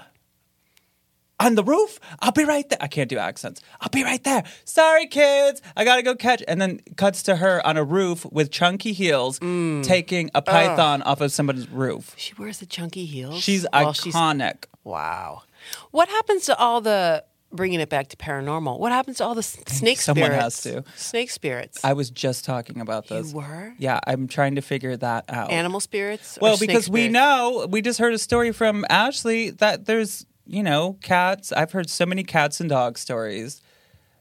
on 1.46 1.56
the 1.56 1.64
roof? 1.64 2.00
I'll 2.20 2.32
be 2.32 2.44
right 2.46 2.68
there." 2.70 2.78
I 2.82 2.88
can't 2.88 3.10
do 3.10 3.18
accents. 3.18 3.62
I'll 3.82 3.90
be 3.90 4.04
right 4.04 4.24
there. 4.24 4.44
Sorry, 4.66 5.08
kids. 5.08 5.62
I 5.76 5.84
gotta 5.86 6.04
go 6.04 6.16
catch. 6.16 6.44
And 6.48 6.62
then 6.62 6.80
cuts 6.98 7.24
to 7.24 7.36
her 7.38 7.66
on 7.66 7.78
a 7.78 7.84
roof 7.84 8.26
with 8.32 8.52
chunky 8.52 8.94
heels, 8.94 9.40
Mm. 9.40 9.84
taking 9.84 10.30
a 10.36 10.42
python 10.42 11.02
off 11.04 11.22
of 11.22 11.32
somebody's 11.32 11.68
roof. 11.70 12.14
She 12.18 12.34
wears 12.38 12.60
the 12.60 12.66
chunky 12.66 13.06
heels. 13.06 13.42
She's 13.44 13.66
While 13.72 13.94
she's- 13.94 14.16
iconic. 14.16 14.66
wow. 14.84 15.44
What 15.92 16.10
happens 16.10 16.46
to 16.46 16.58
all 16.58 16.82
the 16.82 17.24
bringing 17.54 17.82
it 17.82 17.90
back 17.90 18.08
to 18.08 18.16
paranormal? 18.16 18.80
What 18.80 18.94
happens 18.94 19.18
to 19.18 19.26
all 19.26 19.36
the 19.36 19.40
s- 19.40 19.58
snake 19.68 20.00
Someone 20.00 20.28
spirits? 20.32 20.44
has 20.44 20.62
to. 20.64 20.84
Snake 20.96 21.30
spirits. 21.30 21.84
I 21.84 21.92
was 21.94 22.10
just 22.10 22.46
talking 22.46 22.80
about 22.80 23.08
those. 23.10 23.34
you 23.34 23.42
this. 23.42 23.50
were 23.50 23.74
Yeah, 23.78 24.00
I'm 24.08 24.28
trying 24.30 24.56
to 24.56 24.62
figure 24.62 24.96
that 24.96 25.26
out. 25.28 25.52
animal 25.52 25.82
spirits. 25.82 26.38
or 26.38 26.42
well, 26.42 26.58
snake 26.58 26.70
because 26.70 26.90
we 26.90 27.02
spirits? 27.02 27.14
know, 27.14 27.68
we 27.70 27.82
just 27.82 28.00
heard 28.00 28.14
a 28.14 28.18
story 28.18 28.54
from 28.54 28.86
Ashley 28.90 29.50
that 29.50 29.86
there's, 29.86 30.26
you 30.46 30.64
know, 30.64 30.98
cats. 31.02 31.52
I've 31.52 31.72
heard 31.72 31.90
so 31.90 32.06
many 32.06 32.24
cats 32.24 32.60
and 32.60 32.70
dog 32.70 32.98
stories. 32.98 33.62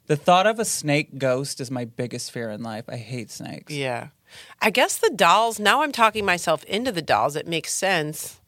The 0.06 0.16
thought 0.16 0.46
of 0.46 0.58
a 0.58 0.64
snake 0.64 1.18
ghost 1.18 1.60
is 1.60 1.70
my 1.70 1.84
biggest 1.84 2.32
fear 2.32 2.50
in 2.50 2.62
life. 2.62 2.84
I 2.88 2.96
hate 2.96 3.30
snakes. 3.30 3.72
Yeah. 3.72 4.08
I 4.60 4.70
guess 4.70 4.98
the 4.98 5.10
dolls, 5.10 5.58
now 5.58 5.82
I'm 5.82 5.92
talking 5.92 6.24
myself 6.24 6.64
into 6.64 6.92
the 6.92 7.02
dolls. 7.02 7.36
It 7.36 7.46
makes 7.46 7.72
sense. 7.72 8.40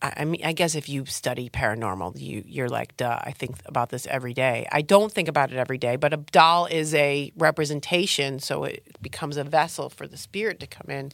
I, 0.00 0.12
I 0.18 0.24
mean, 0.24 0.44
I 0.44 0.52
guess 0.52 0.74
if 0.74 0.88
you 0.88 1.06
study 1.06 1.48
paranormal, 1.48 2.20
you, 2.20 2.42
you're 2.46 2.68
like, 2.68 2.96
duh, 2.96 3.18
I 3.22 3.32
think 3.32 3.56
about 3.66 3.90
this 3.90 4.06
every 4.06 4.34
day. 4.34 4.66
I 4.72 4.82
don't 4.82 5.12
think 5.12 5.28
about 5.28 5.52
it 5.52 5.56
every 5.56 5.78
day, 5.78 5.96
but 5.96 6.12
a 6.12 6.18
doll 6.18 6.66
is 6.66 6.94
a 6.94 7.32
representation, 7.36 8.40
so 8.40 8.64
it 8.64 8.96
becomes 9.00 9.36
a 9.36 9.44
vessel 9.44 9.88
for 9.88 10.06
the 10.06 10.16
spirit 10.16 10.60
to 10.60 10.66
come 10.66 10.90
in. 10.90 11.12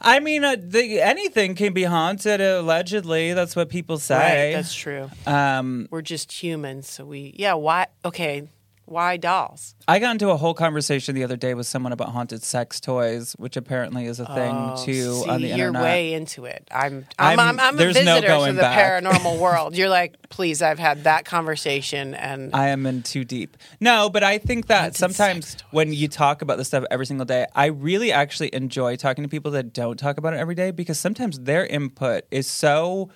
I 0.00 0.20
mean, 0.20 0.44
uh, 0.44 0.56
the, 0.58 1.00
anything 1.00 1.54
can 1.54 1.72
be 1.72 1.82
haunted, 1.82 2.40
allegedly. 2.40 3.32
That's 3.32 3.56
what 3.56 3.68
people 3.68 3.98
say. 3.98 4.48
Right, 4.50 4.56
that's 4.56 4.74
true. 4.74 5.10
um, 5.26 5.88
We're 5.90 6.02
just 6.02 6.30
humans, 6.30 6.88
so 6.88 7.04
we, 7.04 7.34
yeah, 7.36 7.54
why, 7.54 7.88
okay, 8.04 8.48
why 8.88 9.16
dolls? 9.16 9.74
I 9.86 9.98
got 9.98 10.12
into 10.12 10.30
a 10.30 10.36
whole 10.36 10.54
conversation 10.54 11.14
the 11.14 11.24
other 11.24 11.36
day 11.36 11.54
with 11.54 11.66
someone 11.66 11.92
about 11.92 12.08
haunted 12.10 12.42
sex 12.42 12.80
toys, 12.80 13.34
which 13.38 13.56
apparently 13.56 14.06
is 14.06 14.18
a 14.20 14.26
thing 14.26 14.54
too 14.84 15.12
Oh, 15.18 15.22
See, 15.24 15.30
on 15.30 15.40
the 15.42 15.48
you're 15.48 15.68
internet. 15.68 15.82
way 15.82 16.14
into 16.14 16.44
it. 16.44 16.66
I'm 16.70 17.06
I'm 17.18 17.38
I'm- 17.38 17.58
I'm, 17.58 17.60
I'm 17.60 17.74
a 17.74 17.78
no 17.78 17.92
visitor 17.92 18.26
going 18.26 18.50
to 18.50 18.56
the 18.56 18.60
back. 18.62 19.02
paranormal 19.02 19.38
world. 19.40 19.76
You're 19.76 19.88
like, 19.88 20.28
please, 20.28 20.62
I've 20.62 20.78
had 20.78 21.04
that 21.04 21.24
conversation, 21.24 22.14
and 22.14 22.54
I 22.54 22.68
am 22.68 22.86
in 22.86 23.02
too 23.02 23.24
deep. 23.24 23.56
No, 23.80 24.08
but 24.10 24.22
I 24.24 24.38
think 24.38 24.66
that 24.68 24.96
sometimes 24.96 25.56
when 25.70 25.92
you 25.92 26.08
talk 26.08 26.42
about 26.42 26.58
this 26.58 26.68
stuff 26.68 26.84
every 26.90 27.06
single 27.06 27.26
day, 27.26 27.46
I 27.54 27.66
really 27.66 28.12
actually 28.12 28.54
enjoy 28.54 28.96
talking 28.96 29.22
to 29.24 29.28
people 29.28 29.50
that 29.52 29.72
don't 29.72 29.98
talk 29.98 30.18
about 30.18 30.34
it 30.34 30.38
every 30.38 30.54
day 30.54 30.70
because 30.70 30.98
sometimes 30.98 31.38
their 31.40 31.66
input 31.66 32.24
is 32.30 32.46
so 32.46 33.10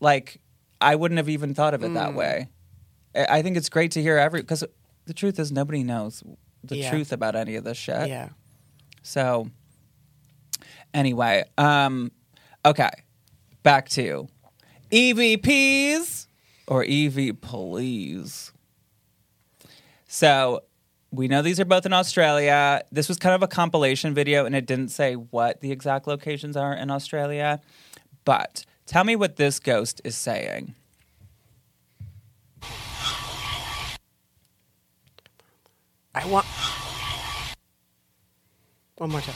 like 0.00 0.40
I 0.80 0.94
wouldn't 0.94 1.16
have 1.16 1.28
even 1.28 1.54
thought 1.54 1.74
of 1.74 1.82
it 1.82 1.90
Mm. 1.90 1.94
that 1.94 2.14
way. 2.14 2.48
I 3.14 3.38
I 3.38 3.42
think 3.42 3.56
it's 3.56 3.68
great 3.70 3.92
to 3.92 4.02
hear 4.02 4.18
every 4.18 4.40
because 4.42 4.62
the 5.06 5.14
truth 5.14 5.38
is 5.38 5.50
nobody 5.50 5.82
knows 5.82 6.22
the 6.62 6.76
Yeah. 6.76 6.90
truth 6.90 7.12
about 7.12 7.34
any 7.36 7.54
of 7.56 7.64
this 7.64 7.76
shit. 7.78 8.08
yeah. 8.08 8.30
So 9.02 9.48
anyway, 10.92 11.44
um 11.58 12.12
okay. 12.64 12.90
Back 13.62 13.88
to 13.90 14.28
EVPs 14.90 16.26
or 16.68 16.84
EV 16.84 17.40
police. 17.40 18.52
So 20.08 20.62
we 21.10 21.28
know 21.28 21.42
these 21.42 21.58
are 21.60 21.64
both 21.64 21.86
in 21.86 21.92
Australia. 21.92 22.82
This 22.92 23.08
was 23.08 23.18
kind 23.18 23.34
of 23.34 23.42
a 23.42 23.48
compilation 23.48 24.14
video 24.14 24.44
and 24.44 24.54
it 24.54 24.66
didn't 24.66 24.88
say 24.88 25.14
what 25.14 25.60
the 25.60 25.72
exact 25.72 26.06
locations 26.06 26.56
are 26.56 26.72
in 26.74 26.90
Australia. 26.90 27.60
But 28.24 28.64
tell 28.86 29.04
me 29.04 29.16
what 29.16 29.36
this 29.36 29.58
ghost 29.58 30.00
is 30.04 30.16
saying. 30.16 30.74
I 36.16 36.24
want 36.28 36.46
one 38.96 39.10
more 39.10 39.20
time. 39.20 39.34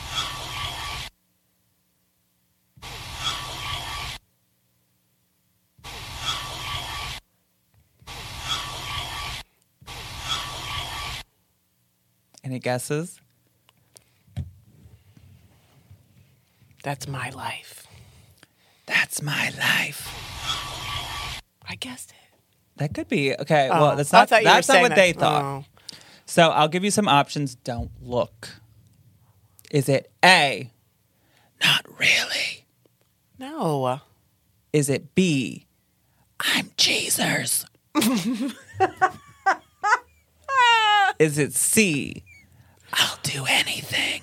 Any 12.43 12.59
guesses? 12.59 13.21
That's 16.83 17.07
my 17.07 17.29
life. 17.31 17.87
That's 18.87 19.21
my 19.21 19.51
life. 19.59 20.09
I 21.69 21.75
guessed 21.75 22.13
it. 22.13 22.17
That 22.79 22.95
could 22.95 23.09
be 23.09 23.37
okay. 23.37 23.69
Oh, 23.71 23.83
well, 23.83 23.97
that's 23.97 24.11
not 24.15 24.31
thought 24.31 24.43
you 24.43 24.49
were 24.49 24.55
that's 24.55 24.69
not 24.69 24.81
what 24.81 24.89
that. 24.89 24.95
they 24.97 25.13
thought. 25.13 25.45
Oh. 25.45 25.70
So 26.31 26.51
I'll 26.51 26.69
give 26.69 26.85
you 26.85 26.93
some 26.93 27.09
options. 27.09 27.57
Don't 27.57 27.91
look. 28.01 28.51
Is 29.73 29.89
it 29.89 30.13
A? 30.25 30.71
Not 31.61 31.85
really. 31.99 32.67
No. 33.37 34.01
Is 34.73 34.89
it 34.89 35.17
B? 35.17 35.67
I'm 36.39 36.71
Cheezers. 36.77 37.67
Is 41.19 41.37
it 41.37 41.53
C? 41.53 42.23
I'll 42.93 43.19
do 43.25 43.45
anything. 43.49 44.23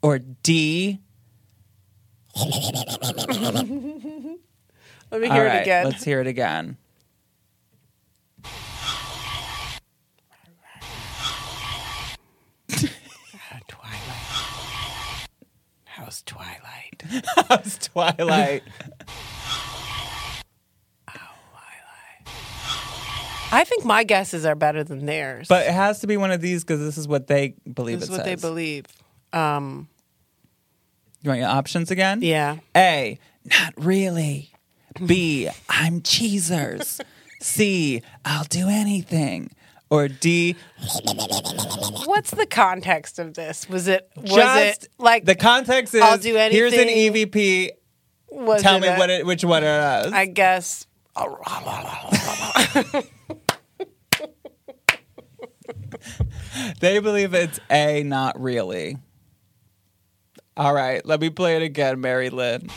Or 0.00 0.18
D? 0.18 0.98
Let 2.40 2.48
me 3.66 4.38
All 5.12 5.20
hear 5.20 5.44
right, 5.44 5.56
it 5.56 5.60
again. 5.60 5.84
Let's 5.84 6.04
hear 6.04 6.22
it 6.22 6.26
again. 6.26 6.78
Ah, 12.72 13.58
Twilight. 13.68 14.26
How's 16.10 16.22
Twilight? 16.22 17.04
It's 17.64 17.88
Twilight. 17.88 18.64
I 23.52 23.62
think 23.64 23.84
my 23.84 24.02
guesses 24.02 24.44
are 24.44 24.56
better 24.56 24.82
than 24.82 25.06
theirs. 25.06 25.46
but 25.48 25.66
it 25.66 25.72
has 25.72 26.00
to 26.00 26.08
be 26.08 26.16
one 26.16 26.32
of 26.32 26.40
these 26.40 26.64
because 26.64 26.80
this 26.80 26.98
is 26.98 27.06
what 27.06 27.28
they 27.28 27.54
believe 27.72 28.00
this 28.00 28.08
is 28.08 28.14
it 28.14 28.18
what 28.18 28.24
they 28.24 28.34
believe. 28.34 28.86
Um, 29.32 29.86
You 31.22 31.30
want 31.30 31.40
your 31.40 31.48
options 31.48 31.92
again? 31.92 32.22
yeah. 32.22 32.56
A, 32.76 33.18
not 33.44 33.72
really. 33.76 34.50
B, 35.06 35.48
I'm 35.68 36.00
Cheezers. 36.00 37.00
C, 37.40 38.02
I'll 38.24 38.44
do 38.44 38.68
anything. 38.68 39.50
Or 39.90 40.06
D, 40.06 40.54
What's 42.04 42.30
the 42.30 42.46
context 42.48 43.18
of 43.18 43.34
this? 43.34 43.68
Was 43.68 43.88
it 43.88 44.08
was 44.16 44.30
just 44.30 44.84
it 44.84 44.88
like 44.98 45.24
the 45.24 45.34
context 45.34 45.94
is 45.94 46.00
I'll 46.02 46.16
do 46.16 46.36
anything. 46.36 46.56
here's 46.56 46.72
an 46.74 46.88
anything. 46.88 47.26
EVP. 47.28 47.70
was 48.30 48.62
Tell 48.62 48.76
it 48.76 48.82
me 48.82 48.86
a- 48.88 48.96
what 48.96 49.10
it, 49.10 49.26
which 49.26 49.44
one 49.44 49.64
it 49.64 50.06
is. 50.06 50.12
I 50.12 50.26
guess 50.26 50.86
they 56.80 56.98
believe 56.98 57.34
it's 57.34 57.60
A, 57.70 58.02
not 58.02 58.40
really. 58.40 58.96
All 60.56 60.74
right, 60.74 61.04
let 61.06 61.20
me 61.20 61.30
play 61.30 61.56
it 61.56 61.62
again, 61.62 62.00
Mary 62.00 62.30
Lynn. 62.30 62.68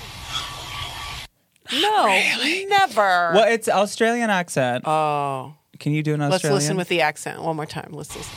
no, 1.81 2.21
never. 2.67 3.31
Well, 3.33 3.51
it's 3.51 3.67
Australian 3.67 4.29
accent. 4.29 4.83
Oh, 4.87 5.55
Can 5.83 5.91
you 5.91 6.01
do 6.01 6.13
an 6.13 6.21
Australian? 6.21 6.31
let's 6.31 6.43
Australian? 6.45 6.55
listen 6.61 6.77
with 6.77 6.87
the 6.87 7.01
accent 7.01 7.41
one 7.43 7.57
more 7.57 7.65
time. 7.65 7.89
Let's 7.91 8.15
listen. 8.15 8.33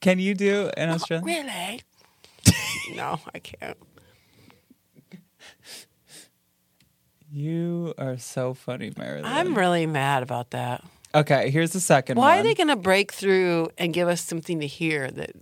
Can 0.00 0.18
you 0.18 0.34
do 0.34 0.70
an 0.78 0.88
Australian? 0.88 1.26
Really? 1.26 1.82
no, 2.96 3.20
I 3.34 3.38
can't. 3.40 3.76
You 7.30 7.92
are 7.98 8.16
so 8.16 8.54
funny, 8.54 8.94
Mary 8.96 9.16
Lynn. 9.16 9.26
I'm 9.26 9.54
really 9.54 9.84
mad 9.84 10.22
about 10.22 10.52
that. 10.52 10.82
Okay, 11.14 11.50
here's 11.50 11.72
the 11.72 11.80
second 11.80 12.16
Why 12.16 12.36
one. 12.36 12.38
are 12.38 12.42
they 12.42 12.54
going 12.54 12.68
to 12.68 12.76
break 12.76 13.12
through 13.12 13.68
and 13.76 13.92
give 13.92 14.08
us 14.08 14.22
something 14.22 14.60
to 14.60 14.66
hear 14.66 15.10
that? 15.10 15.32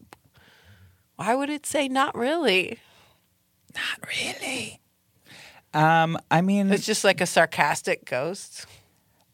Why 1.14 1.36
would 1.36 1.50
it 1.50 1.66
say 1.66 1.86
not 1.86 2.16
really? 2.16 2.80
Not 3.76 4.08
really? 4.08 4.80
Um, 5.72 6.18
I 6.32 6.40
mean, 6.40 6.72
It's 6.72 6.84
just 6.84 7.04
like 7.04 7.20
a 7.20 7.26
sarcastic 7.26 8.04
ghost. 8.04 8.66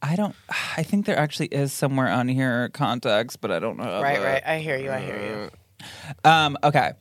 I 0.04 0.16
don't. 0.16 0.36
I 0.76 0.82
think 0.82 1.06
there 1.06 1.18
actually 1.18 1.46
is 1.46 1.72
somewhere 1.72 2.08
on 2.08 2.28
here 2.28 2.68
context, 2.68 3.40
but 3.40 3.50
I 3.50 3.58
don't 3.58 3.78
know. 3.78 4.02
Right, 4.02 4.22
right. 4.22 4.42
I 4.44 4.58
hear 4.58 4.76
you. 4.76 4.90
I 4.90 5.00
hear 5.00 5.50
you. 6.22 6.28
Um. 6.30 6.58
Okay. 6.62 6.92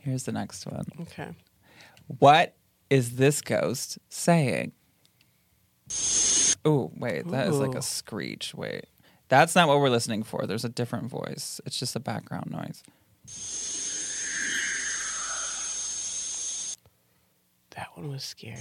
Here's 0.00 0.24
the 0.24 0.32
next 0.32 0.66
one. 0.66 0.86
Okay. 1.02 1.28
What 2.18 2.56
is 2.90 3.16
this 3.16 3.40
ghost 3.40 3.98
saying? 4.08 4.72
Oh, 6.64 6.90
wait, 6.96 7.28
that 7.30 7.46
is 7.46 7.58
like 7.58 7.76
a 7.76 7.82
screech. 7.82 8.52
Wait. 8.52 8.86
That's 9.28 9.54
not 9.54 9.68
what 9.68 9.78
we're 9.78 9.90
listening 9.90 10.22
for. 10.24 10.46
There's 10.46 10.64
a 10.64 10.68
different 10.70 11.10
voice. 11.10 11.60
It's 11.66 11.78
just 11.78 11.94
a 11.94 12.00
background 12.00 12.50
noise. 12.50 12.82
That 17.76 17.88
one 17.94 18.08
was 18.08 18.24
scary. 18.24 18.56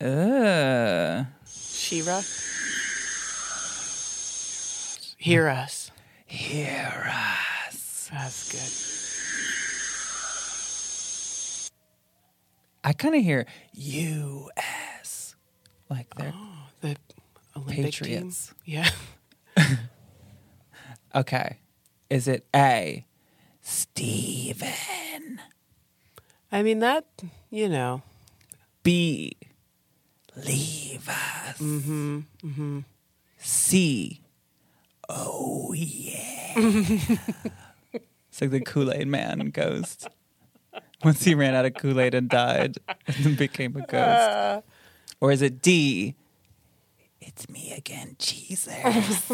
Ugh. 0.00 1.26
Shira. 1.46 2.22
Hear 5.18 5.48
us. 5.48 5.90
Hear 6.26 7.10
us. 7.12 8.10
That's 8.12 8.50
good. 8.50 8.70
I 12.86 12.92
kind 12.92 13.14
of 13.14 13.22
hear 13.22 13.46
U.S. 13.72 15.34
like 15.88 16.14
they're 16.16 16.34
oh, 16.34 16.66
The 16.82 16.96
Olympic 17.56 17.76
Patriots. 17.84 18.48
team. 18.48 18.56
Yeah. 18.66 18.90
Okay. 21.14 21.58
Is 22.10 22.26
it 22.26 22.44
A, 22.54 23.06
Steven? 23.62 25.40
I 26.50 26.62
mean 26.64 26.80
that. 26.80 27.04
You 27.50 27.68
know. 27.68 28.02
B, 28.82 29.36
leave 30.36 31.08
us? 31.08 31.58
Mm-hmm. 31.58 32.20
Mm-hmm. 32.44 32.80
C, 33.38 34.20
oh 35.08 35.72
yeah. 35.76 36.52
it's 36.56 38.40
like 38.40 38.50
the 38.50 38.60
Kool 38.60 38.92
Aid 38.92 39.08
Man 39.08 39.50
ghost. 39.50 40.08
Once 41.02 41.22
he 41.24 41.34
ran 41.34 41.54
out 41.54 41.66
of 41.66 41.74
Kool 41.74 42.00
Aid 42.00 42.14
and 42.14 42.28
died, 42.28 42.78
and 43.06 43.16
then 43.16 43.34
became 43.34 43.76
a 43.76 43.86
ghost. 43.86 44.64
Or 45.20 45.32
is 45.32 45.40
it 45.40 45.62
D? 45.62 46.16
It's 47.20 47.48
me 47.48 47.72
again, 47.72 48.16
Jesus. 48.18 48.68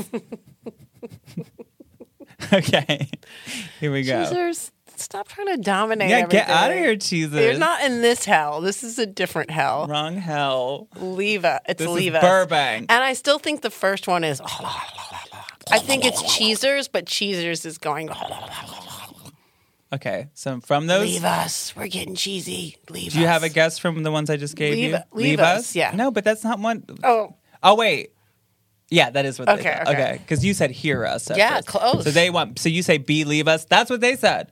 okay, 2.53 3.11
here 3.80 3.90
we 3.90 4.05
go. 4.05 4.24
Cheezers, 4.24 4.70
stop 5.01 5.28
trying 5.28 5.48
to 5.48 5.57
dominate. 5.57 6.11
Yeah, 6.11 6.26
get 6.26 6.48
out 6.48 6.70
of 6.70 6.76
here, 6.76 6.96
Cheezers. 6.96 7.40
You're 7.40 7.59
not 7.59 7.82
in 7.84 8.03
this 8.03 8.24
hell. 8.24 8.61
This 8.61 8.82
is 8.82 8.98
a 8.98 9.07
different 9.07 9.51
hell. 9.51 9.86
Wrong 9.88 10.16
hell. 10.16 10.88
Leave 10.96 11.44
us. 11.44 11.61
It's 11.68 11.78
This 11.78 11.88
is 11.88 11.94
leave 11.94 12.14
us. 12.14 12.22
Burbank. 12.22 12.86
And 12.92 13.03
I 13.05 13.12
still 13.14 13.38
think 13.38 13.62
the 13.62 13.70
first 13.70 14.07
one 14.09 14.24
is. 14.24 14.40
I 15.72 15.78
think 15.78 16.05
it's 16.05 16.22
Cheezers, 16.36 16.88
but 16.88 17.07
Cheezers 17.07 17.64
is 17.64 17.78
going. 17.78 18.09
Okay, 19.92 20.28
so 20.34 20.61
from 20.61 20.86
those, 20.86 21.09
Leave 21.09 21.24
us. 21.24 21.74
We're 21.74 21.88
getting 21.88 22.14
cheesy. 22.14 22.76
Leave 22.90 23.09
us. 23.09 23.12
do 23.14 23.18
you 23.20 23.26
us. 23.26 23.32
have 23.32 23.42
a 23.42 23.48
guess 23.48 23.76
from 23.78 24.05
the 24.05 24.12
ones 24.12 24.30
I 24.30 24.36
just 24.36 24.55
gave 24.55 24.74
Leave- 24.74 24.90
you? 24.92 24.98
leave 25.12 25.40
us, 25.40 25.74
yeah. 25.74 25.90
No, 25.94 26.12
but 26.12 26.22
that's 26.22 26.44
not 26.44 26.61
one. 26.61 26.84
Oh, 27.03 27.34
Oh 27.62 27.74
wait. 27.74 28.12
Yeah, 28.88 29.11
that 29.11 29.24
is 29.24 29.38
what 29.38 29.46
they 29.46 29.53
Okay, 29.55 29.62
said. 29.62 29.88
okay. 29.88 29.92
Okay, 30.03 30.18
because 30.18 30.44
you 30.44 30.55
said 30.55 30.70
hear 30.70 31.05
us. 31.05 31.28
Yeah, 31.36 31.57
first. 31.57 31.66
close. 31.68 32.05
So 32.05 32.11
they 32.12 32.30
want. 32.30 32.59
So 32.61 32.68
you 32.68 32.82
say 32.82 32.98
be 32.98 33.24
leave 33.24 33.46
us. 33.48 33.64
That's 33.64 33.90
what 33.90 34.01
they 34.01 34.14
said. 34.16 34.51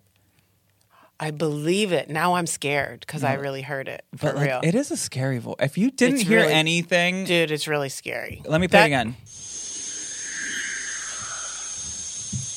I 1.20 1.32
believe 1.32 1.90
it. 1.92 2.08
Now 2.08 2.34
I'm 2.34 2.46
scared 2.46 3.00
because 3.00 3.24
I 3.24 3.34
really 3.34 3.62
heard 3.62 3.88
it 3.88 4.04
for 4.16 4.26
But 4.26 4.36
like, 4.36 4.46
real. 4.48 4.60
it 4.62 4.74
is 4.76 4.90
a 4.92 4.96
scary 4.96 5.38
voice. 5.38 5.56
If 5.58 5.76
you 5.76 5.90
didn't 5.90 6.20
It's 6.20 6.28
hear 6.28 6.40
really- 6.42 6.52
anything, 6.52 7.24
Dude, 7.24 7.50
it's 7.50 7.66
really 7.66 7.88
scary. 7.88 8.40
let 8.46 8.60
me 8.60 8.68
play 8.68 8.78
That- 8.80 8.84
it 8.84 8.86
again. 8.86 9.16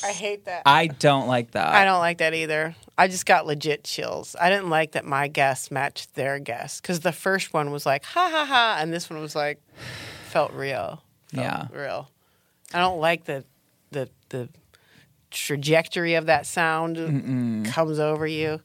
I 0.04 0.10
hate 0.12 0.46
that. 0.46 0.62
I 0.66 0.88
don't 0.88 1.28
like 1.28 1.52
that. 1.52 1.68
I 1.68 1.84
don't 1.84 2.00
like 2.00 2.18
that 2.18 2.34
either. 2.34 2.74
I 2.98 3.06
just 3.06 3.24
got 3.24 3.46
legit 3.46 3.84
chills. 3.84 4.34
I 4.40 4.50
didn't 4.50 4.68
like 4.68 4.92
that 4.92 5.04
my 5.04 5.28
guess 5.28 5.70
matched 5.70 6.14
their 6.14 6.38
guess 6.40 6.80
because 6.80 7.00
the 7.00 7.12
first 7.12 7.54
one 7.54 7.70
was 7.70 7.86
like 7.86 8.04
ha 8.04 8.28
ha 8.30 8.44
ha, 8.44 8.78
and 8.80 8.92
this 8.92 9.08
one 9.08 9.20
was 9.20 9.36
like 9.36 9.60
felt 10.28 10.52
real. 10.52 11.02
Felt 11.32 11.44
Yeah. 11.44 11.66
real. 11.70 12.10
I 12.74 12.80
don't 12.80 12.98
like 13.00 13.24
the 13.24 13.44
the 13.92 14.08
the 14.30 14.48
trajectory 15.32 16.14
of 16.14 16.26
that 16.26 16.46
sound 16.46 16.96
comes 17.66 17.98
over 17.98 18.26
you. 18.26 18.60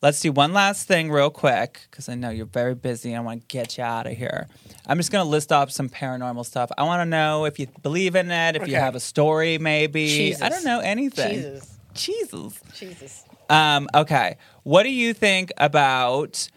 Let's 0.00 0.20
do 0.20 0.32
one 0.32 0.52
last 0.52 0.88
thing 0.88 1.12
real 1.12 1.30
quick 1.30 1.86
because 1.88 2.08
I 2.08 2.16
know 2.16 2.30
you're 2.30 2.44
very 2.44 2.74
busy. 2.74 3.14
I 3.14 3.20
want 3.20 3.42
to 3.42 3.46
get 3.46 3.78
you 3.78 3.84
out 3.84 4.08
of 4.08 4.14
here. 4.14 4.48
I'm 4.84 4.96
just 4.96 5.12
going 5.12 5.24
to 5.24 5.30
list 5.30 5.52
off 5.52 5.70
some 5.70 5.88
paranormal 5.88 6.44
stuff. 6.44 6.72
I 6.76 6.82
want 6.82 7.02
to 7.02 7.04
know 7.04 7.44
if 7.44 7.60
you 7.60 7.68
believe 7.84 8.16
in 8.16 8.28
it, 8.32 8.56
if 8.56 8.66
you 8.66 8.74
have 8.74 8.96
a 8.96 9.00
story, 9.00 9.58
maybe. 9.58 10.08
Jesus. 10.08 10.42
I 10.42 10.48
don't 10.48 10.64
know 10.64 10.80
anything. 10.80 11.34
Jesus, 11.34 11.78
Jesus. 11.94 12.60
Jesus. 12.74 13.24
Um, 13.48 13.88
okay. 13.94 14.38
What 14.64 14.82
do 14.82 14.90
you 14.90 15.14
think 15.14 15.52
about 15.56 16.48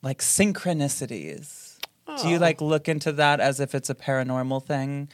like 0.00 0.20
synchronicities? 0.20 1.61
Do 2.20 2.28
you 2.28 2.36
Oh. 2.36 2.40
like 2.40 2.60
look 2.60 2.88
into 2.88 3.12
that 3.12 3.40
as 3.40 3.60
if 3.60 3.74
it's 3.74 3.88
a 3.90 3.94
paranormal 3.94 4.64
thing? 4.66 5.08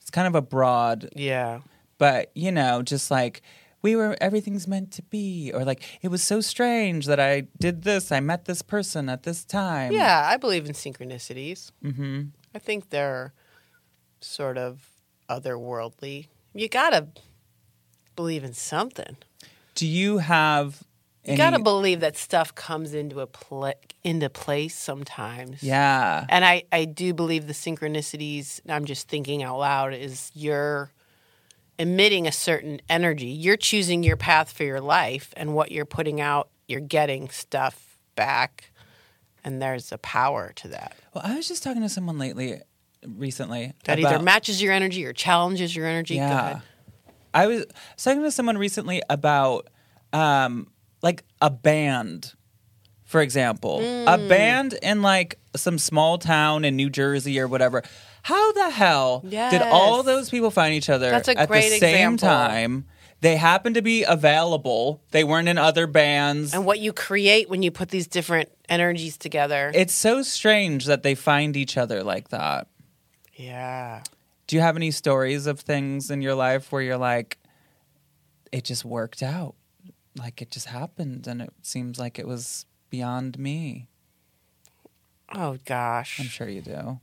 It's 0.00 0.10
kind 0.10 0.26
of 0.26 0.34
a 0.34 0.42
broad 0.42 1.08
Yeah. 1.14 1.60
but 1.98 2.30
you 2.34 2.50
know 2.50 2.82
just 2.82 3.10
like 3.10 3.42
we 3.82 3.94
were 3.96 4.16
everything's 4.20 4.66
meant 4.66 4.90
to 4.92 5.02
be 5.02 5.52
or 5.54 5.64
like 5.64 5.82
it 6.02 6.08
was 6.08 6.22
so 6.22 6.40
strange 6.40 7.06
that 7.06 7.20
i 7.20 7.42
did 7.58 7.82
this 7.82 8.10
i 8.12 8.20
met 8.20 8.44
this 8.46 8.60
person 8.62 9.08
at 9.08 9.22
this 9.22 9.44
time 9.44 9.92
Yeah, 9.92 10.22
I 10.26 10.36
believe 10.36 10.66
in 10.66 10.72
synchronicities. 10.72 11.70
Mm-hmm. 11.84 12.22
I 12.54 12.58
think 12.58 12.90
they're 12.90 13.32
sort 14.20 14.58
of 14.58 14.88
otherworldly. 15.28 16.26
You 16.54 16.68
gotta 16.68 17.08
believe 18.16 18.42
in 18.44 18.52
something. 18.54 19.16
do 19.74 19.86
you 19.86 20.18
have 20.18 20.82
You 21.24 21.32
any, 21.32 21.36
gotta 21.36 21.58
believe 21.62 22.00
that 22.00 22.16
stuff 22.16 22.54
comes 22.54 22.94
into 22.94 23.20
a 23.20 23.26
pla- 23.26 23.72
into 24.02 24.30
place 24.30 24.74
sometimes. 24.74 25.62
yeah 25.62 26.24
And 26.30 26.44
I, 26.44 26.64
I 26.72 26.86
do 26.86 27.12
believe 27.12 27.46
the 27.46 27.52
synchronicities, 27.52 28.60
I'm 28.68 28.86
just 28.86 29.08
thinking 29.08 29.42
out 29.42 29.58
loud, 29.58 29.92
is 29.94 30.30
you're 30.34 30.90
emitting 31.78 32.26
a 32.26 32.32
certain 32.32 32.80
energy. 32.88 33.26
You're 33.26 33.56
choosing 33.58 34.02
your 34.02 34.16
path 34.16 34.52
for 34.52 34.64
your 34.64 34.80
life, 34.80 35.32
and 35.36 35.54
what 35.54 35.70
you're 35.72 35.84
putting 35.86 36.20
out, 36.20 36.48
you're 36.68 36.80
getting 36.80 37.28
stuff 37.30 37.98
back. 38.14 38.70
And 39.44 39.60
there's 39.62 39.90
a 39.92 39.98
power 39.98 40.52
to 40.56 40.68
that. 40.68 40.94
well 41.14 41.24
i 41.26 41.34
was 41.36 41.48
just 41.48 41.62
talking 41.62 41.82
to 41.82 41.88
someone 41.88 42.18
lately 42.18 42.60
recently 43.06 43.72
That 43.84 43.98
about, 43.98 44.14
either 44.14 44.22
matches 44.22 44.60
your 44.62 44.72
energy 44.72 45.04
or 45.06 45.12
challenges 45.14 45.74
your 45.74 45.86
energy. 45.86 46.16
Yeah 46.16 46.40
ahead. 46.50 46.62
i 47.32 47.46
was 47.46 47.64
talking 47.96 48.22
to 48.22 48.30
someone 48.30 48.58
recently 48.58 49.02
about 49.08 49.68
um 50.12 50.66
like 51.02 51.24
a 51.40 51.50
band 51.50 52.34
for 53.04 53.20
example 53.20 53.80
a 53.80 54.16
Mm. 54.18 54.28
band 54.28 54.72
in 54.82 55.02
like 55.02 55.38
some 55.56 55.78
small 55.78 56.18
town 56.18 56.64
in 56.64 56.76
new 56.76 56.90
jersey 56.90 57.38
or 57.40 57.48
whatever 57.48 57.82
how 58.22 58.52
the 58.52 58.70
hell 58.70 59.20
did 59.28 59.62
all 59.62 60.02
those 60.02 60.30
people 60.30 60.50
find 60.50 60.74
each 60.74 60.88
other 60.90 61.10
That's 61.10 61.28
a 61.28 61.38
at 61.38 61.48
the 61.48 61.60
same 61.62 62.14
example. 62.14 62.28
time 62.28 62.84
they 63.22 63.36
happened 63.36 63.74
to 63.74 63.82
be 63.82 64.04
available 64.04 65.02
they 65.10 65.24
weren't 65.24 65.48
in 65.48 65.58
other 65.58 65.86
bands 65.86 66.54
And 66.54 66.64
what 66.64 66.78
you 66.80 66.92
create 66.92 67.48
when 67.50 67.62
you 67.62 67.70
put 67.70 67.88
these 67.88 68.06
different 68.06 68.48
energies 68.68 69.16
together. 69.16 69.72
it's 69.74 69.94
so 69.94 70.22
strange 70.22 70.84
that 70.86 71.02
they 71.02 71.14
find 71.16 71.56
each 71.56 71.76
other 71.76 72.04
like 72.04 72.28
that 72.28 72.68
yeah. 73.34 74.02
do 74.46 74.54
you 74.56 74.62
have 74.62 74.76
any 74.76 74.90
stories 74.90 75.46
of 75.46 75.58
things 75.60 76.10
in 76.10 76.20
your 76.22 76.34
life 76.34 76.70
where 76.70 76.82
you're 76.82 76.96
like 76.98 77.38
it 78.52 78.64
just 78.64 78.84
worked 78.84 79.22
out 79.22 79.54
like 80.16 80.42
it 80.42 80.50
just 80.50 80.66
happened 80.66 81.26
and 81.26 81.42
it 81.42 81.52
seems 81.62 81.98
like 81.98 82.18
it 82.18 82.26
was 82.26 82.66
beyond 82.90 83.38
me 83.38 83.86
Oh 85.32 85.58
gosh. 85.64 86.18
i'm 86.18 86.26
sure 86.26 86.48
you 86.48 86.60
do 86.60 86.98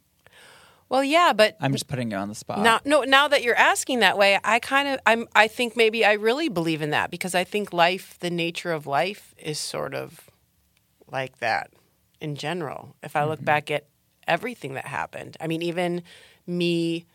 Well, 0.89 1.03
yeah, 1.03 1.33
but 1.33 1.57
i'm 1.61 1.71
just 1.71 1.87
putting 1.87 2.11
you 2.11 2.17
on 2.17 2.29
the 2.29 2.35
spot 2.35 2.59
Now, 2.59 2.79
no, 2.85 3.03
now 3.03 3.27
that 3.27 3.43
you're 3.43 3.55
asking 3.55 3.99
that 3.99 4.17
way, 4.17 4.39
I 4.43 4.59
kind 4.59 4.87
of, 4.89 4.99
I'm, 5.05 5.27
I 5.33 5.47
think 5.47 5.77
maybe 5.77 6.03
I 6.03 6.13
really 6.13 6.49
believe 6.49 6.81
in 6.81 6.89
that 6.91 7.09
because 7.11 7.33
I 7.35 7.43
think 7.43 7.71
life, 7.71 8.17
the 8.19 8.29
nature 8.29 8.71
of 8.73 8.85
life, 8.85 9.33
is 9.37 9.59
sort 9.59 9.93
of 9.93 10.29
like 11.09 11.39
that 11.39 11.71
in 12.19 12.35
general. 12.35 12.95
If 13.01 13.15
I 13.15 13.23
look 13.23 13.39
mm-hmm. 13.39 13.45
back 13.45 13.71
at 13.71 13.85
everything 14.27 14.73
that 14.73 14.87
happened, 14.87 15.37
I 15.39 15.47
mean, 15.47 15.61
even 15.61 16.03
me 16.45 17.05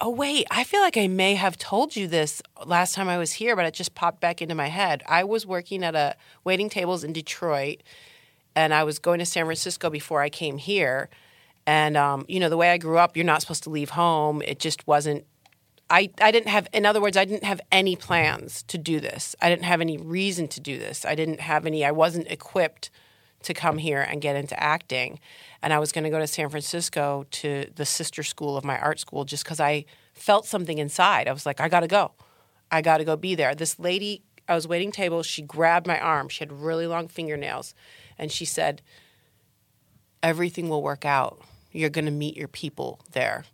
Oh 0.00 0.10
wait, 0.10 0.46
I 0.48 0.62
feel 0.62 0.80
like 0.80 0.96
I 0.96 1.08
may 1.08 1.34
have 1.34 1.58
told 1.58 1.96
you 1.96 2.06
this 2.06 2.40
last 2.64 2.94
time 2.94 3.08
I 3.08 3.18
was 3.18 3.32
here, 3.32 3.56
but 3.56 3.66
it 3.66 3.74
just 3.74 3.96
popped 3.96 4.20
back 4.20 4.40
into 4.40 4.54
my 4.54 4.68
head. 4.68 5.02
I 5.08 5.24
was 5.24 5.44
working 5.44 5.82
at 5.82 5.96
a 5.96 6.14
waiting 6.44 6.68
tables 6.68 7.02
in 7.02 7.12
Detroit, 7.12 7.82
and 8.54 8.72
I 8.72 8.84
was 8.84 9.00
going 9.00 9.18
to 9.18 9.26
San 9.26 9.44
Francisco 9.44 9.90
before 9.90 10.22
I 10.22 10.28
came 10.28 10.58
here. 10.58 11.08
And 11.66 11.96
um, 11.96 12.24
you 12.28 12.38
know, 12.38 12.48
the 12.48 12.56
way 12.56 12.70
I 12.70 12.78
grew 12.78 12.96
up, 12.96 13.16
you're 13.16 13.26
not 13.26 13.40
supposed 13.40 13.64
to 13.64 13.70
leave 13.70 13.90
home. 13.90 14.40
It 14.42 14.60
just 14.60 14.86
wasn't. 14.86 15.24
I, 15.90 16.10
I 16.20 16.30
didn't 16.30 16.48
have, 16.48 16.68
in 16.72 16.84
other 16.86 17.00
words, 17.00 17.16
I 17.16 17.24
didn't 17.24 17.44
have 17.44 17.62
any 17.72 17.96
plans 17.96 18.62
to 18.64 18.78
do 18.78 19.00
this. 19.00 19.34
I 19.40 19.48
didn't 19.48 19.64
have 19.64 19.80
any 19.80 19.96
reason 19.96 20.46
to 20.48 20.60
do 20.60 20.78
this. 20.78 21.06
I 21.06 21.14
didn't 21.14 21.40
have 21.40 21.64
any, 21.64 21.82
I 21.82 21.92
wasn't 21.92 22.30
equipped 22.30 22.90
to 23.42 23.54
come 23.54 23.78
here 23.78 24.00
and 24.00 24.20
get 24.20 24.36
into 24.36 24.60
acting. 24.60 25.20
And 25.62 25.72
I 25.72 25.78
was 25.78 25.92
going 25.92 26.04
to 26.04 26.10
go 26.10 26.18
to 26.18 26.26
San 26.26 26.48
Francisco 26.48 27.24
to 27.30 27.66
the 27.74 27.84
sister 27.84 28.22
school 28.22 28.56
of 28.56 28.64
my 28.64 28.78
art 28.78 28.98
school 29.00 29.24
just 29.24 29.44
because 29.44 29.60
I 29.60 29.84
felt 30.14 30.46
something 30.46 30.78
inside. 30.78 31.28
I 31.28 31.32
was 31.32 31.46
like, 31.46 31.60
I 31.60 31.68
got 31.68 31.80
to 31.80 31.88
go. 31.88 32.12
I 32.70 32.82
got 32.82 32.98
to 32.98 33.04
go 33.04 33.16
be 33.16 33.34
there. 33.34 33.54
This 33.54 33.78
lady, 33.78 34.22
I 34.48 34.54
was 34.54 34.68
waiting 34.68 34.92
tables. 34.92 35.26
She 35.26 35.42
grabbed 35.42 35.86
my 35.86 35.98
arm. 35.98 36.28
She 36.28 36.40
had 36.40 36.52
really 36.52 36.86
long 36.86 37.08
fingernails. 37.08 37.74
And 38.18 38.30
she 38.30 38.44
said, 38.44 38.82
Everything 40.20 40.68
will 40.68 40.82
work 40.82 41.04
out. 41.04 41.40
You're 41.70 41.90
going 41.90 42.04
to 42.06 42.10
meet 42.10 42.36
your 42.36 42.48
people 42.48 43.00
there. 43.12 43.44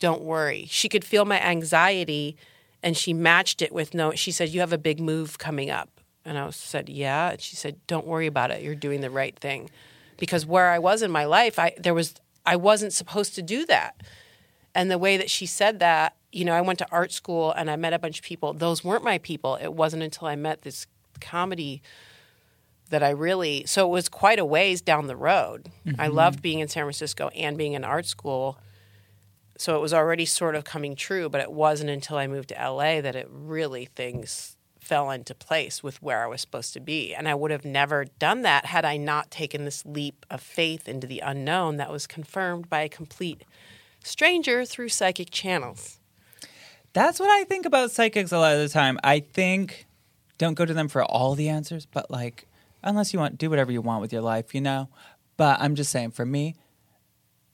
Don't 0.00 0.22
worry. 0.22 0.66
She 0.68 0.88
could 0.88 1.04
feel 1.04 1.24
my 1.24 1.40
anxiety 1.40 2.36
and 2.82 2.96
she 2.96 3.12
matched 3.12 3.62
it 3.62 3.72
with 3.72 3.94
no, 3.94 4.12
she 4.12 4.32
said, 4.32 4.50
You 4.50 4.60
have 4.60 4.72
a 4.72 4.78
big 4.78 5.00
move 5.00 5.38
coming 5.38 5.70
up. 5.70 5.99
And 6.30 6.38
I 6.38 6.48
said, 6.50 6.88
Yeah. 6.88 7.30
And 7.30 7.40
she 7.40 7.56
said, 7.56 7.84
Don't 7.88 8.06
worry 8.06 8.28
about 8.28 8.52
it. 8.52 8.62
You're 8.62 8.76
doing 8.76 9.00
the 9.00 9.10
right 9.10 9.36
thing. 9.36 9.68
Because 10.16 10.46
where 10.46 10.70
I 10.70 10.78
was 10.78 11.02
in 11.02 11.10
my 11.10 11.24
life, 11.24 11.58
I 11.58 11.74
there 11.76 11.92
was 11.92 12.14
I 12.46 12.54
wasn't 12.54 12.92
supposed 12.92 13.34
to 13.34 13.42
do 13.42 13.66
that. 13.66 14.00
And 14.72 14.88
the 14.88 14.96
way 14.96 15.16
that 15.16 15.28
she 15.28 15.44
said 15.44 15.80
that, 15.80 16.14
you 16.30 16.44
know, 16.44 16.52
I 16.52 16.60
went 16.60 16.78
to 16.78 16.86
art 16.92 17.10
school 17.10 17.50
and 17.50 17.68
I 17.68 17.74
met 17.74 17.92
a 17.92 17.98
bunch 17.98 18.20
of 18.20 18.24
people. 18.24 18.52
Those 18.52 18.84
weren't 18.84 19.02
my 19.02 19.18
people. 19.18 19.58
It 19.60 19.74
wasn't 19.74 20.04
until 20.04 20.28
I 20.28 20.36
met 20.36 20.62
this 20.62 20.86
comedy 21.20 21.82
that 22.90 23.02
I 23.02 23.10
really 23.10 23.64
so 23.66 23.88
it 23.88 23.90
was 23.90 24.08
quite 24.08 24.38
a 24.38 24.44
ways 24.44 24.80
down 24.80 25.08
the 25.08 25.16
road. 25.16 25.68
I 25.84 25.90
mm-hmm. 25.90 26.14
loved 26.14 26.42
being 26.42 26.60
in 26.60 26.68
San 26.68 26.84
Francisco 26.84 27.26
and 27.30 27.58
being 27.58 27.72
in 27.72 27.82
art 27.82 28.06
school. 28.06 28.56
So 29.58 29.74
it 29.76 29.80
was 29.80 29.92
already 29.92 30.26
sort 30.26 30.54
of 30.54 30.62
coming 30.62 30.94
true, 30.94 31.28
but 31.28 31.40
it 31.40 31.50
wasn't 31.50 31.90
until 31.90 32.18
I 32.18 32.28
moved 32.28 32.50
to 32.50 32.54
LA 32.54 33.00
that 33.00 33.16
it 33.16 33.28
really 33.28 33.86
things 33.86 34.56
fell 34.90 35.12
into 35.12 35.36
place 35.36 35.84
with 35.84 36.02
where 36.02 36.24
I 36.24 36.26
was 36.26 36.40
supposed 36.40 36.72
to 36.72 36.80
be. 36.80 37.14
And 37.14 37.28
I 37.28 37.34
would 37.36 37.52
have 37.52 37.64
never 37.64 38.06
done 38.18 38.42
that 38.42 38.66
had 38.66 38.84
I 38.84 38.96
not 38.96 39.30
taken 39.30 39.64
this 39.64 39.86
leap 39.86 40.26
of 40.28 40.40
faith 40.40 40.88
into 40.88 41.06
the 41.06 41.20
unknown 41.20 41.76
that 41.76 41.92
was 41.92 42.08
confirmed 42.08 42.68
by 42.68 42.80
a 42.80 42.88
complete 42.88 43.44
stranger 44.02 44.64
through 44.64 44.88
psychic 44.88 45.30
channels. 45.30 46.00
That's 46.92 47.20
what 47.20 47.30
I 47.30 47.44
think 47.44 47.66
about 47.66 47.92
psychics 47.92 48.32
a 48.32 48.38
lot 48.40 48.54
of 48.54 48.58
the 48.58 48.68
time. 48.68 48.98
I 49.04 49.20
think 49.20 49.86
don't 50.38 50.54
go 50.54 50.64
to 50.64 50.74
them 50.74 50.88
for 50.88 51.04
all 51.04 51.36
the 51.36 51.48
answers, 51.48 51.86
but 51.86 52.10
like 52.10 52.48
unless 52.82 53.12
you 53.12 53.20
want 53.20 53.38
do 53.38 53.48
whatever 53.48 53.70
you 53.70 53.82
want 53.82 54.00
with 54.00 54.12
your 54.12 54.22
life, 54.22 54.56
you 54.56 54.60
know. 54.60 54.88
But 55.36 55.60
I'm 55.60 55.76
just 55.76 55.92
saying 55.92 56.10
for 56.10 56.26
me, 56.26 56.56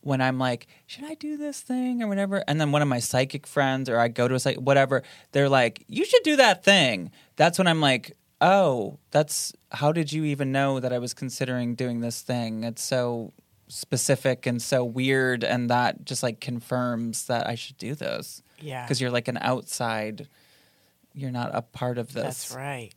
when 0.07 0.21
I'm 0.21 0.39
like, 0.39 0.69
should 0.87 1.05
I 1.05 1.15
do 1.15 1.37
this 1.37 1.61
thing 1.61 2.01
or 2.01 2.07
whatever? 2.07 2.45
And 2.47 2.61
then 2.61 2.71
one 2.71 2.81
of 2.81 2.87
my 2.87 3.01
psychic 3.01 3.45
friends 3.45 3.91
or 3.91 3.99
I 3.99 4.07
go 4.07 4.29
to 4.29 4.37
a 4.37 4.39
psychic 4.39 4.61
whatever, 4.61 5.03
they're 5.33 5.49
like, 5.49 5.83
you 5.89 6.05
should 6.05 6.23
do 6.23 6.37
that 6.37 6.63
thing. 6.63 7.11
That's 7.37 7.59
when 7.59 7.67
I'm 7.67 7.81
like, 7.81 8.17
oh, 8.41 8.99
that's 9.11 9.53
how 9.73 9.93
did 9.93 10.13
you 10.13 10.25
even 10.25 10.53
know 10.53 10.81
that 10.81 10.93
I 10.93 10.99
was 10.99 11.15
considering 11.15 11.75
doing 11.75 12.01
this 12.01 12.21
thing? 12.23 12.65
It's 12.65 12.83
so 12.83 13.33
specific 13.69 14.47
and 14.47 14.63
so 14.63 14.85
weird 14.85 15.43
and 15.43 15.71
that 15.71 16.05
just 16.05 16.23
like 16.23 16.41
confirms 16.41 17.27
that 17.27 17.47
I 17.49 17.57
should 17.57 17.77
do 17.79 17.95
this 17.97 18.41
Yeah. 18.61 18.85
because 18.85 19.01
you're 19.01 19.11
like 19.11 19.27
an 19.27 19.39
outside 19.41 20.29
you're 21.15 21.33
not 21.33 21.51
a 21.53 21.63
part 21.63 21.99
of 21.99 22.13
this 22.13 22.23
That's 22.51 22.55
right. 22.55 22.93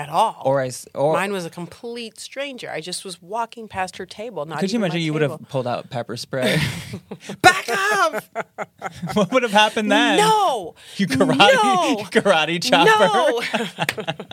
At 0.00 0.08
all. 0.08 0.40
or 0.44 0.62
I, 0.62 0.70
or 0.94 1.12
mine 1.12 1.30
was 1.32 1.44
a 1.44 1.50
complete 1.50 2.18
stranger. 2.18 2.70
I 2.70 2.80
just 2.80 3.04
was 3.04 3.20
walking 3.20 3.68
past 3.68 3.98
her 3.98 4.06
table. 4.06 4.46
Not 4.46 4.60
could 4.60 4.72
you 4.72 4.78
imagine 4.78 5.00
you 5.02 5.12
would 5.12 5.20
have 5.22 5.38
pulled 5.48 5.66
out 5.66 5.90
pepper 5.90 6.16
spray 6.16 6.58
back 7.42 7.68
up 7.68 8.24
what 9.14 9.30
would 9.32 9.42
have 9.42 9.52
happened 9.52 9.90
then 9.92 10.16
No. 10.18 10.74
you 10.96 11.06
karate 11.06 11.36
No. 11.38 11.96
karate 12.10 12.62
chopper 12.62 12.86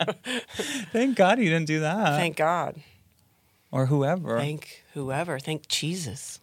No. 0.06 0.12
thank 0.92 1.16
god 1.16 1.38
you 1.38 1.50
didn't 1.50 1.66
do 1.66 1.80
that 1.80 2.16
Thank 2.16 2.36
God. 2.36 2.76
or 3.70 3.86
whoever 3.86 4.38
Thank 4.38 4.84
whoever. 4.94 5.38
Thank 5.38 5.68
Jesus. 5.68 6.40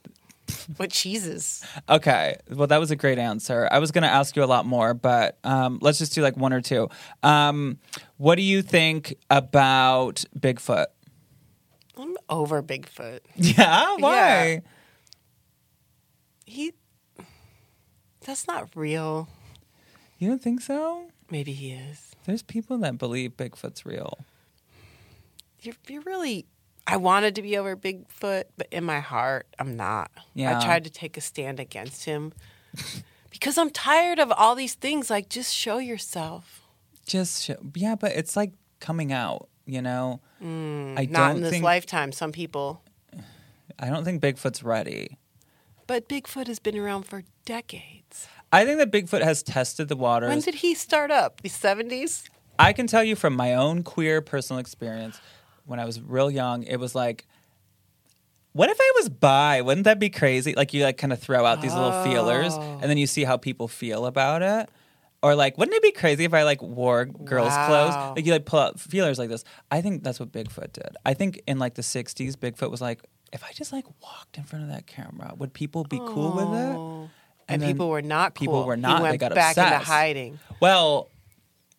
What 0.78 0.92
cheeses? 0.92 1.66
okay 1.90 2.36
well 2.50 2.68
that 2.68 2.80
was 2.80 2.92
a 2.92 2.96
great 2.96 3.18
answer 3.18 3.68
i 3.72 3.80
was 3.80 3.92
going 3.92 4.04
to 4.04 4.10
ask 4.10 4.36
you 4.36 4.44
a 4.44 4.46
lot 4.46 4.66
more 4.66 4.94
but 4.94 5.38
um, 5.44 5.80
let's 5.82 5.98
just 5.98 6.14
do 6.14 6.22
like 6.22 6.38
one 6.38 6.54
or 6.54 6.62
two 6.62 6.90
um, 7.24 7.78
what 8.18 8.36
do 8.36 8.42
you 8.42 8.62
think 8.62 9.16
about 9.30 10.24
bigfoot 10.38 10.88
I'm 11.98 12.16
over 12.30 12.62
Bigfoot. 12.62 13.20
yeah 13.36 13.96
why 13.98 14.46
Yeah. 14.48 14.60
He. 16.48 16.74
That's 18.26 18.48
not 18.48 18.70
real. 18.76 19.28
you 20.20 20.28
don't 20.28 20.42
think 20.42 20.62
so 20.62 21.08
Maybe 21.30 21.54
he 21.54 21.72
is. 21.72 22.12
There's 22.26 22.44
people 22.44 22.78
that 22.80 22.98
believe 22.98 23.36
Bigfoot's 23.36 23.86
real. 23.86 24.20
You're, 25.62 25.76
you're 25.88 26.02
really. 26.04 26.46
I 26.88 26.98
wanted 26.98 27.36
to 27.36 27.42
be 27.42 27.58
over 27.58 27.76
Bigfoot, 27.76 28.44
but 28.58 28.68
in 28.72 28.84
my 28.84 29.00
heart, 29.00 29.48
I'm 29.58 29.76
not. 29.76 30.12
Yeah. 30.34 30.60
I 30.60 30.64
tried 30.66 30.84
to 30.84 30.90
take 30.90 31.18
a 31.18 31.22
stand 31.22 31.60
against 31.60 32.06
him 32.06 32.32
because 33.32 33.58
I'm 33.58 33.70
tired 33.72 34.20
of 34.20 34.32
all 34.32 34.56
these 34.56 34.76
things. 34.76 35.10
Like, 35.10 35.30
just 35.30 35.54
show 35.54 35.78
yourself. 35.80 36.62
Just 37.06 37.44
sh- 37.44 37.52
yeah, 37.76 37.96
but 37.96 38.12
it's 38.14 38.36
like 38.36 38.54
coming 38.80 39.12
out, 39.12 39.48
you 39.66 39.82
know. 39.82 40.22
Mm, 40.44 41.00
I 41.00 41.06
Not 41.10 41.36
in 41.36 41.42
this 41.42 41.52
think 41.52 41.64
lifetime. 41.64 42.12
Some 42.12 42.32
people, 42.32 42.84
I 43.80 43.90
don't 43.90 44.04
think 44.04 44.22
Bigfoot's 44.22 44.62
ready. 44.64 45.18
but 45.88 46.08
Bigfoot 46.08 46.48
has 46.48 46.60
been 46.60 46.78
around 46.78 47.04
for 47.04 47.24
decades. 47.46 48.28
I 48.54 48.64
think 48.64 48.78
that 48.78 48.92
Bigfoot 48.92 49.24
has 49.24 49.42
tested 49.44 49.88
the 49.88 49.96
waters. 49.96 50.30
When 50.30 50.40
did 50.40 50.56
he 50.56 50.76
start 50.76 51.12
up? 51.12 51.42
The 51.42 51.50
70s? 51.50 52.30
I 52.58 52.74
can 52.74 52.88
tell 52.88 53.04
you 53.04 53.16
from 53.16 53.36
my 53.36 53.54
own 53.54 53.84
queer 53.84 54.22
personal 54.22 54.60
experience, 54.60 55.20
when 55.66 55.80
I 55.80 55.86
was 55.86 56.00
real 56.02 56.30
young, 56.32 56.64
it 56.64 56.78
was 56.78 56.96
like, 56.96 57.26
what 58.54 58.70
if 58.70 58.78
I 58.80 58.92
was 58.96 59.10
bi? 59.10 59.62
Wouldn't 59.62 59.84
that 59.86 60.00
be 60.00 60.10
crazy? 60.10 60.54
Like 60.56 60.74
you 60.74 60.84
like 60.84 60.98
kind 60.98 61.12
of 61.12 61.20
throw 61.20 61.46
out 61.46 61.62
these 61.62 61.74
little 61.74 62.04
feelers, 62.04 62.54
Oh. 62.54 62.80
and 62.82 62.90
then 62.90 62.98
you 62.98 63.08
see 63.08 63.24
how 63.24 63.38
people 63.38 63.68
feel 63.68 64.06
about 64.06 64.42
it. 64.42 64.70
Or 65.22 65.34
like, 65.36 65.58
wouldn't 65.58 65.76
it 65.76 65.82
be 65.82 65.92
crazy 65.92 66.24
if 66.24 66.34
I 66.34 66.44
like 66.44 66.62
wore 66.62 67.06
girls' 67.06 67.50
Wow. 67.50 67.68
clothes? 67.68 68.16
Like 68.16 68.26
you 68.26 68.32
like 68.32 68.46
pull 68.46 68.60
out 68.60 68.80
feelers 68.80 69.18
like 69.20 69.30
this. 69.30 69.44
I 69.72 69.82
think 69.82 70.04
that's 70.04 70.20
what 70.20 70.32
Bigfoot 70.32 70.72
did. 70.74 70.96
I 71.06 71.14
think 71.16 71.42
in 71.48 71.58
like 71.60 71.74
the 71.74 71.82
'60s, 71.82 72.36
Bigfoot 72.36 72.70
was 72.72 72.80
like, 72.82 73.02
if 73.34 73.44
I 73.44 73.52
just 73.52 73.74
like 73.74 73.86
walked 74.02 74.38
in 74.38 74.44
front 74.44 74.64
of 74.66 74.72
that 74.72 74.86
camera, 74.88 75.34
would 75.38 75.54
people 75.54 75.84
be 75.84 75.98
cool 75.98 76.32
with 76.32 76.60
it? 76.60 76.76
Oh. 76.78 77.10
And, 77.48 77.62
people 77.62 77.90
were 77.90 78.02
not 78.02 78.34
cool. 78.34 78.40
people 78.40 78.66
were 78.66 78.78
not. 78.78 78.98
He 78.98 79.04
went 79.04 79.14
they 79.14 79.18
got 79.18 79.36
back 79.36 79.58
into 79.58 79.78
hiding. 79.78 80.40
Well, 80.60 81.10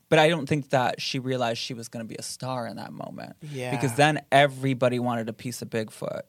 but 0.09 0.19
I 0.19 0.29
don't 0.29 0.47
think 0.49 0.71
that 0.71 1.01
she 1.01 1.19
realized 1.19 1.59
she 1.59 1.75
was 1.75 1.89
going 1.89 2.05
to 2.05 2.09
be 2.09 2.17
a 2.19 2.23
star 2.23 2.67
in 2.67 2.77
that 2.77 2.93
moment. 2.93 3.37
Yeah. 3.43 3.71
Because 3.73 3.95
then 3.97 4.21
everybody 4.31 4.99
wanted 4.99 5.29
a 5.29 5.33
piece 5.33 5.63
of 5.63 5.71
Bigfoot. 5.71 6.23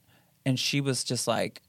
And 0.46 0.60
she 0.60 0.82
was 0.82 1.04
just 1.04 1.28
like, 1.28 1.62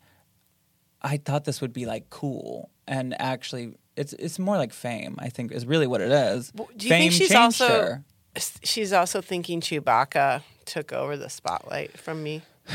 I 1.02 1.16
thought 1.18 1.44
this 1.44 1.60
would 1.60 1.72
be 1.72 1.84
like 1.86 2.10
cool. 2.10 2.70
And 2.86 3.20
actually, 3.20 3.74
it's 3.96 4.12
it's 4.14 4.38
more 4.38 4.56
like 4.56 4.72
fame, 4.72 5.16
I 5.18 5.28
think, 5.28 5.52
is 5.52 5.66
really 5.66 5.86
what 5.86 6.00
it 6.00 6.10
is. 6.12 6.50
Do 6.52 6.64
you 6.78 6.88
fame 6.88 7.10
think 7.10 7.12
she's 7.12 7.34
also 7.34 7.68
her. 7.68 8.04
she's 8.62 8.92
also 8.92 9.20
thinking 9.20 9.60
Chewbacca 9.60 10.42
took 10.64 10.92
over 10.92 11.16
the 11.16 11.28
spotlight 11.28 11.98
from 11.98 12.22
me? 12.22 12.42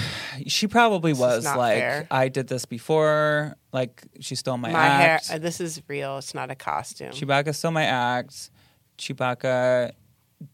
She 0.48 0.66
probably 0.66 1.12
is 1.12 1.20
was 1.20 1.46
like, 1.46 1.78
fair. 1.78 2.08
I 2.10 2.28
did 2.28 2.48
this 2.48 2.66
before. 2.66 3.56
Like, 3.72 4.02
she 4.20 4.34
stole 4.34 4.58
my, 4.58 4.72
My 4.72 4.80
hair. 4.88 5.16
act. 5.18 5.30
uh, 5.32 5.38
This 5.38 5.62
is 5.62 5.80
real. 5.88 6.18
It's 6.18 6.34
not 6.34 6.50
a 6.50 6.56
costume. 6.56 7.12
Chewbacca 7.12 7.54
stole 7.54 7.70
my 7.70 7.84
act. 7.84 8.50
Chewbacca 9.08 9.92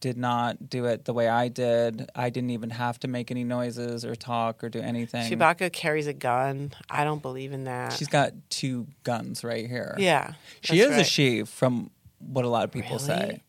did 0.02 0.18
not 0.18 0.70
do 0.70 0.86
it 0.86 1.06
the 1.06 1.14
way 1.14 1.28
I 1.28 1.48
did. 1.48 2.10
I 2.16 2.30
didn't 2.30 2.52
even 2.52 2.70
have 2.70 3.00
to 3.00 3.08
make 3.08 3.32
any 3.32 3.44
noises 3.44 4.06
or 4.06 4.16
talk 4.16 4.64
or 4.64 4.70
do 4.70 4.80
anything. 4.80 5.32
Chewbacca 5.32 5.72
carries 5.74 6.06
a 6.08 6.14
gun. 6.14 6.72
I 6.90 7.04
don't 7.04 7.22
believe 7.22 7.54
in 7.54 7.64
that. 7.64 7.94
She's 7.94 8.08
got 8.08 8.34
two 8.50 8.88
guns 9.04 9.44
right 9.44 9.68
here. 9.68 9.96
yeah. 9.98 10.34
She 10.62 10.80
is 10.80 10.96
a 10.98 11.04
she 11.04 11.44
from 11.44 11.90
what 12.20 12.46
a 12.46 12.50
lot 12.50 12.64
of 12.66 12.72
people 12.72 12.98
Really? 12.98 13.08
say. 13.08 13.44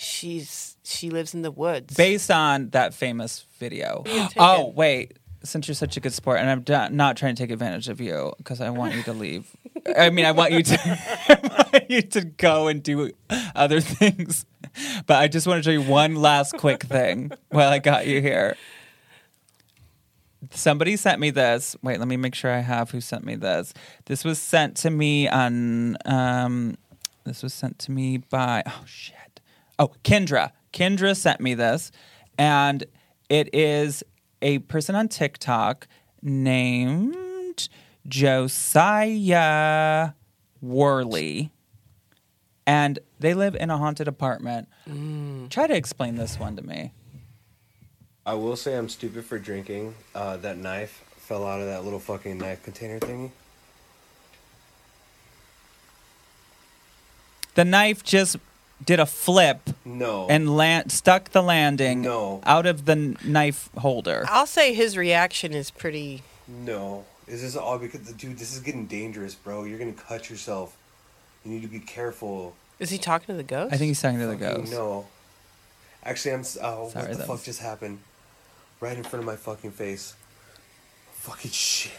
She's 0.00 0.76
she 0.82 1.10
lives 1.10 1.34
in 1.34 1.42
the 1.42 1.50
woods. 1.52 1.94
Based 1.94 2.30
on 2.30 2.70
that 2.70 2.94
famous 2.94 3.46
video. 3.58 4.02
Oh, 4.36 4.72
wait. 4.74 5.18
Since 5.44 5.68
you're 5.68 5.74
such 5.74 5.96
a 5.98 6.00
good 6.00 6.14
sport, 6.14 6.40
and 6.40 6.48
I'm 6.68 6.96
not 6.96 7.16
trying 7.18 7.34
to 7.36 7.42
take 7.42 7.50
advantage 7.50 7.88
of 7.90 8.00
you 8.00 8.32
because 8.38 8.60
I 8.62 8.70
want 8.70 8.94
you 8.94 9.02
to 9.04 9.12
leave. 9.12 9.54
I 9.96 10.10
mean, 10.10 10.24
I 10.24 10.32
want 10.32 10.52
you 10.52 10.62
to, 10.62 10.98
want 11.72 11.90
you 11.90 12.02
to 12.02 12.24
go 12.24 12.68
and 12.68 12.82
do 12.82 13.10
other 13.54 13.80
things. 13.80 14.46
But 15.06 15.16
I 15.16 15.28
just 15.28 15.46
want 15.46 15.62
to 15.62 15.68
show 15.68 15.72
you 15.72 15.82
one 15.82 16.16
last 16.16 16.56
quick 16.56 16.82
thing 16.84 17.32
while 17.50 17.70
I 17.70 17.78
got 17.78 18.06
you 18.06 18.20
here. 18.20 18.56
Somebody 20.50 20.96
sent 20.96 21.20
me 21.20 21.30
this. 21.30 21.76
Wait, 21.82 21.98
let 21.98 22.08
me 22.08 22.16
make 22.16 22.34
sure 22.34 22.50
I 22.50 22.60
have 22.60 22.90
who 22.90 23.00
sent 23.00 23.24
me 23.24 23.34
this. 23.34 23.72
This 24.06 24.24
was 24.24 24.38
sent 24.38 24.76
to 24.78 24.90
me 24.90 25.28
on. 25.28 25.96
Um, 26.04 26.76
this 27.24 27.42
was 27.42 27.54
sent 27.54 27.78
to 27.80 27.92
me 27.92 28.18
by. 28.18 28.62
Oh 28.66 28.82
shit. 28.84 29.40
Oh, 29.78 29.92
Kendra. 30.04 30.50
Kendra 30.72 31.16
sent 31.16 31.40
me 31.40 31.54
this, 31.54 31.90
and 32.38 32.84
it 33.28 33.54
is 33.54 34.02
a 34.42 34.58
person 34.60 34.94
on 34.94 35.08
TikTok 35.08 35.88
named 36.22 37.16
Josiah 38.06 40.10
Worley, 40.60 41.50
and 42.66 42.98
they 43.20 43.34
live 43.34 43.54
in 43.54 43.70
a 43.70 43.78
haunted 43.78 44.08
apartment. 44.08 44.68
Try 45.50 45.66
to 45.66 45.74
explain 45.76 46.16
this 46.16 46.38
one 46.38 46.56
to 46.56 46.62
me. 46.62 46.92
I 48.26 48.34
will 48.34 48.56
say 48.56 48.76
I'm 48.76 48.88
stupid 48.88 49.24
for 49.24 49.38
drinking. 49.38 49.94
Uh, 50.14 50.36
that 50.38 50.56
knife 50.56 51.04
fell 51.18 51.46
out 51.46 51.60
of 51.60 51.66
that 51.66 51.84
little 51.84 51.98
fucking 51.98 52.38
knife 52.38 52.62
container 52.62 52.98
thingy. 52.98 53.30
The 57.54 57.64
knife 57.64 58.02
just 58.02 58.36
did 58.84 58.98
a 58.98 59.06
flip 59.06 59.70
No. 59.84 60.26
and 60.28 60.56
land 60.56 60.90
stuck 60.90 61.30
the 61.30 61.42
landing 61.42 62.02
No. 62.02 62.40
out 62.44 62.66
of 62.66 62.86
the 62.86 62.96
knife 63.24 63.70
holder. 63.78 64.24
I'll 64.28 64.46
say 64.46 64.74
his 64.74 64.96
reaction 64.96 65.52
is 65.52 65.70
pretty. 65.70 66.22
no. 66.48 67.04
Is 67.26 67.40
this 67.42 67.56
all 67.56 67.78
because, 67.78 68.00
dude, 68.12 68.38
this 68.38 68.52
is 68.54 68.60
getting 68.60 68.86
dangerous, 68.86 69.34
bro. 69.34 69.64
You're 69.64 69.78
gonna 69.78 69.92
cut 69.92 70.28
yourself. 70.28 70.76
You 71.44 71.52
need 71.52 71.62
to 71.62 71.68
be 71.68 71.80
careful. 71.80 72.54
Is 72.78 72.90
he 72.90 72.98
talking 72.98 73.26
to 73.28 73.34
the 73.34 73.42
ghost? 73.42 73.72
I 73.72 73.76
think 73.78 73.88
he's 73.88 74.00
talking 74.02 74.18
to 74.18 74.26
the 74.26 74.36
Fucking 74.38 74.56
ghost. 74.62 74.72
No. 74.72 75.06
Actually, 76.04 76.34
I'm. 76.34 76.40
s- 76.40 76.58
Oh, 76.60 76.90
Sorry, 76.90 77.04
what 77.06 77.12
the 77.12 77.16
that 77.18 77.26
fuck 77.26 77.36
was- 77.36 77.44
just 77.44 77.60
happened? 77.60 78.00
Right 78.80 78.96
in 78.96 79.04
front 79.04 79.20
of 79.20 79.24
my 79.26 79.36
fucking 79.36 79.70
face. 79.70 80.14
Fucking 81.14 81.50
shit. 81.50 81.92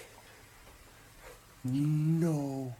No. 1.63 2.75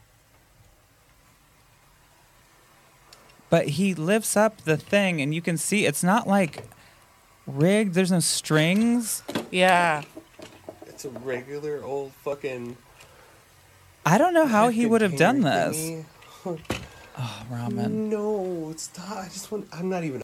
But 3.50 3.68
he 3.70 3.94
lifts 3.94 4.36
up 4.36 4.62
the 4.62 4.76
thing, 4.76 5.20
and 5.20 5.34
you 5.34 5.40
can 5.42 5.56
see 5.56 5.86
it's 5.86 6.02
not 6.04 6.26
like 6.28 6.64
rigged. 7.46 7.94
There's 7.94 8.12
no 8.12 8.20
strings. 8.20 9.22
Yeah. 9.50 10.02
It's 10.96 11.04
a 11.04 11.10
regular 11.10 11.84
old 11.84 12.12
fucking. 12.24 12.74
I 14.06 14.16
don't 14.16 14.32
know 14.32 14.46
how 14.46 14.70
he 14.70 14.86
would 14.86 15.02
have 15.02 15.16
done 15.18 15.42
this. 15.42 16.04
Oh, 17.18 17.46
ramen. 17.50 17.90
No, 18.10 18.68
it's 18.70 18.90
not. 18.98 19.16
I 19.16 19.24
just 19.24 19.50
want. 19.50 19.66
I'm 19.72 19.88
not 19.88 20.04
even. 20.04 20.20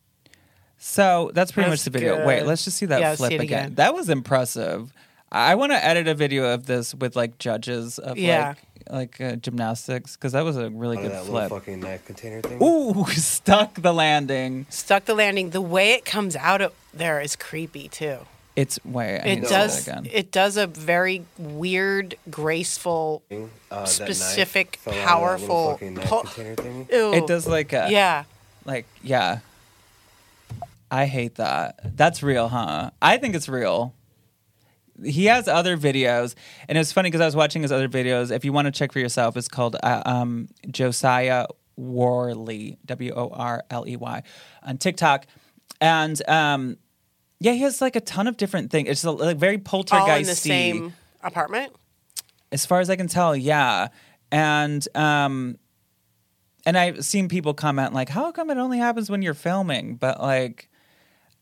So 0.78 1.30
that's 1.32 1.50
pretty 1.50 1.70
That's 1.70 1.80
much 1.80 1.84
the 1.92 1.98
video. 1.98 2.26
Wait, 2.26 2.44
let's 2.44 2.64
just 2.64 2.76
see 2.76 2.84
that 2.84 3.00
Yeah, 3.00 3.14
flip 3.16 3.30
see 3.30 3.34
again. 3.36 3.44
again. 3.46 3.74
That 3.76 3.94
was 3.94 4.10
impressive. 4.10 4.92
I 5.30 5.54
want 5.54 5.72
to 5.72 5.82
edit 5.82 6.06
a 6.06 6.14
video 6.14 6.52
of 6.52 6.66
this 6.66 6.94
with 6.94 7.16
like 7.16 7.38
judges 7.38 7.98
of 7.98 8.18
Yeah. 8.18 8.54
like 8.90 9.18
like 9.18 9.20
uh, 9.22 9.36
gymnastics 9.36 10.16
because 10.16 10.32
that 10.32 10.44
was 10.44 10.58
a 10.58 10.68
really 10.68 10.98
Out 10.98 11.02
good 11.04 11.12
that 11.12 11.24
flip. 11.24 11.42
little 11.44 11.58
fucking 11.60 11.80
knife 11.80 12.04
container 12.04 12.42
thing. 12.42 12.62
Ooh, 12.62 13.06
stuck 13.12 13.74
the 13.80 13.94
landing. 13.94 14.66
Stuck 14.68 15.06
the 15.06 15.14
landing. 15.14 15.48
The 15.50 15.62
way 15.62 15.92
it 15.94 16.04
comes 16.04 16.36
out 16.36 16.60
of 16.60 16.74
there 16.92 17.20
is 17.22 17.36
creepy 17.36 17.88
too. 17.88 18.18
It's 18.54 18.78
way. 18.84 19.14
I 19.18 19.26
It 19.28 19.34
need 19.36 19.40
to 19.42 19.46
see 19.70 19.90
does. 19.90 20.06
It 20.12 20.30
does 20.30 20.56
a 20.58 20.66
very 20.66 21.24
weird, 21.38 22.16
graceful. 22.30 23.22
Uh, 23.70 23.86
specific, 23.86 24.76
fell 24.76 24.92
out 24.92 24.98
of 24.98 25.40
that 25.40 25.40
little 25.40 25.56
powerful 25.56 25.70
fucking 25.72 25.96
pull- 25.96 26.22
container 26.24 26.56
thingy. 26.56 26.92
Ew. 26.92 27.12
It 27.14 27.26
does 27.26 27.46
like 27.46 27.72
a 27.72 27.88
Yeah. 27.90 28.24
like 28.66 28.86
yeah. 29.02 29.38
I 30.90 31.06
hate 31.06 31.36
that. 31.36 31.96
That's 31.96 32.22
real, 32.22 32.48
huh? 32.48 32.90
I 33.00 33.16
think 33.16 33.34
it's 33.34 33.48
real. 33.48 33.94
He 35.02 35.24
has 35.24 35.48
other 35.48 35.78
videos, 35.78 36.34
and 36.68 36.76
it's 36.76 36.92
funny 36.92 37.08
because 37.08 37.22
I 37.22 37.24
was 37.24 37.34
watching 37.34 37.62
his 37.62 37.72
other 37.72 37.88
videos. 37.88 38.30
If 38.30 38.44
you 38.44 38.52
want 38.52 38.66
to 38.66 38.70
check 38.72 38.92
for 38.92 38.98
yourself, 38.98 39.36
it's 39.38 39.48
called 39.48 39.76
uh, 39.82 40.02
um, 40.04 40.48
Josiah 40.70 41.46
Worley, 41.76 42.76
W 42.84 43.12
O 43.16 43.30
R 43.32 43.64
L 43.70 43.88
E 43.88 43.96
Y, 43.96 44.22
on 44.62 44.76
TikTok, 44.76 45.26
and 45.80 46.20
um, 46.28 46.76
yeah, 47.42 47.52
he 47.52 47.60
has 47.62 47.80
like 47.80 47.96
a 47.96 48.00
ton 48.00 48.26
of 48.26 48.36
different 48.36 48.70
things. 48.70 48.88
It's 48.88 49.04
like 49.04 49.36
very 49.36 49.58
poltergeisty 49.58 49.92
All 50.00 50.16
in 50.16 50.24
the 50.24 50.34
same 50.34 50.94
apartment. 51.22 51.72
as 52.50 52.64
far 52.66 52.80
as 52.80 52.88
I 52.90 52.96
can 52.96 53.08
tell, 53.08 53.34
yeah. 53.36 53.88
And 54.30 54.86
um 54.94 55.56
and 56.64 56.78
I've 56.78 57.04
seen 57.04 57.28
people 57.28 57.54
comment 57.54 57.92
like, 57.92 58.08
how 58.08 58.30
come 58.32 58.48
it 58.50 58.56
only 58.56 58.78
happens 58.78 59.10
when 59.10 59.20
you're 59.22 59.34
filming? 59.34 59.96
But 59.96 60.20
like 60.20 60.68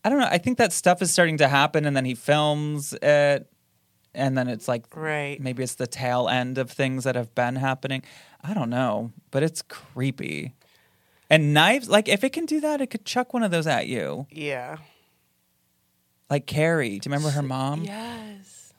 I 0.05 0.09
don't 0.09 0.19
know. 0.19 0.29
I 0.31 0.39
think 0.39 0.57
that 0.59 0.73
stuff 0.73 1.03
is 1.03 1.11
starting 1.13 1.37
to 1.39 1.49
happen 1.49 1.85
and 1.85 1.95
then 1.97 2.05
he 2.07 2.15
films 2.15 2.95
it 3.03 3.47
and 4.15 4.37
then 4.37 4.49
it's 4.49 4.67
like 4.67 4.87
Right. 4.97 5.39
maybe 5.41 5.63
it's 5.63 5.75
the 5.77 5.87
tail 5.87 6.29
end 6.29 6.57
of 6.59 6.71
things 6.71 7.05
that 7.05 7.15
have 7.17 7.35
been 7.35 7.57
happening. 7.57 8.03
I 8.43 8.55
don't 8.55 8.71
know, 8.71 9.13
but 9.31 9.43
it's 9.43 9.61
creepy. 9.63 10.55
And 11.29 11.53
knives, 11.55 11.89
like 11.89 12.09
if 12.09 12.25
it 12.25 12.31
can 12.33 12.47
do 12.47 12.61
that, 12.61 12.81
it 12.81 12.89
could 12.89 13.05
chuck 13.05 13.33
one 13.35 13.43
of 13.45 13.51
those 13.53 13.67
at 13.69 13.87
you. 13.87 14.27
Yeah. 14.33 14.79
Like 16.31 16.47
Carrie, 16.47 17.01
do 17.01 17.09
you 17.09 17.13
remember 17.13 17.31
her 17.31 17.43
mom? 17.43 17.83
Yes. 17.83 18.73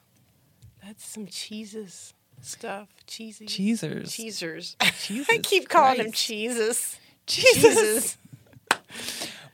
That's 0.82 1.04
some 1.04 1.26
cheeses 1.26 2.14
stuff. 2.44 2.88
Cheesy. 3.06 3.46
Cheesers. 3.46 4.12
Cheesers. 4.12 4.76
I 4.80 5.38
keep 5.42 5.68
calling 5.68 5.98
them 5.98 6.06
Christ. 6.06 6.24
cheeses. 6.26 6.98
Jesus. 7.26 8.16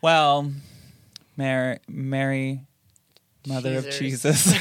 Well, 0.01 0.53
Mary, 1.37 1.79
Mary, 1.89 2.63
mother 3.47 3.79
of 3.79 3.91
Jesus, 3.91 4.55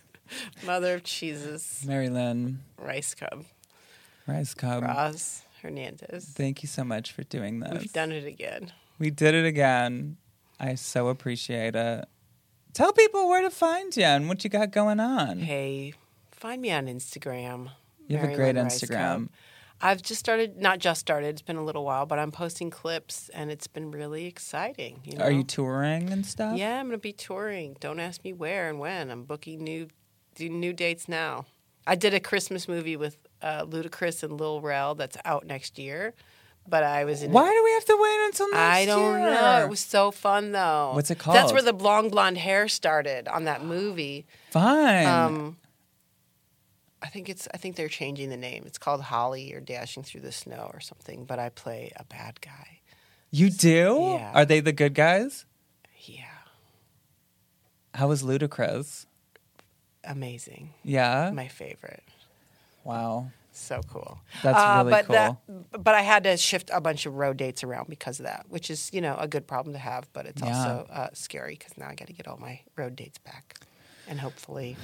Mother 0.66 0.94
of 0.94 1.04
cheeses. 1.04 1.84
Mary 1.86 2.08
Lynn, 2.08 2.60
Rajskub. 2.80 3.44
Rice 4.26 4.54
Cub. 4.54 4.82
Roz 4.82 5.42
Hernandez. 5.62 6.32
Thank 6.34 6.62
you 6.62 6.68
so 6.68 6.82
much 6.82 7.12
for 7.12 7.22
doing 7.22 7.60
this. 7.60 7.80
We've 7.80 7.92
done 7.92 8.10
it 8.10 8.26
again. 8.26 8.72
We 8.98 9.10
did 9.10 9.34
it 9.34 9.46
again. 9.46 10.16
I 10.58 10.74
so 10.74 11.08
appreciate 11.08 11.76
it. 11.76 12.08
Tell 12.76 12.92
people 12.92 13.26
where 13.26 13.40
to 13.40 13.48
find 13.48 13.96
you 13.96 14.04
and 14.04 14.28
what 14.28 14.44
you 14.44 14.50
got 14.50 14.70
going 14.70 15.00
on. 15.00 15.38
Hey, 15.38 15.94
find 16.30 16.60
me 16.60 16.70
on 16.70 16.88
Instagram. 16.88 17.70
You 18.06 18.18
have 18.18 18.28
a 18.28 18.34
great 18.34 18.54
Lynn 18.54 18.66
Instagram. 18.66 19.30
I've 19.80 20.02
just 20.02 20.20
started, 20.20 20.58
not 20.58 20.78
just 20.78 21.00
started, 21.00 21.28
it's 21.28 21.40
been 21.40 21.56
a 21.56 21.64
little 21.64 21.86
while, 21.86 22.04
but 22.04 22.18
I'm 22.18 22.30
posting 22.30 22.68
clips 22.68 23.30
and 23.30 23.50
it's 23.50 23.66
been 23.66 23.92
really 23.92 24.26
exciting. 24.26 25.00
You 25.04 25.16
know? 25.16 25.24
Are 25.24 25.30
you 25.30 25.42
touring 25.42 26.10
and 26.10 26.26
stuff? 26.26 26.58
Yeah, 26.58 26.78
I'm 26.78 26.88
going 26.88 26.98
to 26.98 27.02
be 27.02 27.14
touring. 27.14 27.78
Don't 27.80 27.98
ask 27.98 28.22
me 28.22 28.34
where 28.34 28.68
and 28.68 28.78
when. 28.78 29.10
I'm 29.10 29.24
booking 29.24 29.64
new 29.64 29.88
new 30.38 30.74
dates 30.74 31.08
now. 31.08 31.46
I 31.86 31.94
did 31.94 32.12
a 32.12 32.20
Christmas 32.20 32.68
movie 32.68 32.96
with 32.96 33.16
uh, 33.40 33.64
Ludacris 33.64 34.22
and 34.22 34.38
Lil 34.38 34.60
Rel 34.60 34.94
that's 34.94 35.16
out 35.24 35.46
next 35.46 35.78
year, 35.78 36.12
but 36.68 36.82
I 36.82 37.04
was 37.04 37.22
in. 37.22 37.32
Why 37.32 37.48
do 37.50 37.64
we 37.64 37.70
have 37.72 37.84
to 37.86 37.96
wait 38.00 38.26
until 38.26 38.46
next 38.50 38.58
year? 38.60 38.68
I 38.70 38.84
don't 38.86 39.20
year? 39.20 39.30
know. 39.34 39.64
It 39.64 39.68
was 39.70 39.80
so 39.80 40.10
fun 40.10 40.52
though. 40.52 40.92
What's 40.94 41.10
it 41.10 41.18
called? 41.18 41.36
That's 41.36 41.52
where 41.52 41.62
the 41.62 41.72
long 41.72 42.10
blonde 42.10 42.38
hair 42.38 42.68
started 42.68 43.28
on 43.28 43.44
that 43.44 43.64
movie. 43.64 44.26
fine. 44.50 45.06
Um, 45.06 45.56
I 47.02 47.08
think 47.08 47.28
it's. 47.28 47.46
I 47.54 47.56
think 47.58 47.76
they're 47.76 47.88
changing 47.88 48.30
the 48.30 48.36
name. 48.36 48.64
It's 48.66 48.78
called 48.78 49.02
Holly 49.02 49.52
or 49.54 49.60
Dashing 49.60 50.02
Through 50.02 50.22
the 50.22 50.32
Snow 50.32 50.70
or 50.72 50.80
something. 50.80 51.24
But 51.24 51.38
I 51.38 51.50
play 51.50 51.92
a 51.96 52.04
bad 52.04 52.40
guy. 52.40 52.80
you 53.30 53.50
do? 53.50 54.16
yeah. 54.18 54.32
Are 54.34 54.44
they 54.44 54.60
the 54.60 54.72
good 54.72 54.94
guys? 54.94 55.44
Yeah, 56.04 56.24
How 57.94 58.08
was 58.08 58.22
Ludacris? 58.22 59.06
amazing. 60.04 60.70
Yeah. 60.84 61.30
My 61.34 61.48
favorite. 61.48 62.04
wow. 62.84 63.30
So 63.58 63.80
cool. 63.88 64.18
That's 64.42 64.58
Uh, 64.58 64.78
really 64.82 64.90
but 64.90 65.06
cool. 65.06 65.14
That, 65.16 65.82
but 65.82 65.94
I 65.94 66.02
had 66.02 66.24
to 66.24 66.36
shift 66.36 66.70
a 66.72 66.80
bunch 66.80 67.06
of 67.06 67.14
road 67.14 67.36
dates 67.38 67.64
around 67.64 67.88
because 67.88 68.20
of 68.20 68.26
that, 68.26 68.46
which 68.48 68.70
is 68.70 68.90
you 68.92 69.00
know 69.00 69.16
a 69.18 69.26
good 69.26 69.46
problem 69.46 69.72
to 69.72 69.78
have, 69.78 70.12
but 70.12 70.26
it's 70.26 70.42
Yeah. 70.42 70.48
also 70.56 70.86
uh, 70.90 71.08
scary 71.14 71.56
because 71.58 71.76
now 71.78 71.88
I 71.88 71.94
got 71.94 72.06
to 72.08 72.12
get 72.12 72.28
all 72.28 72.36
my 72.36 72.60
road 72.76 72.96
dates 72.96 73.18
back, 73.18 73.54
and 74.06 74.20
hopefully 74.20 74.76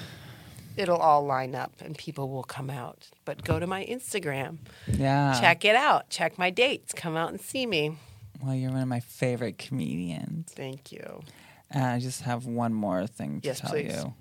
it'll 0.77 0.97
all 0.97 1.23
line 1.27 1.55
up 1.55 1.73
and 1.83 1.99
people 1.99 2.31
will 2.31 2.45
come 2.45 2.71
out. 2.71 3.09
But 3.27 3.45
go 3.45 3.59
to 3.59 3.67
my 3.67 3.85
Instagram, 3.85 4.57
Yeah. 4.87 5.39
check 5.39 5.67
it 5.67 5.77
out, 5.77 6.09
check 6.09 6.39
my 6.39 6.49
dates, 6.49 6.95
come 6.95 7.15
out 7.15 7.29
and 7.29 7.41
see 7.41 7.67
me. 7.67 7.99
Well, 8.43 8.55
you're 8.55 8.71
one 8.73 8.81
of 8.81 8.89
my 8.89 9.01
favorite 9.01 9.59
comedians. 9.59 10.51
Thank 10.53 10.91
you. 10.93 11.21
And 11.71 11.85
I 11.85 11.99
just 12.01 12.23
have 12.23 12.47
one 12.47 12.73
more 12.73 13.07
thing 13.07 13.43
to 13.43 13.49
Yes, 13.49 13.61
tell 13.61 13.71
please. 13.71 13.93
you. 13.95 14.15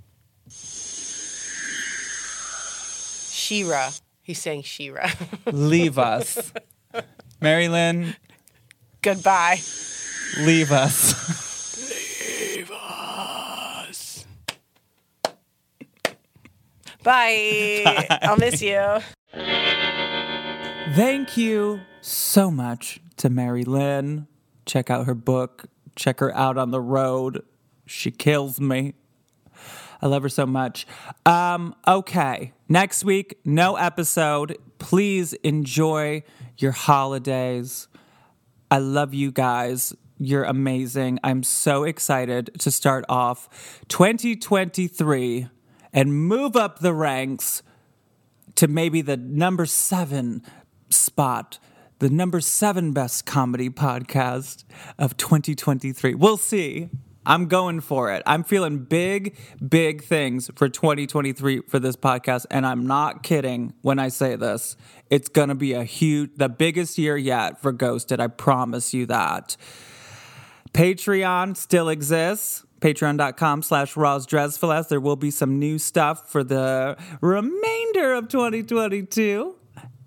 Shira. 3.32 3.92
He's 4.22 4.40
saying 4.42 4.64
Shira. 4.64 5.10
Leave 5.52 5.98
us. 5.98 6.52
Mary 7.42 7.68
Lynn, 7.68 8.16
Goodbye. 9.02 9.60
leave 10.40 10.72
us. 10.72 11.80
Leave 11.90 12.72
us. 12.72 14.26
Bye. 17.04 17.82
Bye. 17.84 18.20
I'll 18.22 18.38
miss 18.38 18.62
you. 18.62 19.00
Thank 20.94 21.36
you 21.38 21.80
so 22.02 22.52
much 22.52 23.00
to 23.18 23.30
Mary 23.30 23.64
Lynn. 23.64 24.28
Check 24.66 24.90
out 24.92 25.08
her 25.08 25.16
book. 25.16 25.66
Check 25.96 26.20
her 26.20 26.34
out 26.36 26.58
on 26.58 26.72
the 26.72 26.82
road. 26.82 27.44
She 27.88 28.12
kills 28.12 28.60
me. 28.62 28.94
I 30.02 30.08
love 30.08 30.24
her 30.24 30.30
so 30.30 30.46
much. 30.46 30.88
Um, 31.26 31.76
okay, 31.88 32.54
next 32.68 33.04
week, 33.04 33.40
no 33.46 33.76
episode. 33.76 34.58
Please 34.80 35.34
enjoy 35.34 36.24
your 36.58 36.72
holidays. 36.72 37.88
I 38.70 38.80
love 38.80 39.14
you 39.14 39.32
guys. 39.32 39.94
You're 40.18 40.44
amazing. 40.44 41.20
I'm 41.24 41.44
so 41.44 41.84
excited 41.84 42.52
to 42.60 42.72
start 42.72 43.06
off 43.10 43.50
2023 43.90 45.50
and 45.94 46.14
move 46.28 46.56
up 46.56 46.80
the 46.80 46.94
ranks 46.94 47.64
to 48.56 48.68
maybe 48.68 49.02
the 49.02 49.18
number 49.18 49.66
seven 49.66 50.44
spot, 50.90 51.60
the 52.00 52.10
number 52.10 52.40
seven 52.40 52.94
best 52.94 53.26
comedy 53.26 53.70
podcast 53.70 54.64
of 54.98 55.18
2023. 55.18 56.16
We'll 56.16 56.38
see. 56.38 56.90
I'm 57.26 57.48
going 57.48 57.82
for 57.82 58.12
it. 58.12 58.24
I'm 58.26 58.44
feeling 58.44 58.80
big, 58.80 59.38
big 59.68 60.04
things 60.04 60.50
for 60.56 60.68
2023 60.70 61.62
for 61.68 61.80
this 61.80 61.96
podcast. 61.96 62.46
And 62.50 62.66
I'm 62.66 62.88
not 62.88 63.22
kidding 63.22 63.74
when 63.82 64.00
I 64.00 64.08
say 64.08 64.36
this. 64.36 64.76
It's 65.10 65.30
going 65.30 65.50
to 65.50 65.56
be 65.56 65.74
a 65.74 65.84
huge, 65.84 66.32
the 66.36 66.50
biggest 66.50 66.98
year 66.98 67.18
yet 67.18 67.62
for 67.62 67.72
Ghosted. 67.72 68.20
I 68.20 68.28
promise 68.28 68.94
you 68.94 69.06
that. 69.08 69.56
Patreon 70.74 71.56
still 71.58 71.90
exists. 71.90 72.66
Patreon.com 72.80 73.62
slash 73.62 73.96
Roz. 73.96 74.26
There 74.26 75.00
will 75.00 75.16
be 75.16 75.30
some 75.30 75.60
new 75.60 75.78
stuff 75.78 76.32
for 76.32 76.44
the 76.44 76.98
remainder 77.22 78.14
of 78.14 78.28
2022 78.28 79.56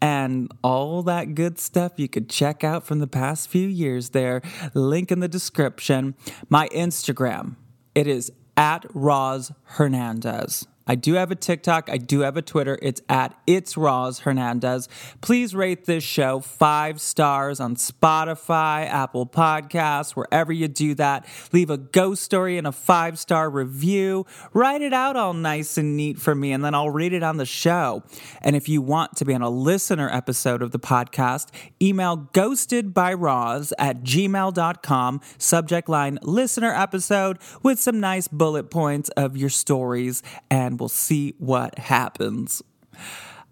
and 0.05 0.53
all 0.63 1.03
that 1.03 1.35
good 1.35 1.59
stuff 1.59 1.93
you 1.97 2.11
could 2.11 2.29
check 2.29 2.63
out 2.63 2.85
from 2.85 2.99
the 2.99 3.07
past 3.07 3.49
few 3.49 3.67
years 3.67 4.11
there. 4.11 4.43
Link 4.75 5.11
in 5.11 5.21
the 5.21 5.29
description. 5.29 6.15
My 6.51 6.69
Instagram, 6.69 7.57
it 7.95 8.07
is 8.07 8.31
at 8.55 8.85
Roz 8.93 9.51
Hernandez. 9.63 10.67
I 10.87 10.95
do 10.95 11.15
have 11.15 11.31
a 11.31 11.35
TikTok. 11.35 11.89
I 11.91 11.97
do 11.97 12.21
have 12.21 12.37
a 12.37 12.43
Twitter. 12.43 12.79
It's 12.83 13.01
at 13.09 13.35
It's 13.47 13.77
Roz 13.77 14.21
Hernandez. 14.21 14.89
Please 15.21 15.55
rate 15.55 15.87
this 15.87 16.05
show 16.05 16.41
five 16.41 17.01
stars 17.01 17.59
on 17.59 17.77
Spotify, 17.77 18.87
Apple 18.87 19.27
Podcasts, 19.27 20.13
wherever 20.13 20.53
you 20.53 20.69
do 20.69 20.95
that. 20.97 21.27
Leave 21.53 21.71
a 21.71 21.79
ghost 21.79 22.23
story 22.23 22.59
and 22.59 22.67
a 22.67 22.73
five 22.73 23.19
star 23.19 23.49
review. 23.49 24.27
Write 24.53 24.83
it 24.83 24.93
out 24.93 25.17
all 25.17 25.33
nice 25.33 25.79
and 25.79 25.97
neat 25.97 26.19
for 26.19 26.35
me, 26.35 26.53
and 26.53 26.65
then 26.65 26.75
I'll 26.75 26.91
read 26.91 27.13
it 27.13 27.23
on 27.23 27.39
the 27.39 27.47
show. 27.47 28.03
And 28.43 28.55
if 28.55 28.69
you 28.69 28.83
want 28.83 29.17
to 29.17 29.25
be 29.25 29.35
on 29.35 29.43
a 29.43 29.51
listener 29.51 30.11
episode 30.13 30.61
of 30.61 30.73
the 30.73 30.79
podcast, 30.79 31.49
email 31.81 32.29
ghostedbyroz 32.35 33.73
at 33.79 34.03
gmail.com, 34.03 35.21
subject 35.39 35.89
line 35.89 36.19
listener 36.23 36.75
episode 36.75 37.39
with 37.63 37.81
some 37.81 38.01
nice 38.01 38.29
bullet 38.29 38.71
points 38.71 39.09
of 39.11 39.37
your 39.37 39.51
stories 39.51 40.23
and 40.51 40.74
we'll 40.79 40.89
see 40.89 41.35
what 41.39 41.79
happens. 41.79 42.63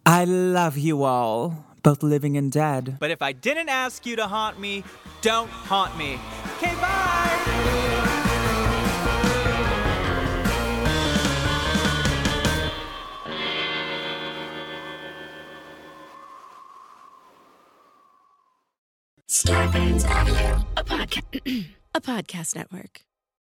I 0.05 0.25
love 0.25 0.77
you 0.77 1.05
all, 1.05 1.65
both 1.83 2.03
living 2.03 2.37
and 2.37 2.51
dead. 2.51 2.97
But 2.99 3.11
if 3.11 3.23
I 3.23 3.33
didn't 3.33 3.69
ask 3.69 4.05
you 4.07 4.17
to 4.17 4.27
haunt 4.27 4.59
me, 4.59 4.85
don't 5.21 5.49
haunt 5.51 5.97
me. 5.97 6.19
Okay, 6.57 6.75
bye! 6.81 7.83
Starburns 19.29 20.05
Audio, 20.09 20.67
a, 20.77 20.85
podca- 20.85 21.67
a 21.95 22.01
podcast 22.01 22.55
network. 22.55 23.03